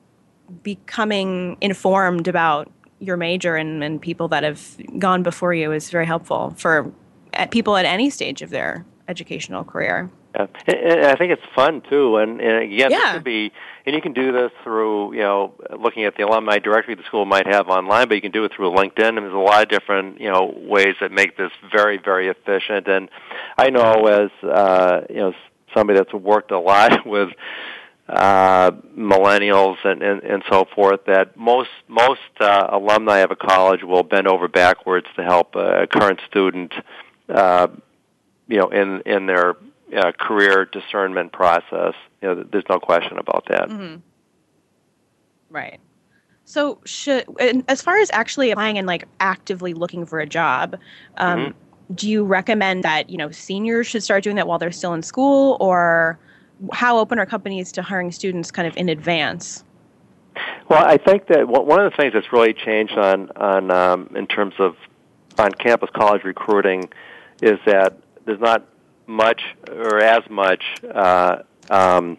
becoming 0.62 1.56
informed 1.62 2.28
about 2.28 2.70
your 3.00 3.16
major 3.16 3.56
and, 3.56 3.82
and 3.82 4.00
people 4.00 4.28
that 4.28 4.42
have 4.42 4.76
gone 4.98 5.22
before 5.22 5.54
you 5.54 5.72
is 5.72 5.90
very 5.90 6.06
helpful 6.06 6.54
for 6.56 6.92
at 7.32 7.50
people 7.50 7.76
at 7.76 7.86
any 7.86 8.10
stage 8.10 8.42
of 8.42 8.50
their 8.50 8.84
educational 9.08 9.64
career. 9.64 10.10
Yeah. 10.34 10.46
And 10.66 11.06
I 11.06 11.14
think 11.14 11.32
it's 11.32 11.42
fun 11.54 11.82
too, 11.88 12.16
and, 12.16 12.40
and 12.40 12.64
again, 12.64 12.90
yeah. 12.90 12.98
this 12.98 13.12
could 13.14 13.24
be, 13.24 13.52
and 13.86 13.94
you 13.94 14.02
can 14.02 14.14
do 14.14 14.32
this 14.32 14.50
through, 14.64 15.14
you 15.14 15.20
know, 15.20 15.54
looking 15.78 16.04
at 16.04 16.16
the 16.16 16.24
alumni 16.24 16.58
directory 16.58 16.96
the 16.96 17.04
school 17.04 17.24
might 17.24 17.46
have 17.46 17.68
online, 17.68 18.08
but 18.08 18.14
you 18.14 18.20
can 18.20 18.32
do 18.32 18.44
it 18.44 18.52
through 18.54 18.72
LinkedIn, 18.72 19.08
and 19.08 19.18
there's 19.18 19.32
a 19.32 19.36
lot 19.36 19.62
of 19.62 19.68
different, 19.68 20.20
you 20.20 20.30
know, 20.30 20.52
ways 20.56 20.96
that 21.00 21.12
make 21.12 21.36
this 21.36 21.52
very, 21.70 21.98
very 21.98 22.28
efficient. 22.28 22.88
And 22.88 23.08
I 23.56 23.70
know 23.70 24.06
as, 24.06 24.30
uh, 24.42 25.02
you 25.08 25.16
know, 25.16 25.34
somebody 25.72 25.98
that's 25.98 26.12
worked 26.12 26.50
a 26.50 26.58
lot 26.58 27.06
with 27.06 27.30
uh, 28.08 28.70
millennials 28.98 29.76
and, 29.84 30.02
and, 30.02 30.22
and 30.22 30.42
so 30.50 30.64
forth 30.74 31.00
that 31.06 31.36
most 31.36 31.70
most 31.88 32.20
uh, 32.40 32.68
alumni 32.70 33.18
of 33.18 33.30
a 33.30 33.36
college 33.36 33.82
will 33.82 34.02
bend 34.02 34.26
over 34.26 34.46
backwards 34.48 35.06
to 35.16 35.22
help 35.22 35.54
a 35.54 35.86
current 35.86 36.20
student, 36.28 36.74
uh, 37.28 37.68
you 38.46 38.58
know, 38.58 38.68
in 38.68 39.00
in 39.06 39.26
their 39.26 39.54
uh, 39.96 40.12
career 40.12 40.66
discernment 40.70 41.32
process. 41.32 41.94
You 42.22 42.28
know, 42.28 42.44
there's 42.50 42.64
no 42.68 42.78
question 42.78 43.18
about 43.18 43.46
that. 43.48 43.68
Mm-hmm. 43.68 43.96
Right. 45.50 45.80
So, 46.44 46.80
should 46.84 47.24
as 47.68 47.80
far 47.80 47.98
as 47.98 48.10
actually 48.12 48.50
applying 48.50 48.76
and 48.76 48.86
like 48.86 49.06
actively 49.20 49.72
looking 49.72 50.04
for 50.04 50.20
a 50.20 50.26
job, 50.26 50.76
um, 51.16 51.38
mm-hmm. 51.38 51.94
do 51.94 52.08
you 52.08 52.24
recommend 52.24 52.82
that 52.84 53.08
you 53.08 53.16
know 53.16 53.30
seniors 53.30 53.86
should 53.86 54.02
start 54.02 54.24
doing 54.24 54.36
that 54.36 54.46
while 54.46 54.58
they're 54.58 54.72
still 54.72 54.92
in 54.92 55.02
school, 55.02 55.56
or 55.60 56.18
how 56.72 56.98
open 56.98 57.18
are 57.18 57.26
companies 57.26 57.72
to 57.72 57.82
hiring 57.82 58.12
students 58.12 58.50
kind 58.50 58.68
of 58.68 58.76
in 58.76 58.90
advance? 58.90 59.64
Well, 60.68 60.84
I 60.84 60.98
think 60.98 61.28
that 61.28 61.48
one 61.48 61.80
of 61.80 61.90
the 61.90 61.96
things 61.96 62.12
that's 62.12 62.32
really 62.32 62.52
changed 62.52 62.98
on 62.98 63.30
on 63.36 63.70
um, 63.70 64.10
in 64.14 64.26
terms 64.26 64.54
of 64.58 64.76
on 65.38 65.50
campus 65.52 65.90
college 65.94 66.24
recruiting 66.24 66.90
is 67.42 67.58
that 67.64 67.96
there's 68.26 68.40
not 68.40 68.66
much 69.06 69.42
or 69.68 70.00
as 70.00 70.28
much 70.30 70.62
uh, 70.92 71.38
um, 71.70 72.18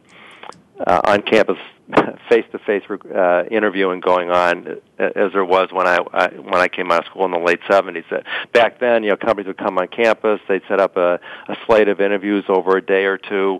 uh, 0.85 1.01
on 1.05 1.21
campus 1.21 1.57
face-to-face 2.29 2.83
uh, 3.13 3.43
interviewing 3.51 3.99
going 3.99 4.31
on 4.31 4.81
as 4.97 5.31
there 5.33 5.45
was 5.45 5.71
when 5.71 5.85
I, 5.85 5.97
I 6.13 6.27
when 6.29 6.55
I 6.55 6.67
came 6.67 6.91
out 6.91 7.05
of 7.05 7.05
school 7.05 7.25
in 7.25 7.31
the 7.31 7.37
late 7.37 7.61
70s. 7.69 8.11
Uh, 8.11 8.21
back 8.53 8.79
then, 8.79 9.03
you 9.03 9.11
know, 9.11 9.17
companies 9.17 9.47
would 9.47 9.57
come 9.57 9.77
on 9.77 9.87
campus, 9.87 10.39
they'd 10.47 10.63
set 10.67 10.79
up 10.79 10.97
a, 10.97 11.19
a 11.47 11.55
slate 11.65 11.87
of 11.87 12.01
interviews 12.01 12.45
over 12.49 12.77
a 12.77 12.81
day 12.81 13.05
or 13.05 13.17
two, 13.17 13.59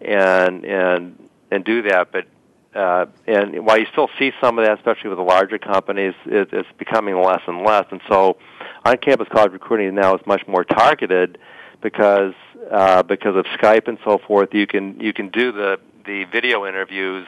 and 0.00 0.64
and 0.64 1.28
and 1.50 1.64
do 1.64 1.82
that. 1.82 2.12
But 2.12 2.26
uh, 2.78 3.06
and 3.26 3.66
while 3.66 3.78
you 3.78 3.86
still 3.90 4.10
see 4.18 4.32
some 4.40 4.58
of 4.58 4.64
that, 4.64 4.78
especially 4.78 5.10
with 5.10 5.18
the 5.18 5.24
larger 5.24 5.58
companies, 5.58 6.14
it, 6.26 6.50
it's 6.52 6.68
becoming 6.78 7.20
less 7.20 7.42
and 7.48 7.64
less. 7.64 7.86
And 7.90 8.00
so, 8.08 8.36
on-campus 8.84 9.28
college 9.32 9.52
recruiting 9.52 9.94
now 9.94 10.14
is 10.14 10.24
much 10.26 10.46
more 10.46 10.62
targeted 10.62 11.38
because 11.80 12.34
uh, 12.70 13.02
because 13.02 13.36
of 13.36 13.44
Skype 13.58 13.88
and 13.88 13.98
so 14.04 14.18
forth, 14.18 14.50
you 14.52 14.66
can 14.66 15.00
you 15.00 15.12
can 15.12 15.28
do 15.28 15.52
the 15.52 15.78
the 16.04 16.24
video 16.24 16.66
interviews. 16.66 17.26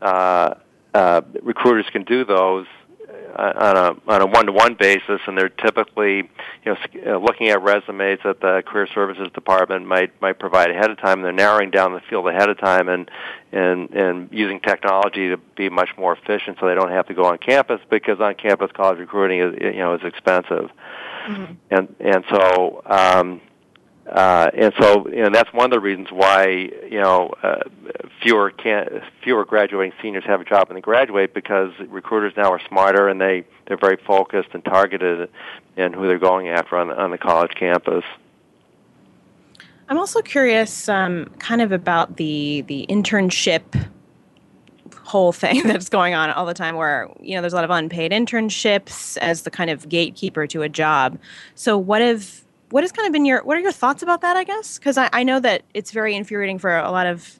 Uh, 0.00 0.54
uh, 0.94 1.22
recruiters 1.42 1.86
can 1.90 2.04
do 2.04 2.24
those 2.24 2.66
uh, 3.34 3.52
on 3.56 3.76
a 3.76 4.12
on 4.12 4.22
a 4.22 4.26
one 4.26 4.46
to 4.46 4.52
one 4.52 4.74
basis, 4.74 5.20
and 5.26 5.38
they're 5.38 5.48
typically 5.48 6.16
you 6.64 6.66
know 6.66 6.76
uh, 7.06 7.18
looking 7.18 7.48
at 7.48 7.62
resumes 7.62 8.18
that 8.24 8.40
the 8.40 8.62
career 8.66 8.86
services 8.94 9.28
department 9.32 9.86
might 9.86 10.20
might 10.20 10.38
provide 10.38 10.70
ahead 10.70 10.90
of 10.90 10.98
time. 10.98 11.22
They're 11.22 11.32
narrowing 11.32 11.70
down 11.70 11.92
the 11.92 12.02
field 12.10 12.28
ahead 12.28 12.50
of 12.50 12.58
time 12.58 12.88
and 12.88 13.10
and 13.50 13.90
and 13.90 14.28
using 14.32 14.60
technology 14.60 15.30
to 15.30 15.38
be 15.56 15.70
much 15.70 15.90
more 15.96 16.14
efficient, 16.14 16.58
so 16.60 16.66
they 16.66 16.74
don't 16.74 16.90
have 16.90 17.06
to 17.06 17.14
go 17.14 17.24
on 17.24 17.38
campus 17.38 17.80
because 17.88 18.20
on 18.20 18.34
campus 18.34 18.70
college 18.72 18.98
recruiting 18.98 19.40
is 19.40 19.54
you 19.60 19.78
know 19.78 19.94
is 19.94 20.02
expensive, 20.04 20.70
mm-hmm. 21.26 21.54
and 21.70 21.94
and 22.00 22.24
so. 22.30 22.82
Um, 22.84 23.40
uh, 24.12 24.50
and 24.52 24.74
so, 24.78 25.08
you 25.08 25.22
know, 25.22 25.30
that's 25.30 25.50
one 25.54 25.64
of 25.64 25.70
the 25.70 25.80
reasons 25.80 26.08
why 26.12 26.46
you 26.46 27.00
know 27.00 27.32
uh, 27.42 27.62
fewer 28.22 28.50
can 28.50 29.02
fewer 29.24 29.44
graduating 29.46 29.94
seniors 30.02 30.24
have 30.24 30.40
a 30.42 30.44
job 30.44 30.68
when 30.68 30.74
they 30.74 30.82
graduate 30.82 31.32
because 31.32 31.72
recruiters 31.88 32.34
now 32.36 32.52
are 32.52 32.60
smarter 32.68 33.08
and 33.08 33.18
they 33.18 33.44
they're 33.66 33.78
very 33.78 33.96
focused 34.06 34.50
and 34.52 34.62
targeted 34.66 35.30
in 35.78 35.94
who 35.94 36.06
they're 36.06 36.18
going 36.18 36.48
after 36.48 36.76
on 36.76 36.90
on 36.90 37.10
the 37.10 37.16
college 37.16 37.52
campus. 37.54 38.04
I'm 39.88 39.98
also 39.98 40.20
curious, 40.20 40.90
um, 40.90 41.30
kind 41.38 41.62
of 41.62 41.72
about 41.72 42.18
the 42.18 42.62
the 42.66 42.84
internship 42.90 43.62
whole 45.04 45.32
thing 45.32 45.62
that's 45.66 45.88
going 45.88 46.12
on 46.12 46.30
all 46.30 46.44
the 46.44 46.52
time 46.52 46.76
where 46.76 47.08
you 47.18 47.34
know 47.34 47.40
there's 47.40 47.54
a 47.54 47.56
lot 47.56 47.64
of 47.64 47.70
unpaid 47.70 48.12
internships 48.12 49.16
as 49.18 49.42
the 49.42 49.50
kind 49.50 49.70
of 49.70 49.88
gatekeeper 49.88 50.46
to 50.46 50.62
a 50.62 50.68
job 50.68 51.18
so 51.54 51.76
what 51.76 52.00
if 52.00 52.44
what 52.72 52.82
has 52.82 52.90
kind 52.90 53.06
of 53.06 53.12
been 53.12 53.26
your 53.26 53.44
what 53.44 53.56
are 53.56 53.60
your 53.60 53.72
thoughts 53.72 54.02
about 54.02 54.22
that? 54.22 54.36
I 54.36 54.44
guess 54.44 54.78
because 54.78 54.96
I, 54.96 55.10
I 55.12 55.22
know 55.22 55.38
that 55.40 55.62
it's 55.74 55.90
very 55.90 56.16
infuriating 56.16 56.58
for 56.58 56.76
a 56.76 56.90
lot 56.90 57.06
of 57.06 57.38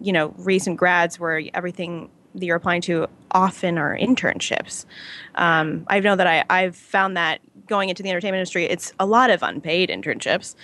you 0.00 0.12
know 0.12 0.34
recent 0.38 0.78
grads 0.78 1.20
where 1.20 1.42
everything 1.52 2.10
that 2.34 2.46
you're 2.46 2.56
applying 2.56 2.80
to 2.80 3.06
often 3.32 3.76
are 3.76 3.96
internships. 3.96 4.86
Um, 5.34 5.84
I 5.88 6.00
know 6.00 6.16
that 6.16 6.26
I, 6.26 6.44
I've 6.48 6.74
found 6.74 7.18
that 7.18 7.40
going 7.66 7.90
into 7.90 8.02
the 8.02 8.08
entertainment 8.08 8.38
industry, 8.38 8.64
it's 8.64 8.94
a 8.98 9.04
lot 9.04 9.28
of 9.28 9.42
unpaid 9.42 9.90
internships. 9.90 10.54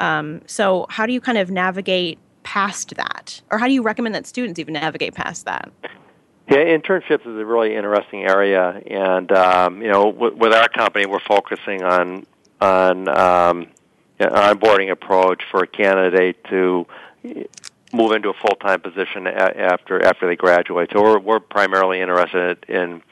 Um, 0.00 0.40
so, 0.46 0.86
how 0.88 1.04
do 1.04 1.12
you 1.12 1.20
kind 1.20 1.36
of 1.36 1.50
navigate 1.50 2.18
past 2.44 2.94
that, 2.96 3.42
or 3.50 3.58
how 3.58 3.66
do 3.66 3.74
you 3.74 3.82
recommend 3.82 4.14
that 4.14 4.26
students 4.26 4.58
even 4.58 4.72
navigate 4.72 5.14
past 5.14 5.44
that? 5.44 5.70
Yeah, 6.48 6.64
internships 6.64 7.26
is 7.26 7.38
a 7.38 7.44
really 7.44 7.76
interesting 7.76 8.24
area, 8.24 8.80
and 8.86 9.30
um, 9.32 9.82
you 9.82 9.88
know, 9.88 10.10
w- 10.10 10.34
with 10.34 10.54
our 10.54 10.68
company, 10.70 11.04
we're 11.04 11.20
focusing 11.20 11.82
on 11.82 12.24
on 12.60 13.08
um, 13.08 13.68
an 14.18 14.30
onboarding 14.30 14.90
approach 14.90 15.42
for 15.50 15.62
a 15.62 15.66
candidate 15.66 16.42
to 16.44 16.86
move 17.92 18.12
into 18.12 18.28
a 18.28 18.34
full 18.34 18.56
time 18.60 18.80
position 18.80 19.26
a- 19.26 19.30
after 19.30 20.04
after 20.04 20.26
they 20.26 20.36
graduate. 20.36 20.90
So 20.92 21.02
we're 21.02 21.18
we're 21.18 21.40
primarily 21.40 22.00
interested 22.00 22.64
in 22.68 23.02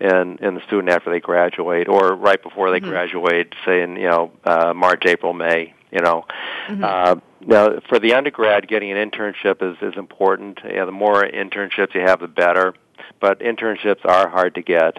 in 0.00 0.38
in 0.40 0.54
the 0.54 0.62
student 0.66 0.90
after 0.90 1.10
they 1.10 1.20
graduate 1.20 1.88
or 1.88 2.14
right 2.14 2.42
before 2.42 2.70
they 2.70 2.80
mm-hmm. 2.80 2.90
graduate, 2.90 3.54
say 3.64 3.82
in 3.82 3.96
you 3.96 4.08
know 4.08 4.32
uh, 4.44 4.72
March, 4.74 5.04
April, 5.06 5.32
May. 5.32 5.74
You 5.90 6.00
know, 6.00 6.24
mm-hmm. 6.66 6.82
uh, 6.82 7.16
now 7.40 7.78
for 7.88 8.00
the 8.00 8.14
undergrad, 8.14 8.66
getting 8.66 8.90
an 8.90 9.10
internship 9.10 9.62
is 9.62 9.76
is 9.80 9.96
important. 9.96 10.64
Know, 10.64 10.86
the 10.86 10.92
more 10.92 11.22
internships 11.22 11.94
you 11.94 12.00
have, 12.00 12.20
the 12.20 12.28
better. 12.28 12.74
But 13.20 13.40
internships 13.40 14.04
are 14.04 14.28
hard 14.28 14.56
to 14.56 14.62
get 14.62 14.98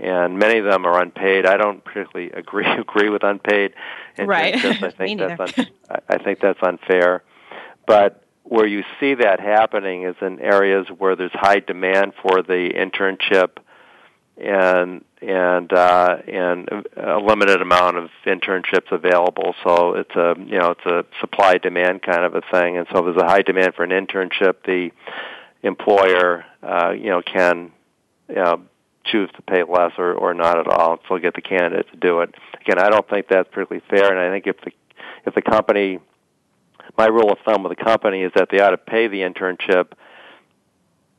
and 0.00 0.38
many 0.38 0.58
of 0.58 0.64
them 0.64 0.86
are 0.86 1.00
unpaid. 1.00 1.46
I 1.46 1.56
don't 1.56 1.84
particularly 1.84 2.30
agree 2.34 2.66
agree 2.66 3.08
with 3.08 3.22
unpaid 3.24 3.74
right. 4.18 4.54
I 4.54 4.90
think 4.90 5.20
that's 5.20 5.58
un, 5.58 5.66
I 6.08 6.18
think 6.18 6.40
that's 6.40 6.62
unfair. 6.62 7.22
But 7.86 8.22
where 8.42 8.66
you 8.66 8.82
see 8.98 9.14
that 9.14 9.40
happening 9.40 10.04
is 10.04 10.16
in 10.20 10.40
areas 10.40 10.86
where 10.96 11.16
there's 11.16 11.32
high 11.34 11.60
demand 11.60 12.14
for 12.22 12.42
the 12.42 12.70
internship 12.74 13.58
and 14.36 15.04
and 15.20 15.72
uh, 15.72 16.18
and 16.26 16.68
a 16.96 17.18
limited 17.18 17.60
amount 17.60 17.96
of 17.96 18.10
internships 18.24 18.92
available. 18.92 19.54
So 19.64 19.94
it's 19.94 20.14
a 20.14 20.34
you 20.38 20.58
know 20.58 20.70
it's 20.70 20.86
a 20.86 21.04
supply 21.20 21.58
demand 21.58 22.02
kind 22.02 22.24
of 22.24 22.34
a 22.34 22.42
thing. 22.52 22.76
And 22.76 22.86
so 22.92 22.98
if 22.98 23.16
there's 23.16 23.24
a 23.24 23.30
high 23.30 23.42
demand 23.42 23.74
for 23.74 23.84
an 23.84 23.90
internship, 23.90 24.64
the 24.64 24.90
employer 25.62 26.44
uh, 26.62 26.90
you 26.90 27.10
know 27.10 27.22
can 27.22 27.72
you 28.28 28.36
know, 28.36 28.62
choose 29.10 29.30
to 29.36 29.42
pay 29.42 29.62
less 29.62 29.92
or, 29.98 30.12
or 30.12 30.34
not 30.34 30.58
at 30.58 30.66
all 30.68 30.92
and 30.92 31.00
still 31.04 31.18
get 31.18 31.34
the 31.34 31.42
candidate 31.42 31.86
to 31.90 31.96
do 31.96 32.20
it. 32.20 32.34
Again, 32.60 32.78
I 32.78 32.88
don't 32.90 33.08
think 33.08 33.28
that's 33.28 33.48
particularly 33.50 33.84
fair, 33.88 34.10
and 34.10 34.18
I 34.18 34.30
think 34.32 34.46
if 34.46 34.60
the 34.64 34.72
if 35.26 35.34
the 35.34 35.42
company 35.42 35.98
my 36.96 37.06
rule 37.06 37.30
of 37.30 37.38
thumb 37.44 37.62
with 37.62 37.76
the 37.76 37.84
company 37.84 38.22
is 38.22 38.32
that 38.34 38.48
they 38.50 38.60
ought 38.60 38.70
to 38.70 38.78
pay 38.78 39.08
the 39.08 39.20
internship 39.20 39.92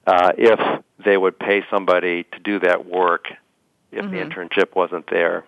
uh, 0.07 0.31
if 0.37 0.59
they 1.05 1.17
would 1.17 1.37
pay 1.37 1.63
somebody 1.71 2.23
to 2.23 2.39
do 2.39 2.59
that 2.59 2.85
work 2.85 3.25
if 3.91 4.03
mm-hmm. 4.03 4.11
the 4.11 4.17
internship 4.17 4.75
wasn't 4.75 5.09
there. 5.09 5.45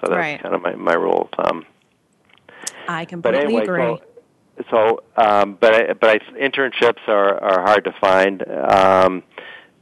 So 0.00 0.10
that's 0.10 0.18
right. 0.18 0.42
kind 0.42 0.54
of 0.54 0.62
my, 0.62 0.74
my 0.74 0.94
rule 0.94 1.28
of 1.32 1.44
thumb. 1.44 1.64
I 2.88 3.04
completely 3.04 3.40
but 3.40 3.44
anyway, 3.44 3.62
agree. 3.62 3.98
So, 4.70 4.98
so 5.16 5.22
um, 5.22 5.56
but 5.60 5.74
I, 5.74 5.92
but 5.94 6.10
I, 6.10 6.18
internships 6.34 7.08
are 7.08 7.42
are 7.42 7.62
hard 7.62 7.84
to 7.84 7.92
find. 8.00 8.44
Um, 8.48 9.22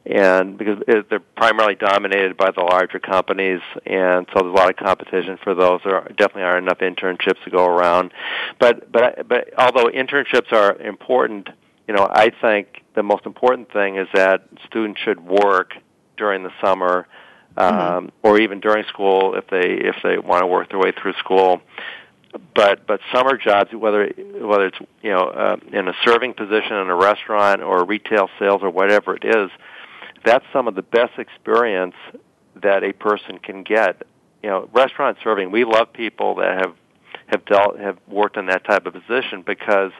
and 0.07 0.57
because 0.57 0.83
they're 0.87 1.21
primarily 1.21 1.75
dominated 1.75 2.37
by 2.37 2.51
the 2.51 2.63
larger 2.63 2.99
companies, 2.99 3.61
and 3.85 4.27
so 4.33 4.43
there's 4.43 4.53
a 4.53 4.57
lot 4.57 4.71
of 4.71 4.77
competition 4.77 5.39
for 5.43 5.55
those. 5.55 5.81
There 5.85 6.01
definitely 6.17 6.43
aren't 6.43 6.67
enough 6.67 6.79
internships 6.79 7.43
to 7.45 7.51
go 7.51 7.67
around. 7.67 8.13
But 8.59 8.91
but 8.91 9.29
but 9.29 9.51
although 9.59 9.87
internships 9.87 10.53
are 10.53 10.75
important, 10.77 11.51
you 11.87 11.95
know, 11.95 12.09
I 12.11 12.31
think 12.41 12.83
the 12.95 13.03
most 13.03 13.27
important 13.27 13.73
thing 13.73 13.97
is 13.97 14.09
that 14.15 14.49
students 14.67 15.01
should 15.01 15.21
work 15.21 15.75
during 16.17 16.45
the 16.45 16.53
summer, 16.63 17.07
um, 17.59 17.75
mm-hmm. 17.75 18.07
or 18.23 18.41
even 18.41 18.61
during 18.61 18.85
school 18.85 19.35
if 19.37 19.49
they 19.49 19.69
if 19.69 19.97
they 20.03 20.19
want 20.19 20.41
to 20.43 20.47
work 20.47 20.71
their 20.71 20.79
way 20.79 20.93
through 20.93 21.15
school 21.15 21.61
but 22.55 22.87
but 22.87 23.01
summer 23.13 23.37
jobs, 23.37 23.73
whether 23.73 24.07
whether 24.41 24.67
it's 24.67 24.79
you 25.03 25.11
know 25.11 25.25
uh, 25.25 25.57
in 25.73 25.89
a 25.89 25.93
serving 26.05 26.35
position 26.35 26.77
in 26.77 26.89
a 26.89 26.95
restaurant 26.95 27.63
or 27.63 27.85
retail 27.85 28.29
sales 28.39 28.63
or 28.63 28.71
whatever 28.71 29.17
it 29.17 29.25
is, 29.25 29.51
that's 30.25 30.45
some 30.53 30.69
of 30.69 30.75
the 30.75 30.83
best 30.83 31.19
experience 31.19 31.95
that 32.63 32.85
a 32.85 32.93
person 32.93 33.39
can 33.39 33.63
get. 33.63 34.03
You 34.43 34.51
know, 34.51 34.69
restaurant 34.73 35.19
serving. 35.23 35.51
We 35.51 35.65
love 35.65 35.93
people 35.93 36.37
that 36.37 36.59
have 36.65 36.75
have 37.27 37.45
dealt 37.45 37.79
have 37.79 37.99
worked 38.09 38.37
in 38.37 38.47
that 38.47 38.65
type 38.65 38.87
of 38.87 38.93
position 38.93 39.43
because 39.47 39.93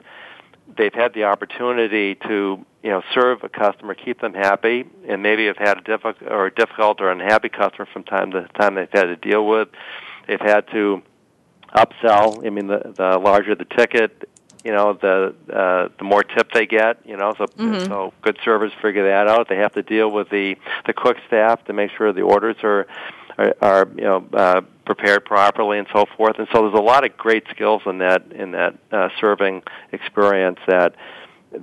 they've 0.77 0.93
had 0.93 1.13
the 1.13 1.23
opportunity 1.23 2.15
to 2.15 2.65
you 2.83 2.89
know 2.89 3.01
serve 3.13 3.43
a 3.43 3.49
customer, 3.49 3.93
keep 3.93 4.19
them 4.21 4.33
happy, 4.33 4.85
and 5.07 5.21
maybe 5.21 5.45
have 5.47 5.57
had 5.57 5.77
a 5.77 5.81
difficult 5.81 6.29
or 6.29 6.47
a 6.47 6.53
difficult 6.53 7.01
or 7.01 7.11
unhappy 7.11 7.49
customer 7.49 7.87
from 7.91 8.03
time 8.03 8.31
to 8.31 8.47
time 8.59 8.75
they've 8.75 8.89
had 8.91 9.05
to 9.05 9.15
deal 9.15 9.45
with. 9.45 9.69
They've 10.27 10.39
had 10.39 10.67
to 10.71 11.01
upsell. 11.75 12.45
I 12.45 12.49
mean, 12.49 12.67
the 12.67 12.93
the 12.95 13.19
larger 13.19 13.55
the 13.55 13.65
ticket, 13.65 14.29
you 14.63 14.71
know, 14.71 14.93
the 14.93 15.35
uh, 15.51 15.89
the 15.97 16.03
more 16.03 16.23
tip 16.23 16.51
they 16.51 16.65
get. 16.65 16.97
You 17.05 17.17
know, 17.17 17.33
so 17.37 17.45
mm-hmm. 17.45 17.87
so 17.87 18.13
good 18.21 18.37
servers 18.43 18.71
figure 18.81 19.07
that 19.07 19.27
out. 19.27 19.49
They 19.49 19.57
have 19.57 19.73
to 19.73 19.83
deal 19.83 20.09
with 20.11 20.29
the 20.29 20.55
the 20.85 20.93
cook 20.93 21.17
staff 21.27 21.63
to 21.65 21.73
make 21.73 21.91
sure 21.97 22.13
the 22.13 22.21
orders 22.21 22.57
are 22.63 22.87
are, 23.37 23.55
are 23.61 23.87
you 23.95 24.03
know 24.03 24.25
uh, 24.33 24.61
prepared 24.85 25.25
properly 25.25 25.77
and 25.77 25.87
so 25.93 26.05
forth. 26.17 26.37
And 26.37 26.47
so 26.51 26.61
there's 26.61 26.79
a 26.79 26.83
lot 26.83 27.05
of 27.05 27.15
great 27.17 27.45
skills 27.49 27.81
in 27.85 27.99
that 27.99 28.31
in 28.31 28.51
that 28.51 28.75
uh, 28.91 29.09
serving 29.19 29.63
experience 29.91 30.59
that 30.67 30.95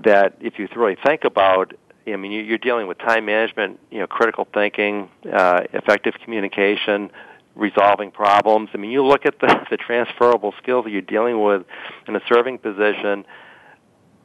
that 0.05 0.37
if 0.41 0.59
you 0.59 0.69
really 0.77 0.97
think 1.05 1.25
about 1.25 1.75
I 2.13 2.17
mean, 2.17 2.33
you're 2.33 2.59
dealing 2.59 2.87
with 2.87 2.99
time 2.99 3.27
management, 3.27 3.79
you 3.91 3.99
know, 3.99 4.07
critical 4.07 4.47
thinking, 4.53 5.11
uh, 5.31 5.65
effective 5.73 6.15
communication, 6.25 7.11
resolving 7.59 8.11
problems. 8.11 8.71
I 8.73 8.79
mean, 8.79 8.91
you 8.91 9.05
look 9.05 9.27
at 9.27 9.39
the, 9.41 9.67
the 9.71 9.77
transferable 9.77 10.55
skills 10.63 10.85
that 10.85 10.91
you're 10.91 11.03
dealing 11.03 11.43
with 11.43 11.65
in 12.07 12.17
a 12.17 12.21
serving 12.29 12.59
position. 12.59 13.27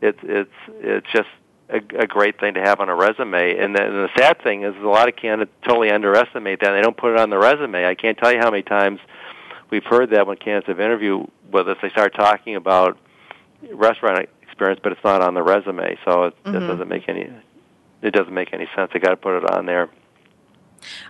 It's 0.01 0.19
it's 0.23 0.51
it's 0.79 1.07
just 1.11 1.29
a, 1.69 1.77
a 1.77 2.07
great 2.07 2.39
thing 2.39 2.53
to 2.53 2.61
have 2.61 2.79
on 2.79 2.89
a 2.89 2.95
resume. 2.95 3.57
And 3.57 3.75
the, 3.75 3.83
and 3.83 3.95
the 3.95 4.09
sad 4.17 4.41
thing 4.43 4.63
is, 4.63 4.75
a 4.75 4.87
lot 4.87 5.09
of 5.09 5.15
candidates 5.15 5.51
totally 5.67 5.91
underestimate 5.91 6.59
that. 6.59 6.69
And 6.69 6.77
they 6.77 6.81
don't 6.81 6.97
put 6.97 7.13
it 7.13 7.19
on 7.19 7.29
the 7.29 7.37
resume. 7.37 7.85
I 7.85 7.95
can't 7.95 8.17
tell 8.17 8.31
you 8.31 8.39
how 8.39 8.51
many 8.51 8.63
times 8.63 8.99
we've 9.69 9.85
heard 9.85 10.11
that 10.11 10.27
when 10.27 10.37
candidates 10.37 10.67
have 10.67 10.79
interviewed 10.79 11.27
with 11.51 11.67
us. 11.67 11.77
They 11.81 11.89
start 11.89 12.13
talking 12.13 12.55
about 12.55 12.97
restaurant 13.71 14.29
experience, 14.41 14.79
but 14.83 14.91
it's 14.91 15.03
not 15.03 15.21
on 15.21 15.33
the 15.33 15.41
resume, 15.41 15.97
so 16.05 16.25
it, 16.25 16.43
mm-hmm. 16.43 16.55
it 16.55 16.67
doesn't 16.67 16.87
make 16.87 17.09
any 17.09 17.29
it 18.01 18.11
doesn't 18.11 18.33
make 18.33 18.53
any 18.53 18.67
sense. 18.75 18.91
They 18.93 18.99
got 18.99 19.11
to 19.11 19.17
put 19.17 19.37
it 19.37 19.49
on 19.49 19.65
there. 19.65 19.89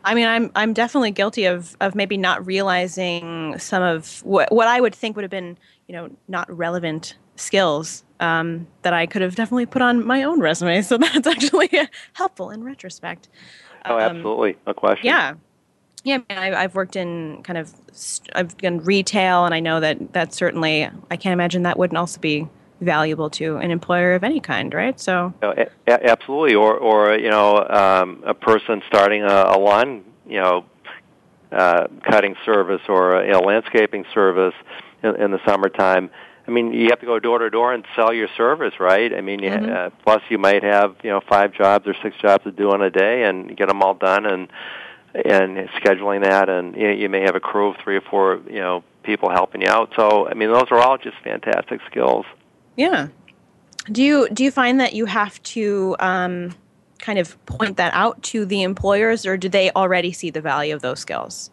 I 0.03 0.13
mean, 0.13 0.27
I'm 0.27 0.51
I'm 0.55 0.73
definitely 0.73 1.11
guilty 1.11 1.45
of 1.45 1.75
of 1.81 1.95
maybe 1.95 2.17
not 2.17 2.45
realizing 2.45 3.57
some 3.59 3.83
of 3.83 4.23
what 4.23 4.51
what 4.51 4.67
I 4.67 4.79
would 4.81 4.95
think 4.95 5.15
would 5.15 5.23
have 5.23 5.31
been 5.31 5.57
you 5.87 5.93
know 5.93 6.09
not 6.27 6.51
relevant 6.55 7.15
skills 7.35 8.03
um, 8.19 8.67
that 8.83 8.93
I 8.93 9.05
could 9.05 9.21
have 9.21 9.35
definitely 9.35 9.65
put 9.65 9.81
on 9.81 10.05
my 10.05 10.23
own 10.23 10.39
resume. 10.39 10.81
So 10.81 10.97
that's 11.13 11.27
actually 11.27 11.69
helpful 12.13 12.49
in 12.49 12.63
retrospect. 12.63 13.29
Oh, 13.85 13.95
um, 13.95 14.17
absolutely, 14.17 14.57
no 14.65 14.73
question. 14.73 15.05
Yeah, 15.05 15.33
yeah. 16.03 16.19
I, 16.29 16.53
I've 16.53 16.75
worked 16.75 16.95
in 16.95 17.43
kind 17.43 17.57
of 17.57 17.73
I've 18.33 18.57
done 18.57 18.79
retail, 18.79 19.45
and 19.45 19.53
I 19.53 19.59
know 19.59 19.79
that 19.79 20.13
that 20.13 20.33
certainly 20.33 20.89
I 21.11 21.17
can't 21.17 21.33
imagine 21.33 21.63
that 21.63 21.77
wouldn't 21.77 21.97
also 21.97 22.19
be 22.19 22.47
valuable 22.83 23.29
to 23.31 23.57
an 23.57 23.71
employer 23.71 24.13
of 24.13 24.23
any 24.23 24.39
kind, 24.39 24.73
right? 24.73 24.99
So, 24.99 25.33
a- 25.41 25.69
absolutely, 25.87 26.55
or 26.55 26.77
or 26.77 27.15
you 27.17 27.29
know, 27.29 27.57
um, 27.57 28.23
a 28.25 28.33
person 28.33 28.81
starting 28.87 29.23
a, 29.23 29.45
a 29.47 29.57
lawn, 29.57 30.03
you 30.27 30.39
know, 30.39 30.65
uh, 31.51 31.87
cutting 32.09 32.35
service 32.45 32.81
or 32.87 33.15
a 33.15 33.25
you 33.25 33.31
know, 33.31 33.39
landscaping 33.39 34.05
service 34.13 34.55
in, 35.01 35.15
in 35.15 35.31
the 35.31 35.39
summertime. 35.45 36.09
I 36.47 36.51
mean, 36.51 36.73
you 36.73 36.87
have 36.89 36.99
to 36.99 37.05
go 37.05 37.19
door 37.19 37.39
to 37.39 37.49
door 37.49 37.73
and 37.73 37.85
sell 37.95 38.13
your 38.13 38.27
service, 38.35 38.73
right? 38.79 39.13
I 39.13 39.21
mean, 39.21 39.39
mm-hmm. 39.39 39.71
uh, 39.71 39.89
plus 40.03 40.21
you 40.29 40.37
might 40.37 40.63
have 40.63 40.95
you 41.03 41.09
know 41.09 41.21
five 41.29 41.53
jobs 41.53 41.87
or 41.87 41.95
six 42.03 42.15
jobs 42.21 42.43
to 42.43 42.51
do 42.51 42.71
on 42.71 42.81
a 42.81 42.89
day, 42.89 43.23
and 43.23 43.55
get 43.55 43.67
them 43.67 43.81
all 43.81 43.93
done, 43.93 44.25
and 44.25 44.47
and 45.13 45.69
scheduling 45.81 46.23
that, 46.23 46.49
and 46.49 46.75
you, 46.75 46.87
know, 46.87 46.93
you 46.93 47.07
may 47.07 47.21
have 47.21 47.35
a 47.35 47.39
crew 47.39 47.69
of 47.69 47.75
three 47.83 47.95
or 47.95 48.01
four 48.01 48.41
you 48.47 48.59
know 48.59 48.83
people 49.03 49.29
helping 49.29 49.61
you 49.61 49.67
out. 49.67 49.91
So, 49.95 50.27
I 50.27 50.33
mean, 50.33 50.51
those 50.51 50.65
are 50.71 50.79
all 50.79 50.97
just 50.97 51.17
fantastic 51.23 51.81
skills. 51.89 52.25
Yeah. 52.75 53.07
Do 53.91 54.01
you 54.01 54.29
do 54.29 54.43
you 54.43 54.51
find 54.51 54.79
that 54.79 54.93
you 54.93 55.05
have 55.05 55.41
to 55.43 55.95
um, 55.99 56.55
kind 56.99 57.19
of 57.19 57.43
point 57.45 57.77
that 57.77 57.93
out 57.93 58.21
to 58.23 58.45
the 58.45 58.63
employers, 58.63 59.25
or 59.25 59.35
do 59.37 59.49
they 59.49 59.71
already 59.71 60.13
see 60.13 60.29
the 60.29 60.41
value 60.41 60.73
of 60.73 60.81
those 60.81 60.99
skills? 60.99 61.51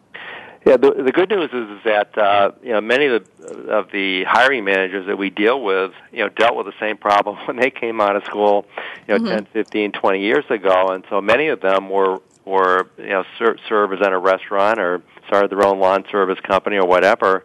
Yeah, 0.65 0.77
the, 0.77 0.91
the 0.91 1.11
good 1.11 1.29
news 1.29 1.49
is, 1.51 1.69
is 1.69 1.83
that 1.85 2.17
uh, 2.17 2.51
you 2.63 2.71
know 2.71 2.81
many 2.81 3.07
of 3.07 3.25
the, 3.37 3.71
of 3.71 3.91
the 3.91 4.23
hiring 4.23 4.63
managers 4.63 5.07
that 5.07 5.17
we 5.17 5.29
deal 5.29 5.61
with, 5.61 5.91
you 6.11 6.19
know, 6.19 6.29
dealt 6.29 6.55
with 6.55 6.67
the 6.67 6.79
same 6.79 6.97
problem 6.97 7.35
when 7.47 7.57
they 7.57 7.69
came 7.69 7.99
out 7.99 8.15
of 8.15 8.23
school, 8.23 8.65
you 9.07 9.17
know, 9.17 9.19
mm-hmm. 9.19 9.45
10, 9.45 9.47
15, 9.51 9.91
20 9.91 10.21
years 10.21 10.45
ago, 10.49 10.89
and 10.89 11.03
so 11.09 11.19
many 11.19 11.47
of 11.47 11.61
them 11.61 11.89
were 11.89 12.19
were 12.45 12.89
you 12.97 13.09
know 13.09 13.23
ser- 13.37 13.57
servers 13.67 13.99
at 14.01 14.13
a 14.13 14.17
restaurant 14.17 14.79
or 14.79 15.01
started 15.27 15.51
their 15.51 15.65
own 15.65 15.79
lawn 15.79 16.03
service 16.11 16.39
company 16.39 16.77
or 16.77 16.87
whatever, 16.87 17.43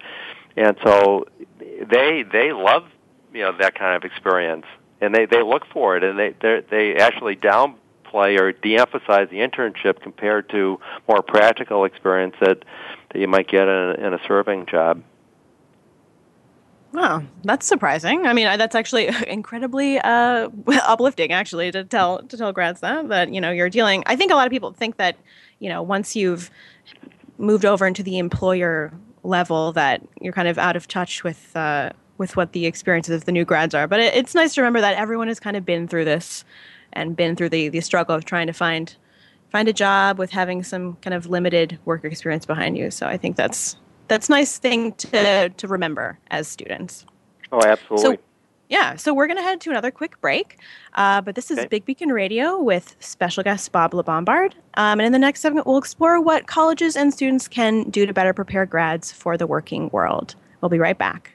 and 0.57 0.77
so 0.85 1.27
they 1.59 2.24
they 2.31 2.53
love 2.53 2.85
you 3.37 3.43
know 3.43 3.53
that 3.59 3.74
kind 3.74 3.95
of 3.95 4.05
experience, 4.05 4.64
and 5.01 5.14
they 5.14 5.26
they 5.26 5.43
look 5.43 5.66
for 5.72 5.97
it, 5.97 6.03
and 6.03 6.18
they 6.18 6.34
they 6.70 6.97
actually 6.97 7.37
downplay 7.37 8.41
or 8.41 8.53
de-emphasize 8.53 9.28
the 9.30 9.39
internship 9.39 10.01
compared 10.01 10.49
to 10.51 10.80
more 11.07 11.22
practical 11.22 11.84
experience 11.84 12.34
that 12.41 12.64
that 13.12 13.18
you 13.18 13.28
might 13.28 13.47
get 13.47 13.68
in 13.68 13.68
a, 13.68 14.07
in 14.07 14.14
a 14.14 14.18
serving 14.26 14.66
job. 14.66 15.03
Wow, 16.93 17.24
that's 17.45 17.66
surprising. 17.66 18.26
I 18.26 18.32
mean, 18.32 18.47
that's 18.57 18.74
actually 18.74 19.11
incredibly 19.28 19.99
uh, 19.99 20.49
uplifting, 20.68 21.30
actually, 21.30 21.70
to 21.72 21.84
tell 21.84 22.22
to 22.22 22.37
tell 22.39 22.53
grads 22.53 22.80
that 22.80 23.09
that 23.09 23.34
you 23.34 23.41
know 23.41 23.51
you're 23.51 23.70
dealing. 23.70 24.03
I 24.07 24.16
think 24.16 24.32
a 24.32 24.34
lot 24.34 24.47
of 24.47 24.51
people 24.51 24.72
think 24.72 24.97
that 24.97 25.16
you 25.59 25.68
know 25.68 25.82
once 25.82 26.16
you've 26.16 26.51
moved 27.37 27.66
over 27.66 27.87
into 27.87 28.03
the 28.03 28.16
employer 28.18 28.95
level, 29.22 29.72
that 29.72 30.01
you're 30.22 30.32
kind 30.32 30.49
of 30.49 30.57
out 30.57 30.74
of 30.74 30.89
touch 30.89 31.22
with 31.22 31.55
uh, 31.55 31.91
with 32.19 32.37
what 32.37 32.53
the 32.53 32.67
experiences 32.67 33.14
of 33.14 33.25
the 33.25 33.33
new 33.33 33.45
grads 33.45 33.75
are. 33.75 33.87
But 33.87 34.01
it, 34.01 34.14
it's 34.14 34.35
nice 34.35 34.55
to 34.55 34.62
remember 34.62 34.81
that 34.81 34.97
everyone 34.97 35.29
has 35.29 35.41
kind 35.41 35.57
of 35.57 35.64
been 35.64 35.89
through 35.89 36.05
this 36.05 36.45
and 36.93 37.17
been 37.17 37.37
through 37.37 37.51
the, 37.51 37.69
the 37.69 37.81
struggle 37.81 38.14
of 38.14 38.25
trying 38.25 38.47
to 38.47 38.53
find 38.53 38.97
find 39.51 39.69
a 39.69 39.73
job 39.73 40.19
with 40.19 40.31
having 40.31 40.62
some 40.62 40.97
kind 41.03 41.14
of 41.14 41.27
limited 41.27 41.79
work 41.85 42.05
experience 42.05 42.45
behind 42.45 42.77
you. 42.77 42.91
So 42.91 43.07
I 43.07 43.17
think 43.17 43.37
that's 43.37 43.77
that's 44.09 44.29
nice 44.29 44.59
thing 44.59 44.93
to 44.93 45.49
to 45.51 45.69
remember 45.69 46.19
as 46.31 46.49
students. 46.49 47.05
Oh, 47.53 47.61
absolutely. 47.64 48.17
So, 48.17 48.23
yeah, 48.69 48.97
so 48.97 49.14
we're 49.14 49.29
going 49.29 49.37
to 49.37 49.43
head 49.43 49.61
to 49.61 49.71
another 49.71 49.91
quick 49.91 50.21
break. 50.21 50.59
Uh, 50.95 51.21
but 51.21 51.35
this 51.37 51.51
is 51.51 51.59
okay. 51.59 51.69
Big 51.69 51.85
Beacon 51.85 52.09
Radio 52.09 52.61
with 52.61 52.97
special 52.99 53.45
guest 53.45 53.71
Bob 53.71 53.93
LaBombard. 53.93 54.55
Um, 54.75 54.99
and 54.99 55.03
in 55.03 55.12
the 55.12 55.19
next 55.19 55.41
segment, 55.41 55.67
we'll 55.67 55.79
explore 55.79 56.21
what 56.21 56.47
colleges 56.47 56.97
and 56.97 57.12
students 57.12 57.47
can 57.47 57.89
do 57.91 58.07
to 58.07 58.12
better 58.12 58.33
prepare 58.33 58.67
grads 58.67 59.12
for 59.12 59.37
the 59.37 59.47
working 59.47 59.89
world. 59.91 60.35
We'll 60.67 60.71
be 60.71 60.81
right 60.81 60.99
back. 60.99 61.31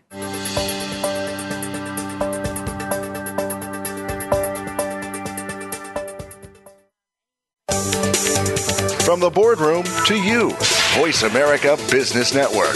From 9.05 9.21
the 9.21 9.31
boardroom 9.33 9.85
to 10.07 10.21
you, 10.21 10.51
Voice 10.97 11.23
America 11.23 11.77
Business 11.89 12.33
Network. 12.33 12.75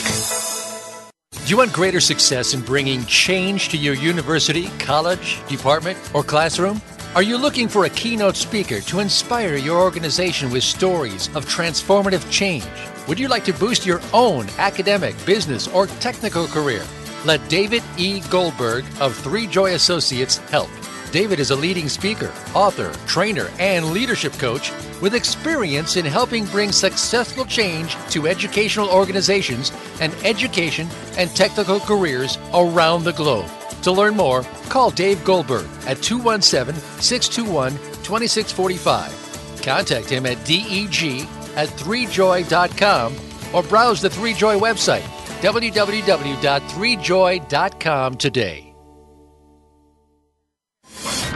Do 1.43 1.49
you 1.49 1.57
want 1.57 1.73
greater 1.73 1.99
success 1.99 2.53
in 2.53 2.61
bringing 2.61 3.03
change 3.03 3.67
to 3.69 3.77
your 3.77 3.95
university, 3.95 4.69
college, 4.79 5.45
department, 5.49 5.99
or 6.13 6.23
classroom? 6.23 6.81
Are 7.15 7.23
you 7.23 7.37
looking 7.37 7.69
for 7.69 7.85
a 7.85 7.89
keynote 7.89 8.35
speaker 8.35 8.81
to 8.81 8.99
inspire 8.99 9.55
your 9.55 9.79
organization 9.81 10.51
with 10.51 10.65
stories 10.65 11.27
of 11.33 11.45
transformative 11.45 12.29
change? 12.29 12.65
Would 13.07 13.17
you 13.17 13.29
like 13.29 13.45
to 13.45 13.53
boost 13.53 13.85
your 13.85 14.01
own 14.13 14.49
academic, 14.57 15.15
business, 15.25 15.69
or 15.69 15.87
technical 15.87 16.45
career? 16.45 16.83
Let 17.23 17.47
David 17.47 17.83
E. 17.95 18.19
Goldberg 18.29 18.83
of 18.99 19.15
Three 19.15 19.47
Joy 19.47 19.75
Associates 19.75 20.39
help. 20.51 20.69
David 21.15 21.39
is 21.39 21.51
a 21.51 21.55
leading 21.55 21.87
speaker, 21.87 22.33
author, 22.53 22.91
trainer, 23.07 23.47
and 23.57 23.91
leadership 23.91 24.33
coach 24.33 24.73
with 25.01 25.15
experience 25.15 25.95
in 25.95 26.03
helping 26.03 26.43
bring 26.47 26.73
successful 26.73 27.45
change 27.45 27.95
to 28.09 28.27
educational 28.27 28.89
organizations 28.89 29.71
and 30.01 30.13
education 30.25 30.89
and 31.17 31.33
technical 31.33 31.79
careers 31.79 32.37
around 32.53 33.05
the 33.05 33.13
globe. 33.13 33.49
To 33.83 33.93
learn 33.93 34.17
more, 34.17 34.43
call 34.67 34.89
Dave 34.89 35.23
Goldberg 35.23 35.67
at 35.87 36.01
217 36.01 36.75
621 36.99 37.71
2645. 38.03 39.61
Contact 39.63 40.09
him 40.09 40.25
at 40.25 40.43
deg 40.43 41.29
at 41.55 41.69
3joy.com 41.69 43.15
or 43.53 43.63
browse 43.63 44.01
the 44.01 44.09
3joy 44.09 44.59
website 44.59 45.05
www.3joy.com 45.39 48.15
today. 48.15 48.64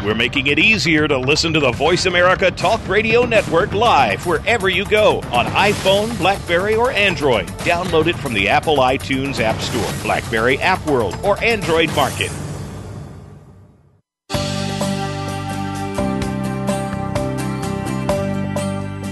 We're 0.09 0.15
making 0.15 0.47
it 0.47 0.57
easier 0.57 1.07
to 1.07 1.19
listen 1.19 1.53
to 1.53 1.59
the 1.59 1.71
Voice 1.71 2.07
America 2.07 2.49
Talk 2.49 2.81
Radio 2.87 3.25
Network 3.25 3.73
live 3.73 4.25
wherever 4.25 4.67
you 4.67 4.83
go 4.83 5.19
on 5.31 5.45
iPhone, 5.45 6.17
Blackberry, 6.17 6.73
or 6.73 6.89
Android. 6.89 7.45
Download 7.59 8.07
it 8.07 8.15
from 8.15 8.33
the 8.33 8.49
Apple 8.49 8.77
iTunes 8.77 9.39
App 9.39 9.61
Store, 9.61 10.01
Blackberry 10.01 10.57
App 10.57 10.83
World, 10.87 11.15
or 11.23 11.39
Android 11.43 11.95
Market. 11.95 12.31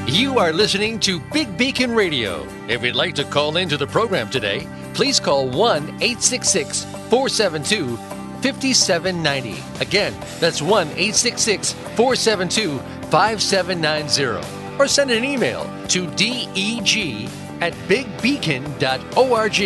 You 0.08 0.39
are 0.39 0.52
listening 0.52 1.00
to 1.02 1.20
Big 1.32 1.56
Beacon 1.60 1.93
Radio. 1.93 2.43
If 2.68 2.84
you'd 2.84 2.95
like 2.95 3.14
to 3.14 3.24
call 3.24 3.58
into 3.58 3.78
the 3.78 3.86
program 3.86 4.32
today, 4.32 4.68
please 4.95 5.20
call 5.20 5.48
1 5.48 5.84
866 6.02 6.86
472 6.86 8.16
5790. 8.42 9.64
Again, 9.82 10.14
that's 10.40 10.62
1 10.62 10.88
866 10.88 11.74
472 11.74 12.80
5790. 13.10 14.78
Or 14.80 14.88
send 14.88 15.12
an 15.12 15.24
email 15.24 15.64
to 15.88 16.08
deg 16.12 17.30
at 17.62 17.74
bigbeacon.org. 17.88 19.60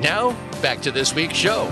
Now, 0.00 0.30
back 0.62 0.80
to 0.82 0.90
this 0.90 1.14
week's 1.14 1.36
show. 1.36 1.64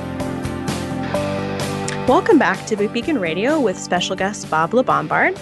Welcome 2.08 2.38
back 2.38 2.64
to 2.66 2.76
Big 2.76 2.92
Beacon 2.92 3.18
Radio 3.18 3.60
with 3.60 3.78
special 3.78 4.16
guest 4.16 4.50
Bob 4.50 4.70
LaBombard. 4.70 5.38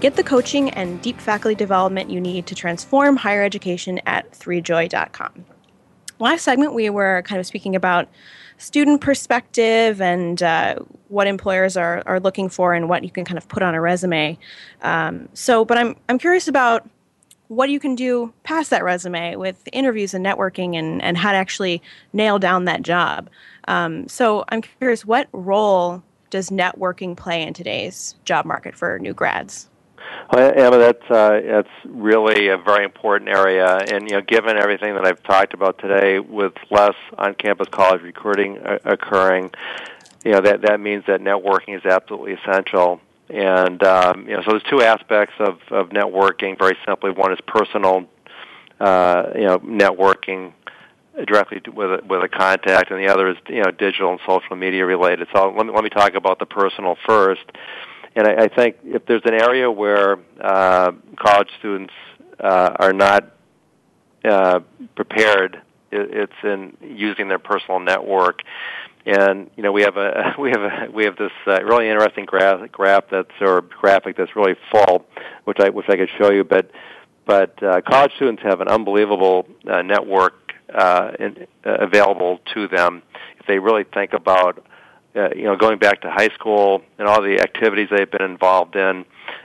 Get 0.00 0.16
the 0.16 0.22
coaching 0.22 0.70
and 0.70 1.00
deep 1.02 1.20
faculty 1.20 1.54
development 1.54 2.10
you 2.10 2.20
need 2.20 2.46
to 2.46 2.54
transform 2.54 3.16
higher 3.16 3.42
education 3.42 4.00
at 4.06 4.30
3joy.com. 4.32 5.44
Last 6.18 6.42
segment, 6.42 6.74
we 6.74 6.88
were 6.90 7.22
kind 7.26 7.38
of 7.38 7.46
speaking 7.46 7.76
about 7.76 8.08
student 8.58 9.00
perspective 9.00 10.00
and 10.00 10.42
uh, 10.42 10.76
what 11.08 11.26
employers 11.26 11.76
are, 11.76 12.02
are 12.06 12.20
looking 12.20 12.48
for 12.48 12.74
and 12.74 12.88
what 12.88 13.04
you 13.04 13.10
can 13.10 13.24
kind 13.24 13.38
of 13.38 13.46
put 13.48 13.62
on 13.62 13.74
a 13.74 13.80
resume. 13.80 14.38
Um, 14.82 15.28
so, 15.34 15.64
but 15.64 15.78
I'm, 15.78 15.96
I'm 16.08 16.18
curious 16.18 16.48
about 16.48 16.88
what 17.48 17.70
you 17.70 17.78
can 17.78 17.94
do 17.94 18.32
past 18.42 18.70
that 18.70 18.82
resume 18.82 19.36
with 19.36 19.68
interviews 19.72 20.14
and 20.14 20.24
networking 20.24 20.74
and, 20.74 21.00
and 21.02 21.16
how 21.16 21.32
to 21.32 21.38
actually 21.38 21.80
nail 22.12 22.38
down 22.38 22.64
that 22.64 22.82
job. 22.82 23.30
Um, 23.68 24.08
so 24.08 24.44
I'm 24.48 24.62
curious, 24.62 25.04
what 25.04 25.28
role 25.32 26.02
does 26.30 26.50
networking 26.50 27.16
play 27.16 27.42
in 27.42 27.54
today's 27.54 28.16
job 28.24 28.46
market 28.46 28.74
for 28.74 28.98
new 28.98 29.14
grads? 29.14 29.68
Well, 30.32 30.52
Emma, 30.54 30.78
that's 30.78 31.10
uh, 31.10 31.40
that's 31.46 31.68
really 31.84 32.48
a 32.48 32.58
very 32.58 32.84
important 32.84 33.30
area, 33.30 33.76
and 33.76 34.08
you 34.08 34.16
know, 34.16 34.22
given 34.22 34.56
everything 34.56 34.94
that 34.94 35.06
I've 35.06 35.22
talked 35.22 35.54
about 35.54 35.78
today, 35.78 36.18
with 36.18 36.52
less 36.70 36.94
on-campus 37.16 37.68
college 37.70 38.02
recruiting 38.02 38.58
uh, 38.58 38.78
occurring, 38.84 39.52
you 40.24 40.32
know, 40.32 40.40
that 40.40 40.62
that 40.62 40.80
means 40.80 41.04
that 41.06 41.20
networking 41.20 41.76
is 41.76 41.84
absolutely 41.84 42.34
essential. 42.34 43.00
And 43.28 43.82
um, 43.82 44.28
you 44.28 44.36
know, 44.36 44.42
so 44.42 44.52
there's 44.52 44.62
two 44.64 44.82
aspects 44.82 45.34
of 45.38 45.58
of 45.70 45.90
networking. 45.90 46.58
Very 46.58 46.76
simply, 46.86 47.10
one 47.10 47.32
is 47.32 47.38
personal, 47.46 48.06
uh, 48.80 49.30
you 49.34 49.46
know, 49.46 49.58
networking 49.60 50.52
directly 51.24 51.62
with 51.72 51.90
a, 51.90 52.04
with 52.06 52.22
a 52.22 52.28
contact, 52.28 52.90
and 52.90 53.00
the 53.00 53.08
other 53.08 53.28
is 53.30 53.36
you 53.48 53.62
know 53.62 53.70
digital 53.70 54.10
and 54.10 54.20
social 54.26 54.56
media 54.56 54.84
related. 54.84 55.28
So 55.34 55.54
let 55.56 55.66
me 55.66 55.72
let 55.72 55.82
me 55.82 55.90
talk 55.90 56.14
about 56.14 56.38
the 56.38 56.46
personal 56.46 56.96
first. 57.06 57.44
And 58.16 58.26
I, 58.26 58.44
I 58.44 58.48
think 58.48 58.76
if 58.82 59.04
there's 59.06 59.22
an 59.26 59.34
area 59.34 59.70
where 59.70 60.18
uh, 60.40 60.92
college 61.16 61.50
students 61.58 61.92
uh, 62.40 62.74
are 62.78 62.92
not 62.92 63.30
uh, 64.24 64.60
prepared, 64.96 65.62
it, 65.92 66.10
it's 66.10 66.32
in 66.42 66.76
using 66.80 67.28
their 67.28 67.38
personal 67.38 67.78
network. 67.78 68.40
And 69.04 69.50
you 69.56 69.62
know 69.62 69.70
we 69.70 69.82
have 69.82 69.96
a 69.96 70.34
we 70.38 70.50
have 70.50 70.62
a 70.62 70.90
we 70.92 71.04
have 71.04 71.16
this 71.16 71.30
uh, 71.46 71.62
really 71.62 71.88
interesting 71.88 72.24
graph 72.24 72.72
graph 72.72 73.04
that's 73.10 73.30
or 73.40 73.60
graphic 73.60 74.16
that's 74.16 74.34
really 74.34 74.56
full, 74.72 75.06
which 75.44 75.58
I 75.60 75.68
which 75.68 75.86
I 75.88 75.96
could 75.96 76.10
show 76.18 76.32
you. 76.32 76.42
But 76.42 76.70
but 77.26 77.62
uh, 77.62 77.82
college 77.82 78.12
students 78.16 78.42
have 78.42 78.60
an 78.60 78.68
unbelievable 78.68 79.46
uh, 79.70 79.82
network 79.82 80.34
uh, 80.74 81.12
in, 81.20 81.46
uh, 81.64 81.76
available 81.80 82.40
to 82.54 82.66
them 82.66 83.02
if 83.38 83.46
they 83.46 83.58
really 83.58 83.84
think 83.84 84.12
about 84.12 84.64
uh, 85.16 85.30
you 85.34 85.44
know, 85.44 85.56
going 85.56 85.78
back 85.78 86.02
to 86.02 86.10
high 86.10 86.28
school 86.28 86.82
and 86.98 87.08
all 87.08 87.22
the 87.22 87.40
activities 87.40 87.88
they've 87.90 88.10
been 88.10 88.22
involved 88.22 88.76
in, 88.76 89.04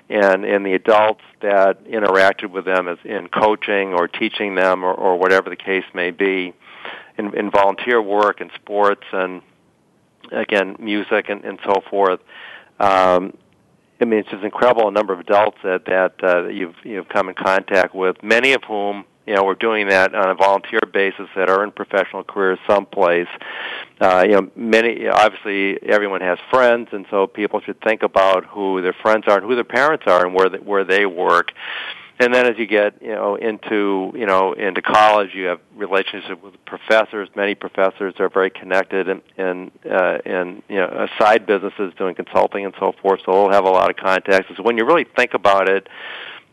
and 0.10 0.44
and 0.44 0.66
the 0.66 0.74
adults 0.74 1.22
that 1.42 1.84
interacted 1.86 2.52
with 2.52 2.66
them 2.66 2.88
as 2.88 2.98
in 3.06 3.28
coaching 3.30 3.94
or 3.94 4.08
teaching 4.08 4.56
them 4.56 4.84
or, 4.84 4.94
or 4.94 5.18
whatever 5.18 5.50
the 5.50 5.56
case 5.56 5.86
may 5.94 6.12
be, 6.12 6.54
in, 7.18 7.36
in 7.38 7.50
volunteer 7.50 8.02
work 8.02 8.42
and 8.42 8.52
sports 8.56 9.06
and 9.14 9.42
again 10.32 10.76
music 10.80 11.30
and, 11.30 11.44
and 11.46 11.60
so 11.66 11.82
forth. 11.90 12.20
Um, 12.80 13.38
I 14.02 14.06
mean, 14.06 14.20
it's 14.20 14.30
just 14.30 14.44
incredible 14.44 14.88
a 14.88 14.92
number 14.92 15.14
of 15.14 15.20
adults 15.20 15.60
that 15.64 15.86
that, 15.86 16.24
uh, 16.24 16.42
that 16.44 16.54
you've 16.54 16.76
you've 16.84 17.08
come 17.08 17.30
in 17.30 17.36
contact 17.36 17.94
with, 17.94 18.22
many 18.24 18.54
of 18.54 18.64
whom 18.64 19.06
you 19.28 19.36
know, 19.36 19.44
we're 19.44 19.56
doing 19.56 19.90
that 19.90 20.16
on 20.16 20.30
a 20.30 20.36
volunteer 20.36 20.80
basis 20.92 21.28
that 21.36 21.50
are 21.50 21.64
in 21.64 21.72
professional 21.72 22.24
careers 22.24 22.60
someplace. 22.68 23.28
Uh, 24.00 24.24
you 24.26 24.32
know, 24.32 24.50
many 24.56 25.08
obviously 25.08 25.78
everyone 25.84 26.22
has 26.22 26.40
friends, 26.50 26.90
and 26.92 27.06
so 27.12 27.28
people 27.28 27.62
should 27.62 27.80
think 27.82 28.02
about 28.04 28.46
who 28.46 28.82
their 28.82 28.96
friends 29.02 29.26
are 29.28 29.38
and 29.38 29.46
who 29.46 29.56
their 29.56 29.64
parents 29.64 30.06
are 30.08 30.26
and 30.26 30.34
where 30.34 30.50
where 30.50 30.84
they 30.84 31.06
work. 31.06 31.52
And 32.20 32.32
then 32.32 32.46
as 32.46 32.56
you 32.60 32.68
get, 32.68 33.02
you 33.02 33.14
know, 33.14 33.36
into 33.36 34.12
you 34.16 34.28
know 34.28 34.54
into 34.54 34.82
college, 34.82 35.30
you 35.34 35.46
have 35.46 35.60
relationships 35.76 36.42
with 36.44 36.54
professors. 36.66 37.30
Many 37.36 37.56
professors 37.56 38.14
are 38.20 38.30
very 38.30 38.52
connected 38.52 39.08
in 39.08 39.22
in, 39.38 39.72
uh, 39.90 40.20
in 40.26 40.62
you 40.70 40.78
know 40.78 41.08
side 41.20 41.46
businesses 41.48 41.94
doing 41.98 42.14
consulting 42.14 42.66
and 42.66 42.76
so 42.80 42.94
forth. 43.02 43.22
So 43.26 43.32
they'll 43.32 43.52
have 43.52 43.66
a 43.66 43.72
lot 43.72 43.90
of 43.90 43.98
contacts. 43.98 44.52
So 44.56 44.62
when 44.62 44.78
you 44.78 44.86
really 44.86 45.06
think 45.16 45.34
about 45.34 45.68
it, 45.68 45.88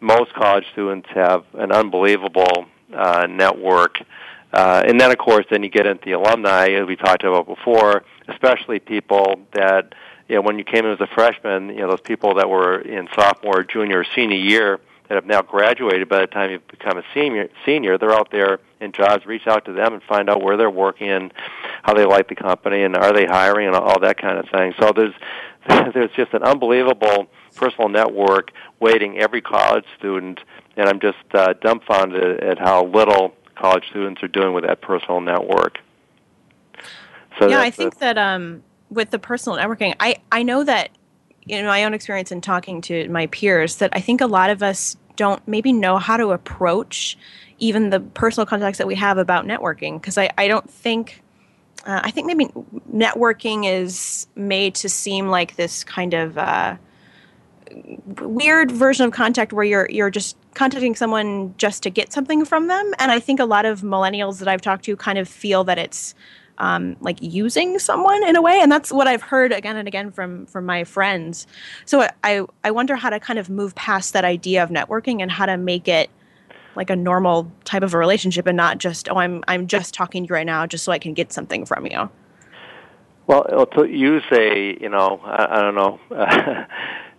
most 0.00 0.32
college 0.34 0.64
students 0.72 1.08
have 1.14 1.44
an 1.54 1.72
unbelievable 1.72 2.66
uh, 2.94 3.26
network. 3.28 3.98
Uh, 4.52 4.82
and 4.86 5.00
then, 5.00 5.10
of 5.10 5.18
course, 5.18 5.44
then 5.50 5.62
you 5.62 5.68
get 5.68 5.86
into 5.86 6.04
the 6.04 6.12
alumni, 6.12 6.68
as 6.70 6.86
we 6.86 6.96
talked 6.96 7.24
about 7.24 7.46
before, 7.46 8.02
especially 8.28 8.78
people 8.78 9.40
that, 9.52 9.94
you 10.28 10.36
know, 10.36 10.42
when 10.42 10.58
you 10.58 10.64
came 10.64 10.86
in 10.86 10.92
as 10.92 11.00
a 11.00 11.06
freshman, 11.06 11.68
you 11.68 11.76
know, 11.76 11.88
those 11.88 12.00
people 12.00 12.34
that 12.34 12.48
were 12.48 12.80
in 12.80 13.08
sophomore, 13.14 13.62
junior, 13.62 14.00
or 14.00 14.06
senior 14.14 14.38
year 14.38 14.80
that 15.08 15.14
have 15.14 15.26
now 15.26 15.42
graduated 15.42 16.08
by 16.08 16.20
the 16.20 16.26
time 16.26 16.50
you 16.50 16.60
become 16.70 16.98
a 16.98 17.02
senior, 17.14 17.48
senior, 17.64 17.98
they're 17.98 18.12
out 18.12 18.30
there 18.30 18.60
in 18.80 18.92
jobs. 18.92 19.26
Reach 19.26 19.46
out 19.46 19.64
to 19.64 19.72
them 19.72 19.94
and 19.94 20.02
find 20.02 20.28
out 20.28 20.42
where 20.42 20.56
they're 20.56 20.70
working 20.70 21.08
and 21.08 21.32
how 21.82 21.94
they 21.94 22.04
like 22.04 22.28
the 22.28 22.34
company 22.34 22.82
and 22.82 22.94
are 22.96 23.12
they 23.12 23.24
hiring 23.24 23.66
and 23.66 23.76
all 23.76 24.00
that 24.00 24.18
kind 24.18 24.38
of 24.38 24.48
thing. 24.50 24.74
So 24.78 24.92
there's 24.94 25.14
there's 25.94 26.10
just 26.12 26.32
an 26.34 26.42
unbelievable 26.42 27.26
personal 27.54 27.88
network 27.88 28.52
waiting 28.80 29.18
every 29.18 29.40
college 29.40 29.84
student, 29.98 30.40
and 30.76 30.88
I'm 30.88 31.00
just 31.00 31.18
uh, 31.32 31.54
dumbfounded 31.54 32.40
at 32.40 32.58
how 32.58 32.86
little 32.86 33.34
college 33.54 33.84
students 33.90 34.22
are 34.22 34.28
doing 34.28 34.52
with 34.54 34.64
that 34.64 34.80
personal 34.80 35.20
network. 35.20 35.78
So 37.38 37.48
yeah, 37.48 37.60
I 37.60 37.70
think 37.70 37.96
a, 37.96 37.98
that 37.98 38.18
um, 38.18 38.62
with 38.90 39.10
the 39.10 39.18
personal 39.18 39.58
networking, 39.58 39.94
I, 40.00 40.16
I 40.32 40.42
know 40.42 40.64
that 40.64 40.90
in 41.46 41.64
my 41.66 41.84
own 41.84 41.94
experience 41.94 42.30
in 42.30 42.40
talking 42.40 42.80
to 42.82 43.08
my 43.08 43.26
peers 43.28 43.76
that 43.76 43.90
I 43.94 44.00
think 44.00 44.20
a 44.20 44.26
lot 44.26 44.50
of 44.50 44.62
us 44.62 44.96
don't 45.16 45.46
maybe 45.48 45.72
know 45.72 45.98
how 45.98 46.16
to 46.16 46.30
approach 46.30 47.18
even 47.58 47.90
the 47.90 48.00
personal 48.00 48.46
contacts 48.46 48.78
that 48.78 48.86
we 48.86 48.94
have 48.94 49.18
about 49.18 49.44
networking 49.44 50.00
because 50.00 50.16
I, 50.16 50.30
I 50.38 50.46
don't 50.46 50.68
think 50.70 51.22
uh, 51.86 52.00
I 52.02 52.10
think 52.10 52.26
maybe 52.26 52.46
networking 52.92 53.68
is 53.68 54.26
made 54.34 54.74
to 54.76 54.88
seem 54.88 55.28
like 55.28 55.56
this 55.56 55.84
kind 55.84 56.14
of 56.14 56.36
uh, 56.36 56.76
weird 58.20 58.70
version 58.70 59.06
of 59.06 59.12
contact 59.12 59.52
where 59.52 59.64
you're 59.64 59.88
you're 59.90 60.10
just 60.10 60.36
contacting 60.54 60.94
someone 60.94 61.54
just 61.56 61.82
to 61.82 61.90
get 61.90 62.12
something 62.12 62.44
from 62.44 62.66
them. 62.68 62.92
And 62.98 63.10
I 63.12 63.20
think 63.20 63.40
a 63.40 63.44
lot 63.44 63.64
of 63.64 63.82
millennials 63.82 64.38
that 64.38 64.48
I've 64.48 64.60
talked 64.60 64.84
to 64.86 64.96
kind 64.96 65.18
of 65.18 65.28
feel 65.28 65.64
that 65.64 65.78
it's 65.78 66.14
um, 66.58 66.96
like 67.00 67.18
using 67.20 67.78
someone 67.78 68.26
in 68.26 68.34
a 68.36 68.42
way, 68.42 68.60
and 68.60 68.70
that's 68.70 68.92
what 68.92 69.06
I've 69.06 69.22
heard 69.22 69.52
again 69.52 69.76
and 69.76 69.86
again 69.86 70.10
from 70.10 70.46
from 70.46 70.66
my 70.66 70.84
friends. 70.84 71.46
So 71.84 72.06
I 72.24 72.44
I 72.64 72.70
wonder 72.70 72.96
how 72.96 73.10
to 73.10 73.20
kind 73.20 73.38
of 73.38 73.48
move 73.48 73.74
past 73.74 74.12
that 74.12 74.24
idea 74.24 74.62
of 74.62 74.70
networking 74.70 75.22
and 75.22 75.30
how 75.30 75.46
to 75.46 75.56
make 75.56 75.88
it 75.88 76.10
like 76.74 76.90
a 76.90 76.96
normal 76.96 77.50
type 77.64 77.82
of 77.82 77.94
a 77.94 77.98
relationship 77.98 78.46
and 78.46 78.56
not 78.56 78.78
just 78.78 79.08
oh 79.08 79.16
I'm 79.16 79.42
I'm 79.48 79.66
just 79.66 79.94
talking 79.94 80.24
to 80.24 80.28
you 80.28 80.34
right 80.34 80.46
now 80.46 80.66
just 80.66 80.84
so 80.84 80.92
I 80.92 80.98
can 80.98 81.14
get 81.14 81.32
something 81.32 81.64
from 81.64 81.86
you. 81.86 82.10
Well, 83.28 83.66
to 83.74 83.84
use 83.84 84.24
a, 84.32 84.78
you 84.80 84.88
know, 84.88 85.20
I, 85.22 85.58
I 85.58 85.60
don't 85.60 85.74
know 85.74 86.00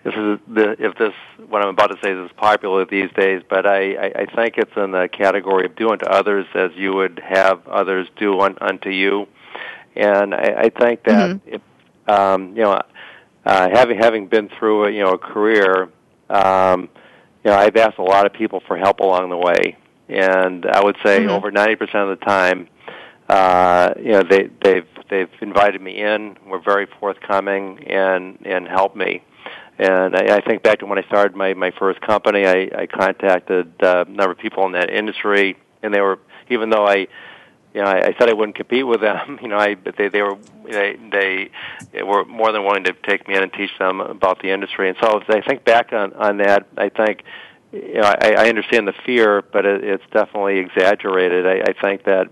uh, 0.06 0.10
if 0.10 0.40
the, 0.48 0.76
if 0.80 0.98
this 0.98 1.14
what 1.48 1.62
I'm 1.62 1.70
about 1.70 1.88
to 1.88 1.98
say 2.04 2.12
is 2.12 2.32
popular 2.38 2.86
these 2.86 3.10
days, 3.16 3.42
but 3.50 3.66
I, 3.66 3.96
I, 3.96 4.12
I 4.16 4.36
think 4.36 4.58
it's 4.58 4.72
in 4.76 4.92
the 4.92 5.10
category 5.12 5.66
of 5.66 5.76
doing 5.76 6.00
to 6.00 6.10
others 6.10 6.46
as 6.54 6.72
you 6.76 6.94
would 6.94 7.22
have 7.24 7.68
others 7.68 8.08
do 8.18 8.40
un, 8.40 8.58
unto 8.62 8.90
you, 8.90 9.28
and 9.96 10.34
I, 10.34 10.56
I 10.58 10.70
think 10.70 11.04
that 11.04 11.30
mm-hmm. 11.30 11.56
if, 11.56 11.62
um, 12.08 12.56
you 12.56 12.64
know, 12.64 12.82
uh, 13.46 13.70
having 13.70 13.98
having 13.98 14.28
been 14.28 14.50
through 14.58 14.86
a, 14.86 14.92
you 14.92 15.04
know 15.04 15.12
a 15.12 15.18
career, 15.18 15.90
um, 16.30 16.90
you 17.44 17.52
know, 17.52 17.58
I've 17.58 17.76
asked 17.76 17.98
a 17.98 18.04
lot 18.04 18.26
of 18.26 18.34
people 18.34 18.62
for 18.68 18.78
help 18.78 19.00
along 19.00 19.30
the 19.30 19.38
way, 19.38 19.78
and 20.08 20.66
I 20.66 20.84
would 20.84 20.98
say 21.04 21.22
mm-hmm. 21.22 21.30
over 21.30 21.52
ninety 21.52 21.76
percent 21.76 22.10
of 22.10 22.20
the 22.20 22.26
time 22.26 22.70
uh, 23.30 23.94
you 23.98 24.12
know, 24.12 24.24
they, 24.24 24.50
they've 24.64 24.88
they've 25.10 25.30
invited 25.42 25.82
me 25.82 26.02
in. 26.02 26.36
We're 26.48 26.62
very 26.62 26.88
forthcoming 27.00 27.84
and 27.88 28.40
and 28.44 28.68
helped 28.68 28.96
me. 28.96 29.24
And 29.80 30.16
I, 30.16 30.38
I 30.38 30.42
think 30.42 30.62
back 30.62 30.80
to 30.80 30.86
when 30.86 31.00
I 31.00 31.04
started 31.04 31.36
my 31.36 31.54
my 31.54 31.72
first 31.72 32.02
company, 32.02 32.46
I, 32.46 32.70
I 32.78 32.86
contacted 32.86 33.72
uh, 33.82 34.04
a 34.06 34.12
number 34.12 34.32
of 34.32 34.38
people 34.38 34.66
in 34.66 34.74
that 34.74 34.90
industry, 34.90 35.58
and 35.82 35.94
they 35.94 36.02
were 36.02 36.20
even 36.50 36.70
though 36.70 36.86
I 36.86 37.08
you 37.74 37.82
know, 37.82 37.88
I, 37.88 38.08
I 38.08 38.16
said 38.18 38.30
I 38.30 38.34
wouldn't 38.34 38.56
compete 38.56 38.86
with 38.86 39.02
them. 39.02 39.40
You 39.42 39.48
know, 39.48 39.58
I 39.58 39.76
but 39.76 39.96
they 39.98 40.10
they 40.10 40.22
were 40.22 40.38
they 40.66 40.98
they 41.12 42.04
were 42.04 42.26
more 42.26 42.52
than 42.52 42.64
willing 42.64 42.84
to 42.86 42.94
take 43.08 43.28
me 43.28 43.36
in 43.36 43.44
and 43.44 43.54
teach 43.54 43.72
them 43.80 44.02
about 44.02 44.42
the 44.42 44.52
industry. 44.52 44.90
And 44.90 44.98
so, 45.02 45.20
as 45.20 45.24
I 45.30 45.42
think 45.42 45.64
back 45.64 45.94
on 45.94 46.14
on 46.14 46.38
that, 46.38 46.68
I 46.78 46.90
think 46.90 47.24
you 47.72 47.96
know 47.96 48.14
I, 48.22 48.34
I 48.38 48.50
understand 48.50 48.88
the 48.88 48.94
fear, 49.06 49.42
but 49.42 49.66
it, 49.66 49.84
it's 49.84 50.04
definitely 50.12 50.58
exaggerated. 50.58 51.48
I, 51.48 51.72
I 51.72 51.82
think 51.82 52.04
that 52.04 52.28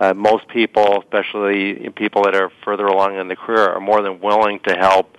uh, 0.00 0.14
most 0.14 0.48
people, 0.48 1.00
especially 1.02 1.90
people 1.90 2.22
that 2.24 2.34
are 2.34 2.50
further 2.64 2.86
along 2.86 3.18
in 3.18 3.28
the 3.28 3.36
career, 3.36 3.68
are 3.70 3.80
more 3.80 4.02
than 4.02 4.20
willing 4.20 4.60
to 4.66 4.74
help, 4.74 5.16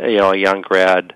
you 0.00 0.18
know, 0.18 0.32
a 0.32 0.36
young 0.36 0.62
grad 0.62 1.14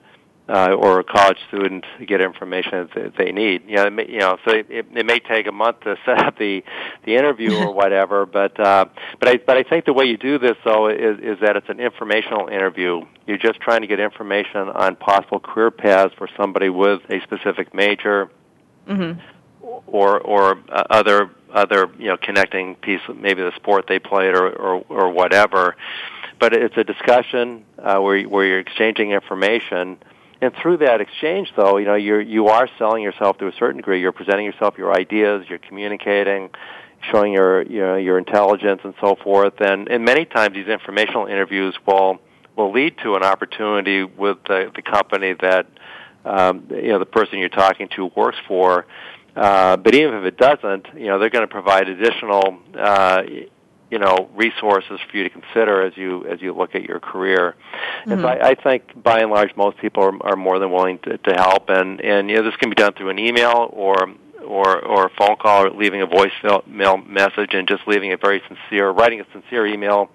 uh, 0.49 0.73
or 0.73 1.01
a 1.01 1.05
college 1.05 1.39
student 1.49 1.85
to 1.99 2.07
get 2.07 2.21
information 2.21 2.89
that 2.95 3.13
they 3.17 3.31
need. 3.31 3.63
You 3.69 3.77
know, 3.77 3.87
it 3.87 3.93
may, 3.93 4.09
you 4.09 4.19
know, 4.19 4.37
so 4.45 4.53
it, 4.53 4.67
it 4.69 5.07
may 5.07 5.21
take 5.21 5.47
a 5.47 5.53
month 5.53 5.81
to 5.81 5.97
set 6.05 6.19
up 6.19 6.39
the 6.39 6.63
the 7.05 7.15
interview 7.15 7.55
or 7.55 7.73
whatever, 7.75 8.27
but 8.27 8.59
uh, 8.59 8.87
but 9.19 9.29
I 9.29 9.37
but 9.39 9.57
I 9.57 9.63
think 9.63 9.85
the 9.85 9.93
way 9.93 10.07
you 10.07 10.17
do 10.17 10.39
this 10.39 10.57
though 10.65 10.89
is 10.89 11.19
is 11.21 11.39
that 11.41 11.57
it's 11.57 11.69
an 11.69 11.81
informational 11.81 12.49
interview. 12.49 13.03
You're 13.27 13.39
just 13.39 13.61
trying 13.61 13.83
to 13.83 13.87
get 13.87 14.01
information 14.01 14.69
on 14.69 14.97
possible 14.97 15.39
career 15.39 15.71
paths 15.71 16.13
for 16.19 16.29
somebody 16.37 16.69
with 16.69 17.03
a 17.09 17.21
specific 17.23 17.73
major. 17.75 18.31
Mm-hmm 18.89 19.21
or 19.87 20.21
or 20.21 20.59
uh, 20.71 20.85
other 20.91 21.31
other 21.53 21.91
you 21.99 22.07
know 22.07 22.17
connecting 22.17 22.77
piece, 22.77 23.01
maybe 23.15 23.43
the 23.43 23.53
sport 23.57 23.87
they 23.89 23.99
played 23.99 24.35
or 24.35 24.49
or, 24.51 24.85
or 24.89 25.11
whatever. 25.11 25.77
But 26.41 26.55
it's 26.55 26.77
a 26.77 26.85
discussion 26.85 27.65
uh, 27.79 27.99
where 27.99 28.23
where 28.23 28.47
you're 28.47 28.59
exchanging 28.59 29.13
information, 29.13 29.99
and 30.41 30.55
through 30.61 30.79
that 30.79 31.01
exchange, 31.01 31.53
though, 31.55 31.77
you 31.77 31.85
know 31.85 31.95
you're 31.95 32.21
you 32.21 32.49
are 32.49 32.69
selling 32.79 33.03
yourself 33.03 33.39
to 33.39 33.47
a 33.47 33.53
certain 33.53 33.77
degree. 33.77 34.01
You're 34.01 34.13
presenting 34.13 34.47
yourself, 34.47 34.79
your 34.79 34.93
ideas, 34.93 35.45
you're 35.49 35.59
communicating, 35.59 36.51
showing 37.13 37.35
your 37.35 37.63
you 37.63 37.81
know 37.81 37.97
your 37.97 38.19
intelligence 38.19 38.81
and 38.85 38.95
so 39.01 39.17
forth. 39.23 39.61
And 39.61 39.89
and 39.89 40.05
many 40.05 40.25
times 40.25 40.55
these 40.55 40.69
informational 40.69 41.27
interviews 41.27 41.77
will 41.87 42.19
will 42.57 42.73
lead 42.73 42.97
to 43.03 43.17
an 43.17 43.23
opportunity 43.23 44.03
with 44.05 44.39
the 44.49 44.73
the 44.75 44.83
company 44.83 45.35
that 45.43 45.67
um, 46.25 46.67
you 46.71 46.89
know 46.89 46.99
the 46.99 47.07
person 47.07 47.39
you're 47.39 47.51
talking 47.51 47.89
to 47.97 48.07
works 48.17 48.39
for 48.49 48.87
uh, 49.37 49.77
but 49.77 49.95
even 49.95 50.15
if 50.15 50.25
it 50.25 50.37
doesn't, 50.37 50.87
you 50.95 51.07
know, 51.07 51.19
they're 51.19 51.31
going 51.31 51.47
to 51.47 51.53
provide 51.53 51.89
additional, 51.89 52.59
uh, 52.77 53.23
you 53.91 53.99
know, 53.99 54.31
resources 54.35 55.01
for 55.11 55.17
you 55.17 55.25
to 55.25 55.31
consider 55.31 55.83
as 55.83 55.97
you 55.97 56.25
as 56.27 56.41
you 56.41 56.53
look 56.53 56.75
at 56.75 56.83
your 56.83 57.01
career. 57.01 57.55
Mm-hmm. 57.55 58.13
And 58.13 58.21
so 58.21 58.29
I, 58.29 58.51
I 58.51 58.55
think, 58.55 59.03
by 59.03 59.21
and 59.21 59.31
large, 59.31 59.57
most 59.57 59.79
people 59.79 60.03
are, 60.05 60.27
are 60.27 60.37
more 60.37 60.59
than 60.59 60.71
willing 60.71 60.99
to, 61.01 61.19
to 61.19 61.35
help. 61.35 61.69
And 61.69 62.01
and 62.01 62.31
you 62.31 62.37
know, 62.37 62.43
this 62.43 62.57
can 62.57 62.71
be 62.71 62.77
done 62.77 62.93
through 62.95 63.11
an 63.11 63.19
email 63.19 63.69
or 63.73 64.15
or 64.45 64.85
or 64.85 65.07
a 65.07 65.11
phone 65.11 65.37
call 65.37 65.67
or 65.67 65.71
leaving 65.71 66.03
a 66.03 66.07
voicemail 66.07 66.67
message 67.07 67.55
and 67.55 67.67
just 67.69 67.87
leaving 67.87 68.13
a 68.13 68.17
very 68.17 68.43
sincere, 68.49 68.91
writing 68.91 69.21
a 69.21 69.27
sincere 69.33 69.67
email 69.67 70.11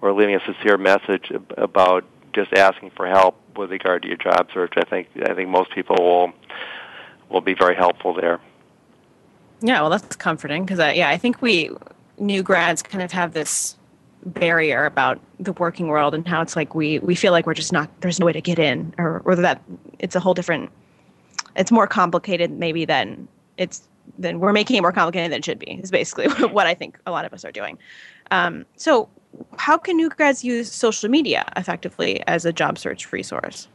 or 0.00 0.12
leaving 0.12 0.34
a 0.34 0.44
sincere 0.44 0.76
message 0.76 1.30
about 1.56 2.04
just 2.32 2.52
asking 2.54 2.90
for 2.96 3.06
help 3.06 3.36
with 3.56 3.70
regard 3.70 4.02
to 4.02 4.08
your 4.08 4.16
job 4.16 4.48
search. 4.52 4.72
I 4.76 4.84
think 4.84 5.08
I 5.28 5.34
think 5.34 5.48
most 5.48 5.70
people 5.70 5.96
will 5.98 6.32
will 7.28 7.40
be 7.40 7.54
very 7.54 7.76
helpful 7.76 8.14
there. 8.14 8.40
Yeah, 9.62 9.80
well, 9.80 9.90
that's 9.90 10.16
comforting 10.16 10.64
because, 10.64 10.80
yeah, 10.96 11.08
I 11.08 11.16
think 11.16 11.40
we 11.40 11.70
new 12.22 12.42
grads 12.42 12.82
kind 12.82 13.02
of 13.02 13.12
have 13.12 13.32
this 13.34 13.76
barrier 14.24 14.84
about 14.84 15.20
the 15.40 15.52
working 15.54 15.88
world 15.88 16.14
and 16.14 16.26
how 16.26 16.40
it's 16.40 16.54
like 16.54 16.74
we 16.74 17.00
we 17.00 17.14
feel 17.14 17.32
like 17.32 17.44
we're 17.44 17.54
just 17.54 17.72
not 17.72 17.90
there's 18.00 18.20
no 18.20 18.26
way 18.26 18.32
to 18.32 18.40
get 18.40 18.58
in 18.58 18.94
or 18.96 19.20
or 19.24 19.34
that 19.34 19.60
it's 19.98 20.14
a 20.14 20.20
whole 20.20 20.32
different 20.32 20.70
it's 21.56 21.72
more 21.72 21.88
complicated 21.88 22.50
maybe 22.52 22.84
than 22.84 23.26
it's 23.56 23.88
then 24.18 24.40
we're 24.40 24.52
making 24.52 24.76
it 24.76 24.80
more 24.80 24.92
complicated 24.92 25.32
than 25.32 25.38
it 25.38 25.44
should 25.44 25.58
be 25.58 25.72
is 25.82 25.90
basically 25.90 26.26
what 26.48 26.66
I 26.66 26.74
think 26.74 26.98
a 27.06 27.10
lot 27.10 27.24
of 27.24 27.32
us 27.32 27.44
are 27.44 27.52
doing. 27.52 27.78
Um, 28.30 28.64
so 28.76 29.08
how 29.58 29.78
can 29.78 29.96
new 29.96 30.08
grads 30.08 30.44
use 30.44 30.70
social 30.70 31.08
media 31.08 31.44
effectively 31.56 32.22
as 32.26 32.44
a 32.44 32.52
job 32.52 32.78
search 32.78 33.12
resource? 33.12 33.68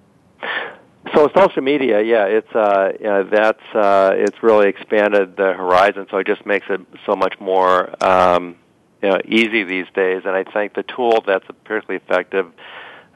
So 1.13 1.29
social 1.35 1.61
media, 1.61 2.01
yeah, 2.01 2.25
it's 2.25 2.53
uh, 2.55 2.91
you 2.99 3.05
know, 3.05 3.23
that's 3.23 3.75
uh, 3.75 4.11
it's 4.15 4.41
really 4.41 4.67
expanded 4.67 5.37
the 5.37 5.53
horizon. 5.53 6.07
So 6.09 6.17
it 6.17 6.27
just 6.27 6.45
makes 6.45 6.65
it 6.69 6.81
so 7.05 7.15
much 7.15 7.35
more 7.39 8.03
um, 8.03 8.55
you 9.01 9.09
know 9.09 9.19
easy 9.25 9.63
these 9.63 9.85
days. 9.93 10.23
And 10.25 10.35
I 10.35 10.43
think 10.43 10.73
the 10.73 10.83
tool 10.83 11.23
that's 11.25 11.45
particularly 11.63 12.03
effective 12.03 12.51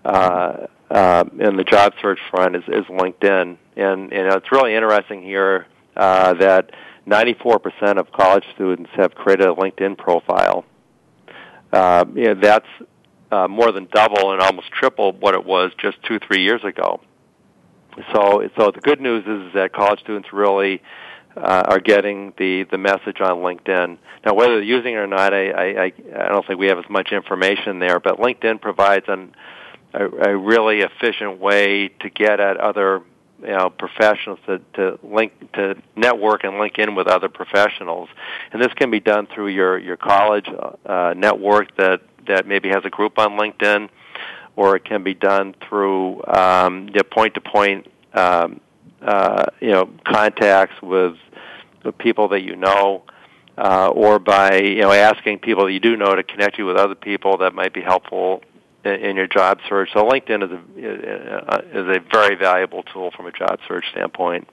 uh, 0.06 0.68
uh, 0.90 1.24
in 1.40 1.58
the 1.58 1.64
job 1.64 1.94
search 2.02 2.20
front 2.30 2.56
is, 2.56 2.64
is 2.68 2.86
LinkedIn. 2.86 3.58
And 3.76 4.12
you 4.12 4.24
know, 4.24 4.36
it's 4.36 4.52
really 4.52 4.76
interesting 4.76 5.24
here 5.24 5.68
uh, 5.96 6.34
that 6.36 6.72
94% 7.08 7.98
of 7.98 8.12
college 8.12 8.44
students 8.54 8.92
have 8.96 9.16
created 9.16 9.48
a 9.48 9.54
LinkedIn 9.54 9.98
profile. 9.98 10.66
Uh, 11.72 12.06
you 12.14 12.26
know, 12.26 12.36
that's 12.36 12.68
uh, 13.32 13.48
more 13.48 13.72
than 13.72 13.88
double 13.94 14.34
and 14.34 14.42
almost 14.42 14.72
triple 14.72 15.14
what 15.14 15.34
it 15.34 15.46
was 15.46 15.72
just 15.80 15.98
two, 16.04 16.20
three 16.20 16.44
years 16.44 16.64
ago. 16.64 17.00
So, 18.14 18.50
so 18.58 18.72
the 18.72 18.82
good 18.82 19.02
news 19.02 19.26
is 19.26 19.54
that 19.54 19.74
college 19.74 20.00
students 20.00 20.32
really 20.32 20.82
uh, 21.36 21.64
are 21.68 21.80
getting 21.80 22.34
the 22.38 22.64
the 22.64 22.78
message 22.78 23.22
on 23.22 23.38
LinkedIn. 23.38 23.98
Now, 24.26 24.34
whether 24.34 24.56
they're 24.56 24.64
using 24.64 24.94
it 24.94 24.98
or 24.98 25.08
not, 25.08 25.34
I, 25.34 25.52
I 25.52 25.94
I 26.16 26.30
don't 26.30 26.46
think 26.46 26.60
we 26.60 26.68
have 26.68 26.80
as 26.80 26.90
much 26.90 27.12
information 27.12 27.80
there. 27.80 28.00
But 28.00 28.18
LinkedIn 28.18 28.62
provides 28.62 29.06
an 29.08 29.34
a, 29.94 30.06
a 30.06 30.38
really 30.38 30.82
efficient 30.82 31.40
way 31.40 31.90
to 32.00 32.10
get 32.10 32.40
at 32.40 32.58
other 32.58 33.02
you 33.42 33.48
know 33.48 33.70
professionals 33.70 34.40
to, 34.46 34.60
to 34.74 35.00
link 35.04 35.34
to 35.54 35.76
network 35.96 36.44
and 36.44 36.60
link 36.60 36.78
in 36.78 36.96
with 36.96 37.08
other 37.08 37.28
professionals 37.28 38.08
and 38.52 38.62
this 38.62 38.72
can 38.74 38.92
be 38.92 39.00
done 39.00 39.28
through 39.34 39.48
your 39.48 39.80
your 39.80 39.98
college 39.98 40.48
uh, 40.86 41.14
network 41.18 41.76
that 41.76 42.02
that 42.28 42.48
maybe 42.48 42.70
has 42.70 42.84
a 42.86 42.90
group 42.90 43.18
on 43.18 43.32
linkedin 43.32 43.90
or 44.62 44.76
it 44.76 44.86
can 44.86 45.02
be 45.02 45.16
done 45.16 45.56
through 45.68 46.24
um, 46.28 46.88
point-to-point, 47.10 47.88
um, 48.14 48.62
uh, 49.02 49.46
you 49.60 49.72
know, 49.72 49.90
contacts 50.06 50.80
with, 50.84 51.16
with 51.84 51.98
people 51.98 52.28
that 52.28 52.44
you 52.44 52.56
know, 52.56 53.02
uh, 53.58 53.88
or 53.88 54.20
by 54.20 54.60
you 54.60 54.82
know 54.82 54.92
asking 54.92 55.40
people 55.40 55.66
that 55.66 55.72
you 55.72 55.80
do 55.80 55.98
know 55.98 56.14
to 56.14 56.22
connect 56.22 56.60
you 56.60 56.66
with 56.68 56.78
other 56.78 56.94
people 56.94 57.38
that 57.38 57.56
might 57.56 57.74
be 57.74 57.82
helpful 57.82 58.44
in, 58.86 58.92
in 58.92 59.16
your 59.16 59.26
job 59.26 59.58
search. 59.68 59.90
So 59.94 60.06
LinkedIn 60.06 60.44
is 60.44 60.52
a 60.52 61.54
uh, 61.54 61.62
is 61.74 61.98
a 61.98 62.00
very 62.12 62.36
valuable 62.36 62.84
tool 62.84 63.10
from 63.10 63.26
a 63.26 63.32
job 63.32 63.58
search 63.68 63.86
standpoint. 63.92 64.48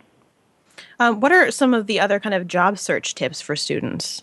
Um, 0.99 1.21
what 1.21 1.33
are 1.33 1.51
some 1.51 1.75
of 1.75 1.87
the 1.87 2.01
other 2.01 2.19
kind 2.19 2.35
of 2.35 2.49
job 2.49 2.79
search 2.79 3.15
tips 3.15 3.43
for 3.43 3.55
students 3.55 4.23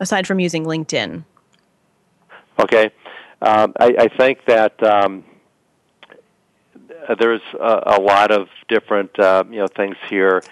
aside 0.00 0.26
from 0.26 0.40
using 0.40 0.64
LinkedIn? 0.64 1.24
Okay. 2.58 2.90
Um, 3.42 3.72
I, 3.78 3.94
I 3.98 4.08
think 4.08 4.44
that 4.46 4.82
um, 4.82 5.24
there's 7.18 7.40
a, 7.58 7.98
a 7.98 8.00
lot 8.00 8.30
of 8.30 8.48
different 8.68 9.18
uh, 9.18 9.44
you 9.50 9.58
know 9.58 9.66
things 9.66 9.96
here. 10.08 10.42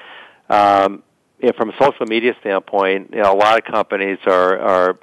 Um, 0.49 1.03
you 1.41 1.49
know, 1.49 1.53
from 1.57 1.71
a 1.71 1.77
social 1.79 2.07
media 2.07 2.35
standpoint, 2.41 3.11
you 3.13 3.23
know, 3.23 3.33
a 3.33 3.37
lot 3.37 3.59
of 3.59 3.65
companies 3.65 4.19
are 4.27 4.59
are 4.59 4.99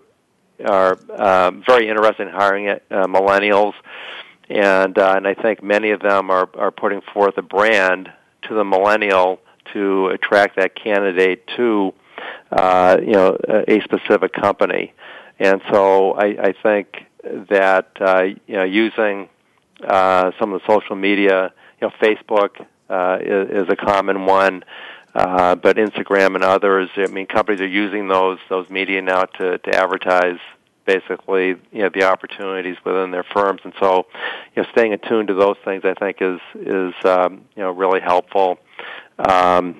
are 0.65 0.97
um, 1.11 1.63
very 1.65 1.87
interested 1.87 2.27
in 2.27 2.33
hiring 2.33 2.69
uh, 2.69 2.79
millennials, 3.07 3.73
and 4.49 4.97
uh, 4.97 5.13
and 5.15 5.27
I 5.27 5.33
think 5.33 5.63
many 5.63 5.91
of 5.91 6.01
them 6.01 6.29
are 6.29 6.49
are 6.55 6.71
putting 6.71 7.01
forth 7.13 7.37
a 7.37 7.41
brand 7.41 8.11
to 8.43 8.53
the 8.53 8.63
millennial 8.63 9.39
to 9.73 10.07
attract 10.07 10.57
that 10.57 10.75
candidate 10.75 11.45
to 11.55 11.93
uh, 12.51 12.97
you 12.99 13.13
know 13.13 13.37
a 13.67 13.79
specific 13.81 14.33
company, 14.33 14.93
and 15.39 15.61
so 15.71 16.13
I, 16.13 16.25
I 16.25 16.53
think 16.63 17.05
that 17.49 17.89
uh, 17.99 18.23
you 18.47 18.55
know 18.55 18.63
using 18.63 19.29
uh, 19.83 20.31
some 20.39 20.53
of 20.53 20.61
the 20.61 20.67
social 20.67 20.95
media, 20.95 21.53
you 21.81 21.87
know, 21.87 21.93
Facebook 22.01 22.65
uh, 22.89 23.17
is, 23.21 23.63
is 23.63 23.69
a 23.69 23.75
common 23.75 24.25
one, 24.25 24.63
uh, 25.13 25.55
but 25.55 25.77
Instagram 25.77 26.35
and 26.35 26.43
others. 26.43 26.89
I 26.95 27.07
mean, 27.07 27.25
companies 27.25 27.61
are 27.61 27.67
using 27.67 28.07
those 28.07 28.39
those 28.49 28.69
media 28.69 29.01
now 29.01 29.23
to 29.23 29.57
to 29.57 29.75
advertise 29.75 30.39
basically 30.85 31.47
you 31.71 31.81
know 31.81 31.89
the 31.93 32.03
opportunities 32.03 32.77
within 32.85 33.11
their 33.11 33.23
firms, 33.23 33.61
and 33.63 33.73
so 33.79 34.05
you 34.55 34.63
know 34.63 34.69
staying 34.71 34.93
attuned 34.93 35.27
to 35.27 35.33
those 35.33 35.57
things 35.65 35.83
I 35.83 35.93
think 35.93 36.17
is 36.21 36.39
is 36.55 36.93
um, 37.03 37.45
you 37.55 37.63
know 37.63 37.71
really 37.71 38.01
helpful. 38.01 38.59
Um, 39.17 39.77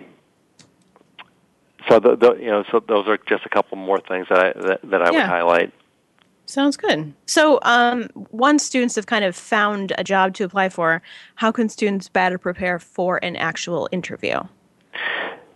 so 1.90 2.00
the, 2.00 2.16
the 2.16 2.34
you 2.36 2.48
know 2.48 2.64
so 2.72 2.80
those 2.80 3.08
are 3.08 3.18
just 3.30 3.46
a 3.46 3.50
couple 3.50 3.78
more 3.78 4.00
things 4.00 4.28
that 4.30 4.40
I 4.40 4.68
that, 4.68 4.80
that 4.84 5.02
I 5.02 5.12
yeah. 5.12 5.12
would 5.12 5.26
highlight. 5.26 5.74
Sounds 6.46 6.78
good. 6.78 7.14
So, 7.26 7.60
um, 7.64 8.10
once 8.32 8.64
students 8.64 8.96
have 8.96 9.08
kind 9.08 9.26
of 9.26 9.36
found 9.36 9.94
a 9.98 10.04
job 10.04 10.36
to 10.36 10.44
apply 10.44 10.70
for, 10.70 11.02
how 11.36 11.52
can 11.52 11.70
students 11.70 12.08
better 12.08 12.38
prepare 12.38 12.78
for 12.78 13.24
an 13.24 13.36
actual 13.36 13.90
interview? 13.92 14.42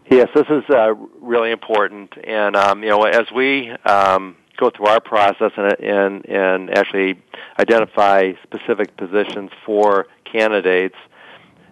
Yes, 0.09 0.29
this 0.33 0.47
is 0.49 0.63
uh, 0.69 0.95
really 1.21 1.51
important, 1.51 2.13
and 2.23 2.55
um, 2.55 2.81
you 2.81 2.89
know, 2.89 3.03
as 3.03 3.31
we 3.33 3.69
um, 3.85 4.35
go 4.57 4.71
through 4.71 4.87
our 4.87 4.99
process 4.99 5.51
and, 5.55 5.79
and 5.79 6.25
and 6.25 6.75
actually 6.75 7.21
identify 7.59 8.33
specific 8.41 8.97
positions 8.97 9.51
for 9.63 10.07
candidates, 10.25 10.95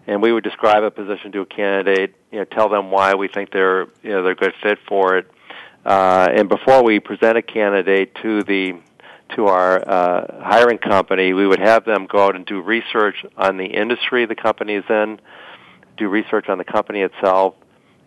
and 0.05 0.21
we 0.21 0.31
would 0.31 0.43
describe 0.43 0.83
a 0.83 0.91
position 0.91 1.31
to 1.31 1.41
a 1.41 1.45
candidate, 1.47 2.13
you 2.31 2.37
know, 2.37 2.45
tell 2.45 2.69
them 2.69 2.91
why 2.91 3.15
we 3.15 3.27
think 3.27 3.51
they're 3.51 3.87
you 4.03 4.11
know 4.11 4.21
they're 4.21 4.33
a 4.33 4.35
good 4.35 4.53
fit 4.61 4.77
for 4.87 5.17
it, 5.17 5.31
uh, 5.83 6.27
and 6.31 6.47
before 6.47 6.83
we 6.83 6.99
present 6.99 7.39
a 7.39 7.41
candidate 7.41 8.13
to 8.21 8.43
the 8.43 8.73
to 9.35 9.47
our 9.47 9.87
uh, 9.87 10.43
hiring 10.43 10.77
company, 10.77 11.33
we 11.33 11.47
would 11.47 11.59
have 11.59 11.85
them 11.85 12.07
go 12.07 12.25
out 12.25 12.35
and 12.35 12.45
do 12.45 12.61
research 12.61 13.25
on 13.37 13.57
the 13.57 13.65
industry 13.65 14.25
the 14.25 14.35
company 14.35 14.75
is 14.75 14.85
in, 14.89 15.19
do 15.97 16.07
research 16.07 16.49
on 16.49 16.57
the 16.57 16.63
company 16.63 17.01
itself, 17.01 17.55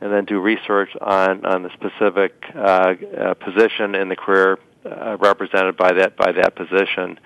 and 0.00 0.12
then 0.12 0.24
do 0.24 0.40
research 0.40 0.90
on 1.00 1.44
on 1.44 1.62
the 1.62 1.70
specific 1.74 2.32
uh, 2.54 2.94
uh, 3.18 3.34
position 3.34 3.94
in 3.94 4.08
the 4.08 4.16
career 4.16 4.58
uh, 4.84 5.16
represented 5.20 5.76
by 5.76 5.92
that 5.92 6.16
by 6.16 6.32
that 6.32 6.56
position. 6.56 7.18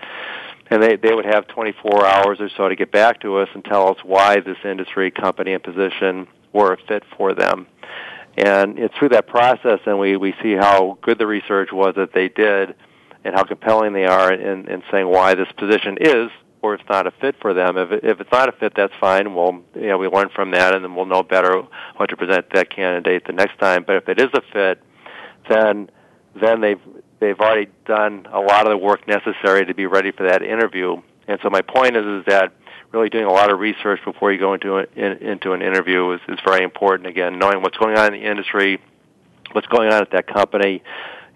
And 0.70 0.82
they 0.82 0.96
they 0.96 1.14
would 1.14 1.26
have 1.26 1.46
24 1.48 2.06
hours 2.06 2.40
or 2.40 2.50
so 2.56 2.68
to 2.68 2.76
get 2.76 2.90
back 2.90 3.20
to 3.20 3.38
us 3.38 3.48
and 3.54 3.64
tell 3.64 3.88
us 3.90 3.98
why 4.02 4.40
this 4.40 4.58
industry, 4.64 5.10
company, 5.10 5.52
and 5.52 5.62
position 5.62 6.26
were 6.52 6.72
a 6.72 6.76
fit 6.88 7.04
for 7.16 7.34
them. 7.34 7.66
And 8.36 8.78
it's 8.78 8.94
through 8.98 9.10
that 9.10 9.28
process, 9.28 9.80
and 9.86 9.98
we 9.98 10.16
we 10.16 10.34
see 10.42 10.54
how 10.54 10.98
good 11.02 11.18
the 11.18 11.26
research 11.26 11.70
was 11.72 11.94
that 11.96 12.12
they 12.12 12.28
did, 12.28 12.74
and 13.24 13.34
how 13.34 13.44
compelling 13.44 13.92
they 13.92 14.04
are 14.04 14.32
in 14.32 14.68
in 14.68 14.82
saying 14.90 15.08
why 15.08 15.34
this 15.34 15.48
position 15.56 15.98
is 16.00 16.30
or 16.64 16.72
it's 16.74 16.88
not 16.88 17.06
a 17.06 17.10
fit 17.20 17.36
for 17.42 17.52
them. 17.52 17.76
If, 17.76 18.02
if 18.02 18.20
it's 18.22 18.32
not 18.32 18.48
a 18.48 18.52
fit, 18.52 18.72
that's 18.74 18.94
fine. 18.98 19.34
We'll, 19.34 19.60
you 19.74 19.88
know, 19.88 19.98
we 19.98 20.08
learn 20.08 20.30
from 20.34 20.52
that, 20.52 20.74
and 20.74 20.82
then 20.82 20.94
we'll 20.94 21.04
know 21.04 21.22
better 21.22 21.62
how 21.98 22.06
to 22.06 22.16
present 22.16 22.46
that 22.54 22.70
candidate 22.70 23.26
the 23.26 23.34
next 23.34 23.58
time. 23.58 23.84
But 23.86 23.96
if 23.96 24.08
it 24.08 24.18
is 24.18 24.28
a 24.32 24.40
fit, 24.50 24.82
then 25.50 25.90
then 26.40 26.62
they've 26.62 26.80
they've 27.20 27.38
already 27.38 27.70
done 27.86 28.26
a 28.32 28.40
lot 28.40 28.66
of 28.66 28.70
the 28.70 28.78
work 28.78 29.06
necessary 29.06 29.66
to 29.66 29.74
be 29.74 29.84
ready 29.84 30.10
for 30.10 30.26
that 30.26 30.42
interview. 30.42 31.02
And 31.28 31.38
so 31.42 31.50
my 31.50 31.60
point 31.60 31.96
is 31.96 32.04
is 32.06 32.24
that 32.28 32.54
really 32.92 33.10
doing 33.10 33.26
a 33.26 33.32
lot 33.32 33.52
of 33.52 33.58
research 33.58 34.00
before 34.04 34.32
you 34.32 34.38
go 34.38 34.54
into 34.54 34.78
a, 34.78 34.86
in, 34.96 35.18
into 35.18 35.52
an 35.52 35.60
interview 35.60 36.12
is, 36.12 36.20
is 36.28 36.38
very 36.46 36.64
important. 36.64 37.08
Again, 37.08 37.38
knowing 37.38 37.60
what's 37.60 37.76
going 37.76 37.98
on 37.98 38.14
in 38.14 38.20
the 38.20 38.26
industry, 38.26 38.80
what's 39.52 39.66
going 39.66 39.92
on 39.92 40.00
at 40.00 40.12
that 40.12 40.26
company, 40.26 40.82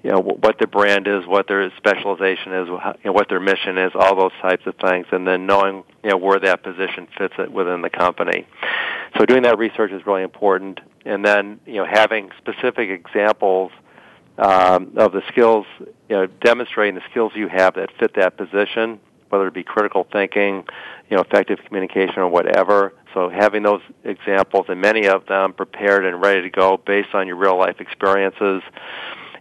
you 0.03 0.11
know 0.11 0.21
what 0.21 0.59
their 0.59 0.69
brand 0.69 1.09
is, 1.09 1.27
what 1.27 1.49
their 1.49 1.71
specialization 1.77 2.53
is, 2.53 2.69
you 2.69 2.81
know, 3.05 3.13
what 3.13 3.29
their 3.29 3.41
mission 3.41 3.79
is, 3.79 3.93
all 3.95 4.17
those 4.17 4.33
types 4.41 4.67
of 4.67 4.77
things, 4.77 5.07
and 5.11 5.27
then 5.27 5.47
knowing 5.47 5.85
you 6.05 6.11
know 6.11 6.17
where 6.17 6.39
that 6.39 6.63
position 6.63 7.09
fits 7.17 7.35
it 7.39 7.51
within 7.51 7.83
the 7.83 7.91
company. 7.91 8.47
So 9.17 9.25
doing 9.25 9.43
that 9.43 9.59
research 9.59 9.91
is 9.91 10.07
really 10.07 10.23
important, 10.23 10.81
and 11.05 11.25
then 11.25 11.61
you 11.67 11.75
know 11.75 11.87
having 11.87 12.31
specific 12.39 12.91
examples 12.91 13.73
um, 14.39 14.93
of 14.97 15.13
the 15.13 15.23
skills, 15.29 15.67
you 15.81 16.17
know, 16.17 16.27
demonstrating 16.27 16.95
the 16.95 17.03
skills 17.11 17.33
you 17.35 17.49
have 17.49 17.75
that 17.75 17.91
fit 17.99 18.15
that 18.15 18.37
position, 18.37 19.01
whether 19.31 19.49
it 19.49 19.55
be 19.55 19.65
critical 19.65 20.07
thinking, 20.11 20.65
you 21.11 21.17
know, 21.17 21.23
effective 21.23 21.59
communication, 21.67 22.19
or 22.19 22.29
whatever. 22.29 22.95
So 23.15 23.29
having 23.29 23.65
those 23.65 23.81
examples 24.05 24.67
and 24.69 24.81
many 24.81 25.09
of 25.09 25.27
them 25.27 25.55
prepared 25.55 26.05
and 26.05 26.21
ready 26.23 26.43
to 26.43 26.51
go 26.51 26.77
based 26.77 27.15
on 27.15 27.27
your 27.27 27.37
real 27.37 27.59
life 27.59 27.81
experiences 27.81 28.63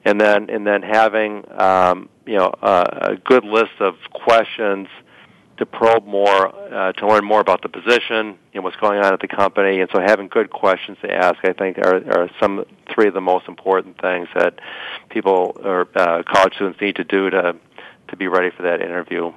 and 0.07 0.21
then 0.21 0.49
and 0.49 0.65
then 0.65 0.81
having 0.81 1.43
um, 1.59 2.09
you 2.25 2.37
know 2.37 2.51
a, 2.61 3.09
a 3.11 3.15
good 3.17 3.43
list 3.43 3.73
of 3.79 3.95
questions 4.13 4.87
to 5.57 5.65
probe 5.65 6.05
more, 6.05 6.53
uh, 6.71 6.91
to 6.93 7.07
learn 7.07 7.25
more 7.25 7.39
about 7.39 7.63
the 7.63 7.69
position, 7.69 8.37
and 8.53 8.63
what's 8.63 8.75
going 8.77 8.99
on 8.99 9.11
at 9.11 9.19
the 9.19 9.27
company, 9.27 9.81
and 9.81 9.89
so 9.91 9.99
having 9.99 10.27
good 10.27 10.51
questions 10.51 10.97
to 11.01 11.11
ask, 11.11 11.37
I 11.43 11.51
think, 11.51 11.79
are, 11.79 11.95
are 12.11 12.29
some 12.39 12.63
three 12.93 13.07
of 13.07 13.15
the 13.15 13.21
most 13.21 13.47
important 13.47 13.99
things 13.99 14.27
that 14.35 14.59
people 15.09 15.59
or 15.63 15.87
uh, 15.95 16.21
college 16.23 16.53
students 16.53 16.79
need 16.79 16.95
to 16.95 17.03
do 17.03 17.29
to 17.29 17.55
to 18.09 18.15
be 18.15 18.27
ready 18.27 18.49
for 18.55 18.63
that 18.63 18.81
interview. 18.81 19.33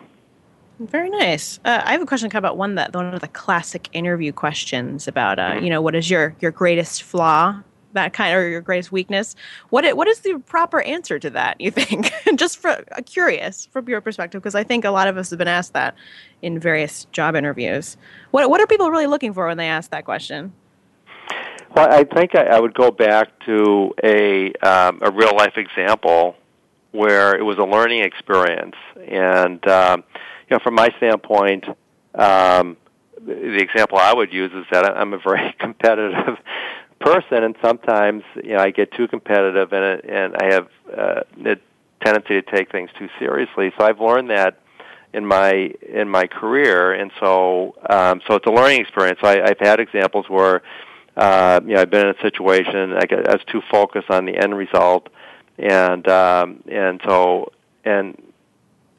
Very 0.78 1.10
nice. 1.10 1.58
Uh, 1.64 1.82
I 1.84 1.92
have 1.92 2.00
a 2.00 2.06
question 2.06 2.34
about 2.34 2.56
one 2.56 2.76
that 2.76 2.94
one 2.94 3.12
of 3.12 3.20
the 3.20 3.28
classic 3.28 3.88
interview 3.92 4.32
questions 4.32 5.08
about, 5.08 5.38
uh, 5.38 5.50
mm-hmm. 5.50 5.64
you 5.64 5.70
know, 5.70 5.82
what 5.82 5.94
is 5.96 6.08
your 6.08 6.36
your 6.40 6.52
greatest 6.52 7.02
flaw 7.02 7.62
that 7.92 8.12
kind 8.12 8.34
or 8.34 8.48
your 8.48 8.60
greatest 8.60 8.92
weakness 8.92 9.36
what 9.70 9.84
it, 9.84 9.96
what 9.96 10.08
is 10.08 10.20
the 10.20 10.38
proper 10.46 10.80
answer 10.82 11.18
to 11.18 11.30
that 11.30 11.60
you 11.60 11.70
think? 11.70 12.12
Just 12.36 12.58
for 12.58 12.70
uh, 12.70 13.00
curious 13.04 13.66
from 13.66 13.88
your 13.88 14.00
perspective 14.00 14.40
because 14.40 14.54
i 14.54 14.64
think 14.64 14.84
a 14.84 14.90
lot 14.90 15.08
of 15.08 15.16
us 15.16 15.30
have 15.30 15.38
been 15.38 15.48
asked 15.48 15.72
that 15.74 15.94
in 16.42 16.58
various 16.58 17.04
job 17.06 17.36
interviews. 17.36 17.96
What 18.30 18.48
what 18.50 18.60
are 18.60 18.66
people 18.66 18.90
really 18.90 19.06
looking 19.06 19.32
for 19.32 19.46
when 19.46 19.56
they 19.56 19.68
ask 19.68 19.90
that 19.90 20.04
question? 20.04 20.52
Well 21.74 21.88
i 21.90 22.04
think 22.04 22.34
i, 22.34 22.44
I 22.44 22.60
would 22.60 22.74
go 22.74 22.90
back 22.90 23.28
to 23.46 23.94
a 24.02 24.52
um, 24.54 24.98
a 25.02 25.10
real 25.10 25.36
life 25.36 25.56
example 25.56 26.36
where 26.92 27.36
it 27.36 27.42
was 27.42 27.56
a 27.58 27.64
learning 27.64 28.02
experience. 28.02 28.74
And 29.06 29.64
um, 29.68 30.04
you 30.48 30.56
know 30.56 30.60
from 30.62 30.74
my 30.74 30.90
standpoint 30.96 31.64
um, 32.14 32.76
the 33.24 33.60
example 33.60 33.98
I 33.98 34.14
would 34.14 34.32
use 34.32 34.52
is 34.52 34.64
that 34.70 34.84
I'm 34.84 35.12
a 35.12 35.18
very 35.18 35.54
competitive 35.60 36.38
person, 37.00 37.42
and 37.42 37.56
sometimes 37.62 38.22
you 38.36 38.54
know 38.54 38.60
I 38.60 38.70
get 38.70 38.92
too 38.92 39.08
competitive, 39.08 39.72
and 39.72 40.04
and 40.04 40.36
I 40.36 40.52
have 40.52 40.68
uh, 40.96 41.20
a 41.44 41.56
tendency 42.04 42.40
to 42.40 42.42
take 42.42 42.70
things 42.70 42.90
too 42.98 43.08
seriously. 43.18 43.72
So 43.78 43.84
I've 43.84 44.00
learned 44.00 44.30
that 44.30 44.60
in 45.12 45.26
my 45.26 45.72
in 45.88 46.08
my 46.08 46.26
career, 46.26 46.92
and 46.92 47.10
so 47.18 47.74
um, 47.88 48.20
so 48.26 48.36
it's 48.36 48.46
a 48.46 48.50
learning 48.50 48.80
experience. 48.80 49.18
So 49.22 49.28
I, 49.28 49.50
I've 49.50 49.58
had 49.58 49.80
examples 49.80 50.28
where 50.28 50.62
uh, 51.16 51.60
you 51.64 51.74
know 51.74 51.80
I've 51.80 51.90
been 51.90 52.06
in 52.06 52.14
a 52.14 52.20
situation 52.20 52.92
I, 52.92 53.06
get, 53.06 53.28
I 53.28 53.32
was 53.32 53.44
too 53.50 53.62
focused 53.70 54.10
on 54.10 54.26
the 54.26 54.36
end 54.36 54.56
result, 54.56 55.08
and 55.58 56.06
um, 56.08 56.62
and 56.70 57.00
so 57.06 57.52
and 57.84 58.20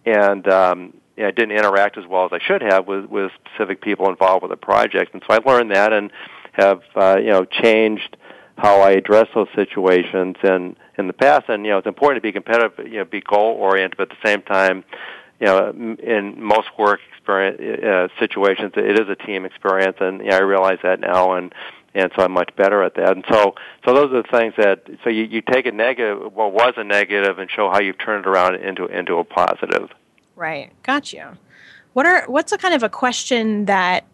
and 0.05 0.47
um, 0.47 0.93
you 1.15 1.23
know, 1.23 1.29
I 1.29 1.31
didn't 1.31 1.55
interact 1.55 1.97
as 1.97 2.05
well 2.07 2.25
as 2.25 2.31
I 2.33 2.39
should 2.39 2.61
have 2.61 2.87
with 2.87 3.05
with 3.05 3.31
specific 3.45 3.81
people 3.81 4.09
involved 4.09 4.43
with 4.43 4.51
a 4.51 4.57
project, 4.57 5.13
and 5.13 5.23
so 5.27 5.33
I 5.33 5.39
learned 5.49 5.71
that 5.71 5.93
and 5.93 6.11
have 6.53 6.81
uh, 6.95 7.17
you 7.19 7.29
know 7.29 7.45
changed 7.45 8.17
how 8.57 8.81
I 8.81 8.91
address 8.91 9.27
those 9.33 9.47
situations 9.55 10.35
and 10.43 10.75
in 10.97 11.07
the 11.07 11.13
past. 11.13 11.49
And 11.49 11.65
you 11.65 11.71
know, 11.71 11.79
it's 11.79 11.87
important 11.87 12.23
to 12.23 12.27
be 12.27 12.31
competitive, 12.31 12.87
you 12.87 12.99
know, 12.99 13.05
be 13.05 13.21
goal 13.21 13.55
oriented, 13.55 13.97
but 13.97 14.11
at 14.11 14.17
the 14.21 14.27
same 14.27 14.41
time, 14.43 14.83
you 15.39 15.47
know, 15.47 15.69
in 15.69 16.41
most 16.41 16.67
work 16.77 16.99
experience 17.09 17.83
uh, 17.83 18.07
situations, 18.19 18.73
it 18.75 18.99
is 18.99 19.09
a 19.09 19.15
team 19.15 19.45
experience, 19.45 19.97
and 19.99 20.19
you 20.19 20.29
know, 20.29 20.37
I 20.37 20.41
realize 20.41 20.77
that 20.83 20.99
now, 20.99 21.33
and 21.33 21.53
and 21.93 22.11
so 22.15 22.23
I'm 22.23 22.31
much 22.31 22.55
better 22.55 22.83
at 22.83 22.95
that. 22.95 23.11
And 23.11 23.25
so, 23.29 23.55
so 23.83 23.93
those 23.93 24.13
are 24.13 24.21
the 24.21 24.27
things 24.31 24.53
that 24.57 24.83
so 25.03 25.09
you 25.09 25.23
you 25.23 25.41
take 25.41 25.65
a 25.65 25.71
negative, 25.71 26.33
what 26.33 26.53
was 26.53 26.73
a 26.77 26.83
negative, 26.83 27.39
and 27.39 27.49
show 27.49 27.69
how 27.71 27.79
you've 27.79 27.97
turned 27.97 28.25
it 28.25 28.29
around 28.29 28.55
into 28.55 28.85
into 28.85 29.17
a 29.17 29.23
positive. 29.23 29.89
Right, 30.35 30.71
got 30.83 31.11
you. 31.11 31.37
What 31.93 32.05
are 32.05 32.25
what's 32.27 32.51
a 32.51 32.57
kind 32.57 32.75
of 32.75 32.83
a 32.83 32.89
question 32.89 33.65
that 33.65 34.05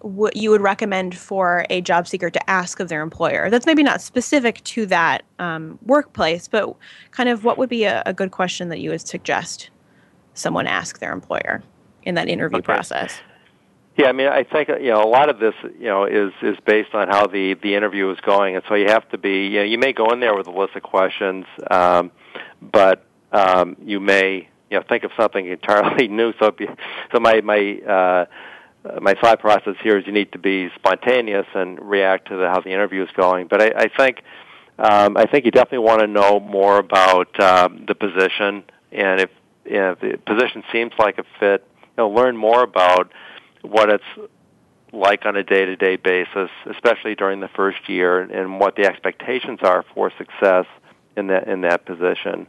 what 0.00 0.36
you 0.36 0.50
would 0.50 0.60
recommend 0.60 1.16
for 1.16 1.66
a 1.70 1.80
job 1.80 2.06
seeker 2.06 2.30
to 2.30 2.50
ask 2.50 2.80
of 2.80 2.88
their 2.88 3.02
employer? 3.02 3.50
That's 3.50 3.66
maybe 3.66 3.82
not 3.82 4.00
specific 4.00 4.62
to 4.64 4.86
that 4.86 5.22
um, 5.38 5.78
workplace, 5.84 6.48
but 6.48 6.74
kind 7.10 7.28
of 7.28 7.44
what 7.44 7.58
would 7.58 7.68
be 7.68 7.84
a, 7.84 8.02
a, 8.06 8.12
good 8.12 8.30
question 8.30 8.68
that 8.68 8.78
you 8.78 8.90
would 8.90 9.06
suggest 9.06 9.70
someone 10.34 10.66
ask 10.66 10.98
their 11.00 11.12
employer 11.12 11.62
in 12.04 12.14
that 12.14 12.28
interview 12.28 12.58
okay. 12.58 12.64
process? 12.64 13.20
Yeah, 13.96 14.06
I 14.06 14.12
mean, 14.12 14.28
I 14.28 14.44
think 14.44 14.68
you 14.68 14.90
know 14.90 15.02
a 15.02 15.10
lot 15.10 15.28
of 15.28 15.40
this, 15.40 15.54
you 15.76 15.86
know, 15.86 16.04
is 16.04 16.32
is 16.40 16.56
based 16.64 16.94
on 16.94 17.08
how 17.08 17.26
the 17.26 17.54
the 17.54 17.74
interview 17.74 18.08
is 18.12 18.20
going, 18.20 18.54
and 18.54 18.64
so 18.68 18.76
you 18.76 18.86
have 18.86 19.08
to 19.08 19.18
be, 19.18 19.48
you 19.48 19.58
know, 19.58 19.64
you 19.64 19.76
may 19.76 19.92
go 19.92 20.10
in 20.10 20.20
there 20.20 20.36
with 20.36 20.46
a 20.46 20.52
list 20.52 20.76
of 20.76 20.84
questions, 20.84 21.46
um, 21.68 22.12
but 22.62 23.04
um, 23.32 23.76
you 23.84 23.98
may, 23.98 24.48
you 24.70 24.78
know, 24.78 24.84
think 24.88 25.02
of 25.02 25.10
something 25.16 25.46
entirely 25.48 26.06
new. 26.06 26.32
So, 26.38 26.54
so 27.12 27.18
my 27.18 27.40
my 27.40 27.80
uh, 27.84 27.92
uh, 27.92 28.26
my 29.00 29.14
thought 29.14 29.40
process 29.40 29.74
here 29.82 29.98
is 29.98 30.06
you 30.06 30.12
need 30.12 30.32
to 30.32 30.38
be 30.38 30.70
spontaneous 30.76 31.46
and 31.54 31.78
react 31.80 32.28
to 32.28 32.36
the, 32.36 32.48
how 32.48 32.60
the 32.60 32.70
interview 32.70 33.02
is 33.02 33.10
going. 33.16 33.46
But 33.48 33.60
I, 33.60 33.84
I 33.84 33.88
think 33.88 34.22
um, 34.78 35.16
I 35.16 35.26
think 35.26 35.44
you 35.44 35.50
definitely 35.50 35.78
want 35.78 36.00
to 36.00 36.06
know 36.06 36.38
more 36.38 36.78
about 36.78 37.38
um, 37.40 37.84
the 37.88 37.96
position, 37.96 38.62
and 38.92 39.20
if, 39.20 39.30
if 39.64 39.98
the 39.98 40.18
position 40.24 40.62
seems 40.70 40.92
like 40.98 41.18
a 41.18 41.24
fit, 41.40 41.66
you 41.82 41.88
know, 41.98 42.08
learn 42.08 42.36
more 42.36 42.62
about 42.62 43.12
what 43.62 43.90
it's 43.90 44.30
like 44.92 45.26
on 45.26 45.34
a 45.34 45.42
day-to-day 45.42 45.96
basis, 45.96 46.50
especially 46.70 47.16
during 47.16 47.40
the 47.40 47.48
first 47.48 47.88
year, 47.88 48.20
and 48.20 48.60
what 48.60 48.76
the 48.76 48.86
expectations 48.86 49.58
are 49.62 49.84
for 49.94 50.12
success 50.16 50.66
in 51.16 51.26
that 51.26 51.48
in 51.48 51.62
that 51.62 51.84
position. 51.84 52.46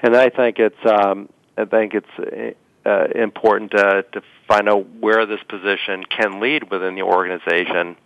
and 0.00 0.16
I 0.16 0.30
think 0.30 0.58
it's 0.58 0.86
um, 0.86 1.28
I 1.58 1.66
think 1.66 1.92
it's 1.92 2.54
uh, 2.86 3.06
important 3.14 3.72
to, 3.72 4.04
to 4.12 4.22
find 4.46 4.68
out 4.68 4.86
where 5.00 5.26
this 5.26 5.42
position 5.48 6.04
can 6.04 6.40
lead 6.40 6.70
within 6.70 6.94
the 6.94 7.02
organization. 7.02 7.96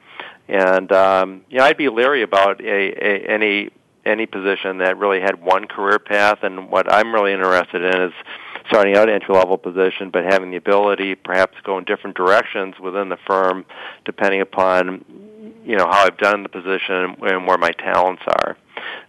And 0.48 0.90
um, 0.92 1.44
you 1.50 1.58
know, 1.58 1.64
I'd 1.64 1.76
be 1.76 1.88
leery 1.88 2.22
about 2.22 2.60
a, 2.60 2.64
a, 2.64 3.26
any 3.28 3.70
any 4.04 4.26
position 4.26 4.78
that 4.78 4.96
really 4.96 5.20
had 5.20 5.42
one 5.42 5.66
career 5.66 5.98
path. 5.98 6.38
And 6.42 6.70
what 6.70 6.90
I'm 6.92 7.14
really 7.14 7.32
interested 7.32 7.82
in 7.82 8.02
is 8.02 8.12
starting 8.68 8.96
out 8.96 9.08
an 9.08 9.14
entry 9.14 9.34
level 9.34 9.58
position, 9.58 10.10
but 10.10 10.24
having 10.24 10.50
the 10.50 10.56
ability 10.56 11.14
perhaps 11.14 11.56
to 11.56 11.62
go 11.62 11.78
in 11.78 11.84
different 11.84 12.16
directions 12.16 12.78
within 12.78 13.08
the 13.08 13.18
firm, 13.26 13.64
depending 14.04 14.40
upon 14.40 15.04
you 15.64 15.76
know 15.76 15.84
how 15.84 16.04
I've 16.04 16.18
done 16.18 16.42
the 16.42 16.48
position 16.48 17.16
and 17.20 17.46
where 17.46 17.58
my 17.58 17.72
talents 17.72 18.22
are. 18.26 18.56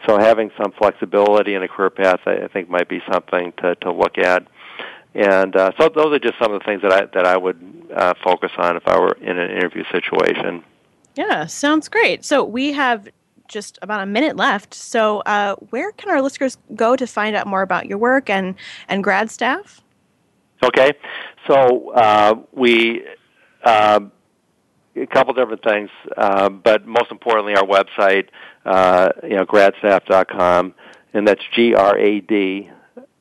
So 0.07 0.17
having 0.17 0.51
some 0.61 0.71
flexibility 0.71 1.53
in 1.53 1.63
a 1.63 1.67
career 1.67 1.89
path, 1.89 2.19
I 2.25 2.47
think, 2.51 2.69
might 2.69 2.89
be 2.89 3.01
something 3.11 3.53
to 3.61 3.75
to 3.75 3.91
look 3.91 4.17
at. 4.17 4.45
And 5.15 5.55
uh, 5.55 5.71
so 5.79 5.89
those 5.89 6.13
are 6.13 6.19
just 6.19 6.35
some 6.41 6.53
of 6.53 6.59
the 6.59 6.65
things 6.65 6.81
that 6.83 6.91
I 6.91 7.05
that 7.13 7.25
I 7.25 7.37
would 7.37 7.87
uh, 7.95 8.13
focus 8.23 8.51
on 8.57 8.77
if 8.77 8.87
I 8.87 8.99
were 8.99 9.13
in 9.13 9.37
an 9.37 9.51
interview 9.51 9.83
situation. 9.91 10.63
Yeah, 11.15 11.47
sounds 11.47 11.89
great. 11.89 12.23
So 12.23 12.43
we 12.43 12.73
have 12.73 13.07
just 13.47 13.79
about 13.81 14.01
a 14.01 14.05
minute 14.05 14.35
left. 14.35 14.73
So 14.73 15.19
uh, 15.21 15.55
where 15.71 15.91
can 15.91 16.09
our 16.09 16.21
listeners 16.21 16.57
go 16.75 16.95
to 16.95 17.07
find 17.07 17.35
out 17.35 17.47
more 17.47 17.63
about 17.63 17.87
your 17.87 17.97
work 17.97 18.29
and 18.29 18.55
and 18.87 19.03
GradStaff? 19.03 19.81
Okay, 20.63 20.93
so 21.47 21.91
uh, 21.91 22.35
we. 22.53 23.05
Uh, 23.63 23.99
a 24.95 25.05
couple 25.07 25.33
different 25.33 25.63
things, 25.63 25.89
uh, 26.17 26.49
but 26.49 26.85
most 26.85 27.11
importantly, 27.11 27.55
our 27.55 27.63
website, 27.63 28.27
uh, 28.65 29.09
you 29.23 29.35
know, 29.35 29.45
gradstaff.com, 29.45 30.73
and 31.13 31.27
that's 31.27 31.41
G 31.55 31.73
R 31.73 31.97
A 31.97 32.19
D 32.19 32.69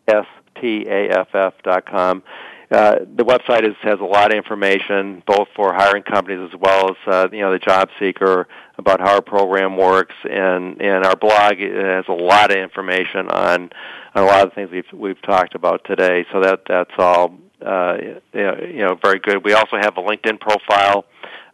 S 0.09 0.26
taff.com. 0.61 2.23
Uh, 2.71 2.97
the 3.17 3.25
website 3.25 3.67
is, 3.67 3.75
has 3.81 3.99
a 3.99 4.05
lot 4.05 4.31
of 4.31 4.37
information, 4.37 5.23
both 5.27 5.49
for 5.57 5.73
hiring 5.73 6.03
companies 6.03 6.51
as 6.53 6.61
well 6.61 6.91
as 6.91 6.97
uh, 7.07 7.29
you 7.33 7.41
know 7.41 7.51
the 7.51 7.59
job 7.59 7.89
seeker 7.99 8.47
about 8.77 9.01
how 9.01 9.15
our 9.15 9.23
program 9.23 9.77
works, 9.77 10.15
and 10.25 10.81
and 10.83 11.07
our 11.07 11.17
blog 11.17 11.57
has 11.59 12.05
a 12.09 12.13
lot 12.13 12.51
of 12.51 12.59
information 12.59 13.29
on 13.31 13.71
on 14.15 14.23
a 14.23 14.27
lot 14.27 14.43
of 14.43 14.51
the 14.51 14.55
things 14.55 14.71
we've 14.71 15.01
we've 15.01 15.23
talked 15.23 15.55
about 15.55 15.83
today. 15.87 16.27
So 16.31 16.41
that 16.41 16.61
that's 16.69 16.91
all 16.99 17.39
uh, 17.65 17.97
you 18.35 18.85
know 18.85 18.99
very 19.03 19.19
good. 19.19 19.43
We 19.45 19.55
also 19.55 19.77
have 19.77 19.97
a 19.97 20.03
LinkedIn 20.03 20.39
profile, 20.39 21.07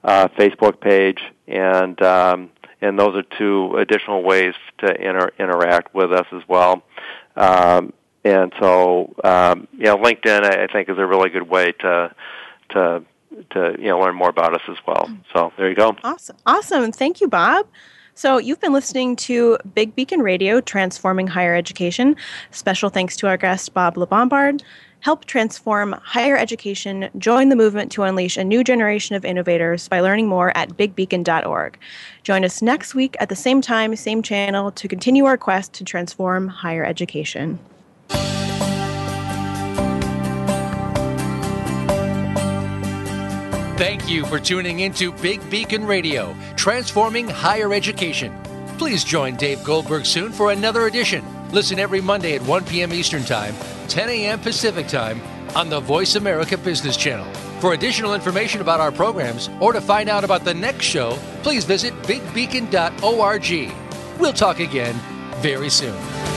uh, 0.02 0.26
Facebook 0.36 0.80
page, 0.80 1.20
and 1.46 2.00
um, 2.02 2.50
and 2.80 2.98
those 2.98 3.14
are 3.14 3.24
two 3.38 3.76
additional 3.76 4.24
ways 4.24 4.54
to 4.78 4.86
inter- 5.00 5.32
interact 5.38 5.94
with 5.94 6.12
us 6.12 6.26
as 6.32 6.42
well. 6.48 6.82
Um, 7.36 7.92
and 8.24 8.52
so 8.60 9.14
um, 9.22 9.68
you 9.72 9.84
know 9.84 9.96
LinkedIn 9.96 10.44
I 10.44 10.66
think 10.72 10.88
is 10.88 10.98
a 10.98 11.06
really 11.06 11.30
good 11.30 11.48
way 11.48 11.72
to 11.72 12.14
to 12.70 13.04
to 13.50 13.76
you 13.78 13.88
know 13.88 14.00
learn 14.00 14.14
more 14.14 14.30
about 14.30 14.54
us 14.54 14.62
as 14.68 14.78
well. 14.86 15.08
So 15.32 15.52
there 15.56 15.68
you 15.68 15.76
go. 15.76 15.96
Awesome, 16.02 16.36
awesome. 16.46 16.92
Thank 16.92 17.20
you, 17.20 17.28
Bob. 17.28 17.66
So 18.16 18.38
you've 18.38 18.60
been 18.60 18.72
listening 18.72 19.16
to 19.16 19.58
Big 19.74 19.96
Beacon 19.96 20.20
Radio, 20.20 20.60
transforming 20.60 21.26
higher 21.26 21.56
education. 21.56 22.14
Special 22.52 22.88
thanks 22.88 23.16
to 23.16 23.26
our 23.26 23.36
guest 23.36 23.74
Bob 23.74 23.96
LaBombard. 23.96 24.62
Help 25.00 25.24
transform 25.24 25.92
higher 26.00 26.36
education. 26.36 27.10
Join 27.18 27.48
the 27.48 27.56
movement 27.56 27.90
to 27.92 28.04
unleash 28.04 28.36
a 28.36 28.44
new 28.44 28.62
generation 28.62 29.16
of 29.16 29.24
innovators 29.24 29.88
by 29.88 30.00
learning 30.00 30.28
more 30.28 30.56
at 30.56 30.76
bigbeacon.org. 30.78 31.76
Join 32.22 32.44
us 32.44 32.62
next 32.62 32.94
week 32.94 33.16
at 33.18 33.28
the 33.28 33.36
same 33.36 33.60
time, 33.60 33.94
same 33.96 34.22
channel 34.22 34.70
to 34.70 34.88
continue 34.88 35.24
our 35.24 35.36
quest 35.36 35.72
to 35.74 35.84
transform 35.84 36.46
higher 36.46 36.84
education. 36.84 37.58
Thank 43.84 44.08
you 44.08 44.24
for 44.24 44.40
tuning 44.40 44.80
into 44.80 45.12
Big 45.12 45.50
Beacon 45.50 45.84
Radio, 45.84 46.34
transforming 46.56 47.28
higher 47.28 47.74
education. 47.74 48.34
Please 48.78 49.04
join 49.04 49.36
Dave 49.36 49.62
Goldberg 49.62 50.06
soon 50.06 50.32
for 50.32 50.52
another 50.52 50.86
edition. 50.86 51.22
Listen 51.50 51.78
every 51.78 52.00
Monday 52.00 52.34
at 52.34 52.40
1 52.40 52.64
p.m. 52.64 52.94
Eastern 52.94 53.24
Time, 53.24 53.54
10 53.88 54.08
a.m. 54.08 54.40
Pacific 54.40 54.88
Time 54.88 55.20
on 55.54 55.68
the 55.68 55.80
Voice 55.80 56.14
America 56.16 56.56
Business 56.56 56.96
Channel. 56.96 57.30
For 57.60 57.74
additional 57.74 58.14
information 58.14 58.62
about 58.62 58.80
our 58.80 58.90
programs 58.90 59.50
or 59.60 59.74
to 59.74 59.82
find 59.82 60.08
out 60.08 60.24
about 60.24 60.46
the 60.46 60.54
next 60.54 60.86
show, 60.86 61.18
please 61.42 61.66
visit 61.66 61.92
bigbeacon.org. 62.04 63.74
We'll 64.18 64.32
talk 64.32 64.60
again 64.60 64.94
very 65.42 65.68
soon. 65.68 66.33